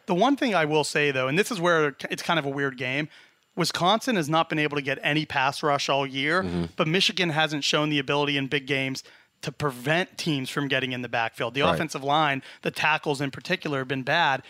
[0.05, 2.49] The one thing I will say though, and this is where it's kind of a
[2.49, 3.09] weird game.
[3.55, 6.65] Wisconsin has not been able to get any pass rush all year, Mm-hmm.
[6.75, 9.03] but Michigan hasn't shown the ability in big games
[9.41, 11.53] to prevent teams from getting in the backfield.
[11.53, 11.73] The Right.
[11.73, 14.43] offensive line, the tackles in particular, have been bad.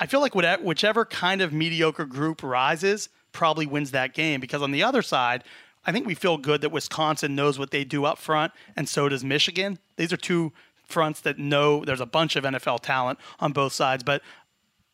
[0.00, 4.62] I feel like whate- whichever kind of mediocre group rises probably wins that game because
[4.62, 5.44] on the other side,
[5.86, 9.08] I think we feel good that Wisconsin knows what they do up front, and so
[9.08, 9.78] does Michigan.
[9.96, 10.52] These are two
[10.86, 14.22] fronts that know there's a bunch of NFL talent on both sides, but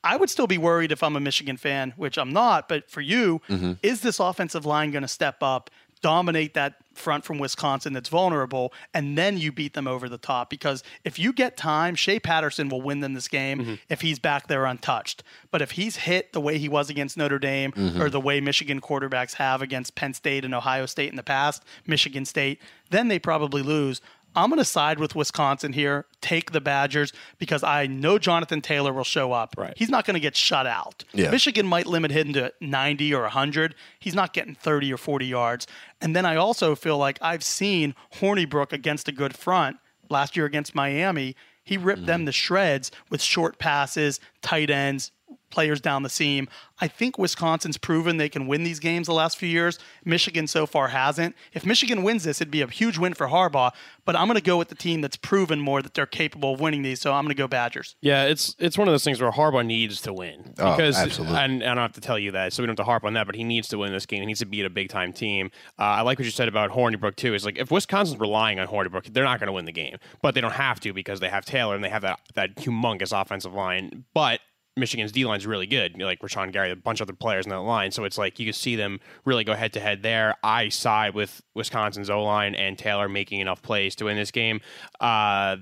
[0.04, 2.68] I would still be worried if I'm a Michigan fan, which I'm not.
[2.68, 3.78] But for you, Mhm.
[3.82, 5.70] is this offensive line going to step up,
[6.06, 10.48] dominate that front from Wisconsin that's vulnerable, and then you beat them over the top?
[10.48, 14.46] Because if you get time, Shea Patterson will win them this game if he's back
[14.46, 15.24] there untouched.
[15.50, 17.98] But if he's hit the way he was against Notre Dame Mhm.
[18.00, 21.64] or the way Michigan quarterbacks have against Penn State and Ohio State in the past,
[21.86, 22.60] Michigan State,
[22.90, 24.00] then they probably lose.
[24.36, 28.92] I'm going to side with Wisconsin here, take the Badgers because I know Jonathan Taylor
[28.92, 29.54] will show up.
[29.56, 29.72] Right.
[29.76, 31.04] He's not going to get shut out.
[31.14, 31.30] Yeah.
[31.30, 33.74] Michigan might limit him to 90 or 100.
[33.98, 35.66] He's not getting 30 or 40 yards.
[36.02, 39.78] And then I also feel like I've seen Hornibrook against a good front
[40.10, 41.34] last year against Miami.
[41.64, 42.26] He ripped them mm-hmm.
[42.26, 45.10] to shreds with short passes, tight ends,
[45.50, 46.48] players down the seam.
[46.78, 49.78] I think Wisconsin's proven they can win these games the last few years.
[50.04, 51.34] Michigan so far hasn't.
[51.54, 53.72] If Michigan wins this, it'd be a huge win for Harbaugh.
[54.04, 56.60] But I'm going to go with the team that's proven more that they're capable of
[56.60, 57.00] winning these.
[57.00, 57.96] So I'm going to go Badgers.
[58.02, 61.36] Yeah, it's it's one of those things where Harbaugh needs to win Oh, because absolutely.
[61.38, 63.04] And, and I don't have to tell you that, so we don't have to harp
[63.04, 63.26] on that.
[63.26, 64.20] But he needs to win this game.
[64.20, 65.50] He needs to beat a big time team.
[65.78, 67.34] Uh, I like what you said about Hornibrook too.
[67.34, 70.34] Is like if Wisconsin's relying on Hornibrook, they're not going to win the game, but
[70.34, 73.54] they don't have to because they have Taylor and they have that that humongous offensive
[73.54, 74.04] line.
[74.12, 74.40] But
[74.76, 75.92] Michigan's D line's really good.
[75.92, 77.90] You know, like Rashan Gary, a bunch of other players in that line.
[77.90, 80.34] So it's like you can see them really go head to head there.
[80.42, 84.60] I side with Wisconsin's O line and Taylor making enough plays to win this game.
[85.00, 85.56] Uh,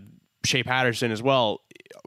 [0.45, 1.61] Shea Patterson as well.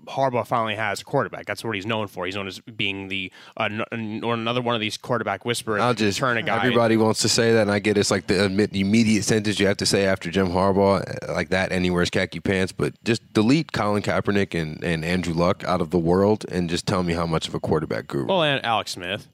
[0.05, 1.45] Harbaugh finally has a quarterback.
[1.45, 2.25] That's what he's known for.
[2.25, 5.81] He's known as being the uh, n- or another one of these quarterback whisperers.
[5.81, 6.57] I'll just turn a guy.
[6.57, 9.77] everybody wants to say that, and I get it's like the immediate sentence you have
[9.77, 12.71] to say after Jim Harbaugh, uh, like that, and he wears khaki pants.
[12.71, 16.85] But just delete Colin Kaepernick and, and Andrew Luck out of the world, and just
[16.87, 18.25] tell me how much of a quarterback guru.
[18.27, 19.27] Well, and Alex Smith.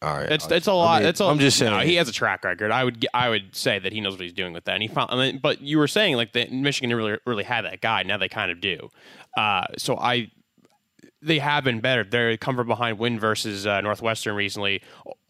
[0.00, 1.00] All right, It's I- it's a I lot.
[1.02, 1.72] mean, it's a, I'm just saying.
[1.72, 2.70] no, he has a track record.
[2.70, 4.74] I would I would say that he knows what he's doing with that.
[4.74, 7.64] And he found, I mean, but you were saying like that Michigan really really had
[7.64, 8.04] that guy.
[8.04, 8.90] Now they kind of do.
[9.36, 10.30] Uh, so I
[11.20, 12.04] they have been better.
[12.04, 14.82] They come from behind win versus uh, Northwestern recently.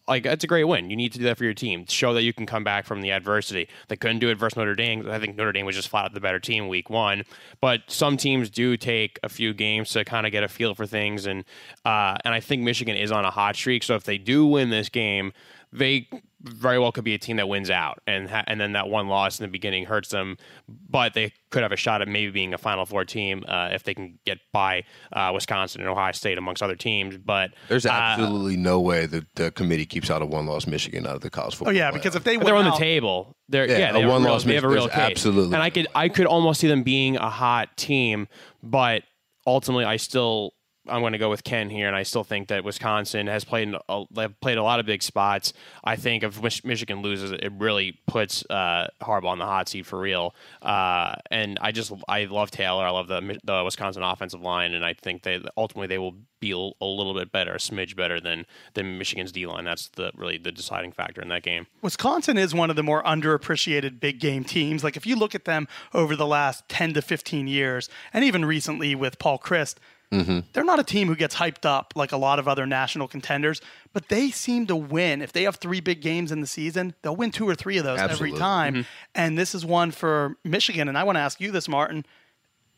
[0.09, 0.91] Like it's a great win.
[0.91, 1.85] You need to do that for your team.
[1.87, 3.69] Show that you can come back from the adversity.
[3.89, 5.09] They couldn't do it versus Notre Dame.
[5.09, 7.25] I think Notre Dame was just flat out the better team week one.
[7.61, 10.87] But some teams do take a few games to kind of get a feel for
[10.87, 11.45] things, and
[11.85, 13.83] uh, and I think Michigan is on a hot streak.
[13.83, 15.33] So if they do win this game,
[15.73, 16.09] they
[16.43, 19.09] very well could be a team that wins out, and ha- and then that one
[19.09, 20.37] loss in the beginning hurts them.
[20.69, 23.83] But they could have a shot at maybe being a Final Four team uh, if
[23.83, 27.17] they can get by uh, Wisconsin and Ohio State amongst other teams.
[27.19, 31.17] But There's uh, absolutely no way that the committee keeps out a one-loss Michigan out
[31.17, 31.75] of the college football.
[31.75, 33.35] Oh, yeah, because if they they're win on the table.
[33.49, 34.97] They're Yeah, yeah, a they have a real, one-loss they have a real case.
[34.99, 38.29] absolutely- And I could I could almost see them being a hot team,
[38.63, 39.03] but
[39.47, 40.53] ultimately I still
[40.89, 43.75] I'm going to go with Ken here, and I still think that Wisconsin has played
[43.89, 44.05] a,
[44.41, 45.53] played a lot of big spots.
[45.85, 49.87] I think if Mich- Michigan loses, it really puts uh, Harbaugh on the hot seat
[49.87, 50.35] for real.
[50.63, 52.85] Uh, and I just I love Taylor.
[52.85, 56.53] I love the the Wisconsin offensive line, and I think they ultimately they will be
[56.53, 59.65] a little bit better, a smidge better than than Michigan's D line.
[59.65, 61.67] That's the really the deciding factor in that game.
[61.83, 64.85] Wisconsin is one of the more underappreciated big game teams.
[64.85, 68.45] Like if you look at them over the last 10 to 15 years, and even
[68.45, 69.77] recently with Paul Chryst,
[70.11, 70.41] Mm-hmm.
[70.55, 73.61] they're not a team who gets hyped up like a lot of other national contenders,
[73.93, 75.21] but they seem to win.
[75.21, 77.85] If they have three big games in the season, they'll win two or three of
[77.85, 78.29] those Absolutely.
[78.31, 78.75] every time.
[78.75, 78.83] Mm-hmm.
[79.15, 80.89] And this is one for Michigan.
[80.89, 82.07] And I want to ask you this, Martin.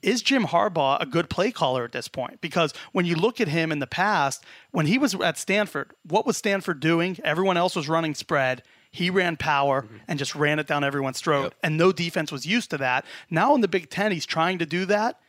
[0.03, 2.41] Is Jim Harbaugh a good play caller at this point?
[2.41, 6.27] Because when you look at him in the past, when he was at Stanford, what
[6.27, 7.19] was Stanford doing?
[7.23, 8.63] Everyone else was running spread.
[8.91, 12.71] He ran power and just ran it down everyone's throat, and no defense was used
[12.71, 13.05] to that.
[13.29, 15.21] Now in the Big Ten, he's trying to do that,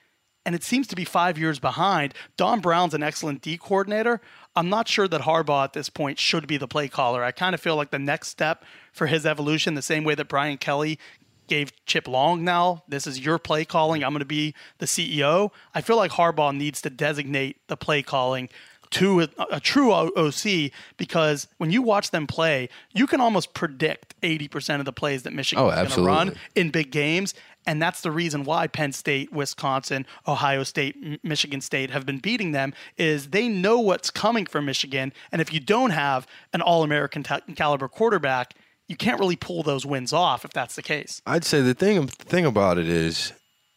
[0.45, 2.13] and it seems to be five years behind.
[2.37, 4.21] Don Brown's an excellent D coordinator.
[4.55, 7.23] I'm not sure that Harbaugh at this point should be the play caller.
[7.23, 10.27] I kind of feel like the next step for his evolution, the same way that
[10.27, 10.99] Brian Kelly
[11.47, 14.03] gave Chip Long now, this is your play calling.
[14.03, 15.51] I'm going to be the CEO.
[15.75, 18.47] I feel like Harbaugh needs to designate the play calling.
[18.91, 24.19] to a, a true OC because when you watch them play, you can almost predict
[24.21, 27.33] 80% of the plays that Michigan Oh, is going to run in big games.
[27.65, 32.51] And that's the reason why Penn State, Wisconsin, Ohio State, Michigan State have been beating
[32.51, 35.13] them is they know what's coming from Michigan.
[35.31, 38.55] And if you don't have an all-American ta- caliber quarterback,
[38.87, 41.21] you can't really pull those wins off if that's the case.
[41.25, 43.31] I'd say the thing thing about it is,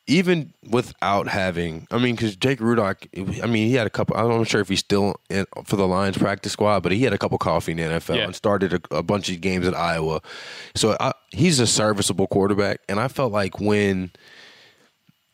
[0.06, 3.06] even without having, I mean, because Jake Rudock,
[3.42, 4.16] I mean, he had a couple.
[4.16, 7.12] I'm not sure if he's still in, for the Lions practice squad, but he had
[7.14, 8.24] a couple coffee in the NFL Yeah.
[8.24, 10.20] and started a, a bunch of games at Iowa.
[10.74, 14.10] So I, he's a serviceable quarterback, and I felt like when.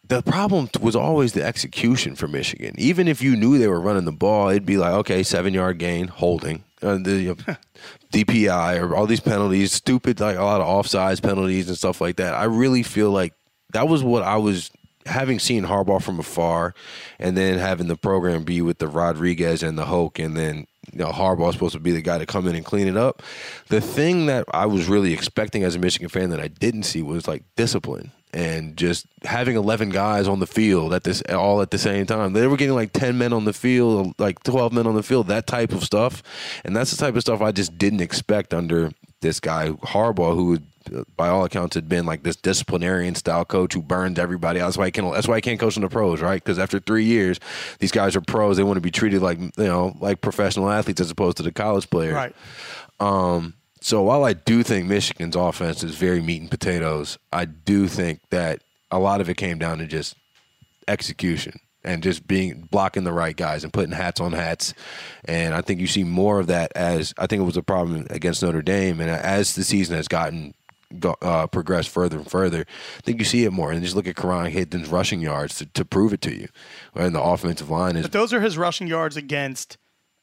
[0.06, 2.74] The problem was always the execution for Michigan.
[2.78, 5.78] Even if you knew they were running the ball, it'd be like, okay, seven yard
[5.78, 7.55] gain, holding, uh, the uh,
[8.12, 12.16] DPI, or all these penalties, stupid, like a lot of offsides penalties and stuff like
[12.16, 12.34] that.
[12.34, 13.34] I really feel like
[13.72, 14.70] that was what I was
[15.06, 16.74] having seen Harbaugh from afar,
[17.18, 20.98] and then having the program be with the Rodriguez and the Hoke, and then you
[20.98, 23.22] know Harbaugh's supposed to be the guy to come in and clean it up.
[23.68, 27.02] The thing that I was really expecting as a Michigan fan that I didn't see
[27.02, 31.70] was like discipline and just having 11 guys on the field at this all at
[31.70, 32.32] the same time.
[32.32, 35.28] They were getting like 10 men on the field, like 12 men on the field,
[35.28, 36.22] that type of stuff.
[36.64, 40.59] And that's the type of stuff I just didn't expect under this guy Harbaugh who
[41.16, 44.61] by all accounts had been like this disciplinarian style coach who burned everybody.
[44.61, 46.43] That's why he can that's why he can't coach in the pros, right?
[46.43, 47.40] Because after 3 years,
[47.78, 48.57] these guys are pros.
[48.57, 51.52] They want to be treated like, you know, like professional athletes as opposed to the
[51.52, 52.15] college players.
[52.15, 52.35] Right.
[52.98, 57.89] Um, so while I do think Michigan's offense is very meat and potatoes, I do
[57.89, 60.16] think that a lot of it came down to just
[60.86, 64.74] execution and just being blocking the right guys and putting hats on hats.
[65.24, 68.07] And I think you see more of that as I think it was a problem
[68.11, 70.55] against Notre Dame, and as the season has gotten
[70.99, 72.67] go, uh, progressed further and further,
[72.99, 73.71] I think you see it more.
[73.73, 76.49] And just look at Karan Higdon's rushing yards to, to prove it to you.
[76.95, 79.79] And the offensive line is But those are his rushing yards against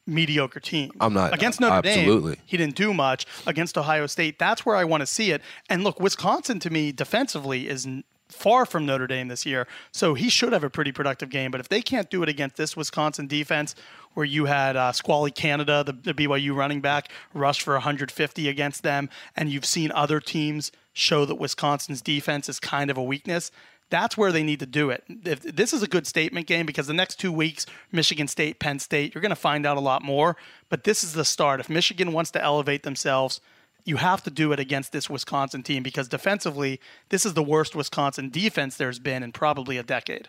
[0.06, 0.94] mediocre teams.
[1.02, 2.36] I'm not- against Notre absolutely.
[2.36, 2.44] Dame.
[2.46, 4.40] He didn't do much against Ohio State.
[4.40, 5.42] That's where I want to see it.
[5.70, 7.88] And look, Wisconsin to me defensively is
[8.30, 11.52] far from Notre Dame this year, so he should have a pretty productive game.
[11.52, 13.76] But if they can't do it against this Wisconsin defense,
[14.14, 18.84] where you had uh, Squally Canada, the, the BYU running back, rush for 150 against
[18.84, 23.52] them, and you've seen other teams show that Wisconsin's defense is kind of a weakness.
[23.90, 25.04] That's where they need to do it.
[25.08, 28.80] If, this is a good statement game because the next two weeks, Michigan State, Penn
[28.80, 30.36] State, you're going to find out a lot more.
[30.70, 31.60] But this is the start.
[31.60, 33.40] If Michigan wants to elevate themselves,
[33.88, 37.76] you have to do it against this Wisconsin team because defensively, this is the worst
[37.76, 40.28] Wisconsin defense there's been in probably a decade.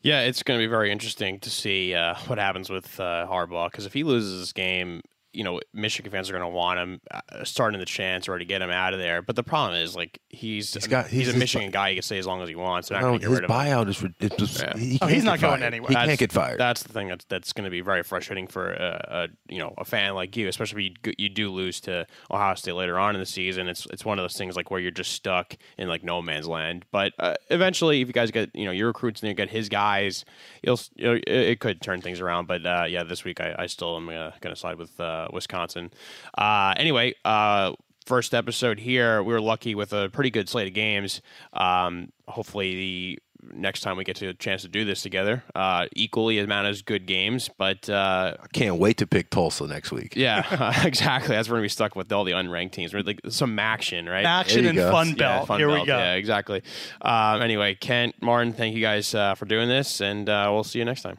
[0.00, 3.70] Yeah, it's going to be very interesting to see uh, what happens with uh, Harbaugh
[3.70, 7.00] because if he loses this game, you know, Michigan fans are going to want him
[7.10, 9.22] uh, starting the chance or to get him out of there.
[9.22, 11.90] But the problem is, like, he's He's got- he's, he's- a his Michigan guy.
[11.90, 12.88] He can stay as long as he wants.
[12.88, 13.56] They're not No, going to get his rid of him.
[13.56, 14.76] buyout is rid- it's just, Yeah.
[14.76, 15.62] he Oh, can't he's not going fired.
[15.62, 15.88] anywhere.
[15.88, 16.58] He That's- can't get fired.
[16.60, 19.72] That's the thing that's that's going to be very frustrating for a, a you know
[19.78, 23.14] a fan like you, especially if you, you do lose to Ohio State later on
[23.14, 23.68] in the season.
[23.68, 26.46] It's it's one of those things like where you're just stuck in like no man's
[26.48, 26.84] land.
[26.92, 29.68] But uh, eventually, if you guys get you know your recruits and you get his
[29.68, 30.24] guys,
[30.62, 32.46] you'll you know, it, it could turn things around.
[32.46, 35.21] But uh, yeah, this week I, I still am uh, going to side with uh,
[35.32, 35.90] Wisconsin.
[36.36, 37.14] Uh, anyway.
[37.24, 37.72] Uh,
[38.04, 41.22] First episode here, we were lucky with a pretty good slate of games.
[41.52, 43.18] Um, hopefully, the
[43.54, 46.82] next time we get to a chance to do this together, uh, equally amount as
[46.82, 47.48] good games.
[47.56, 50.14] But uh, I can't wait to pick Tulsa next week.
[50.16, 51.34] yeah, exactly.
[51.36, 52.92] That's where we're gonna be stuck with all the unranked teams.
[52.92, 54.24] We're like some action, right?
[54.24, 55.48] Action and Fun Yeah, Belt.
[55.48, 55.96] Fun Here we go.
[55.96, 56.62] Yeah, exactly.
[57.00, 60.80] Um, anyway, Kent, Martin, thank you guys uh, for doing this, and uh, we'll see
[60.80, 61.18] you next time.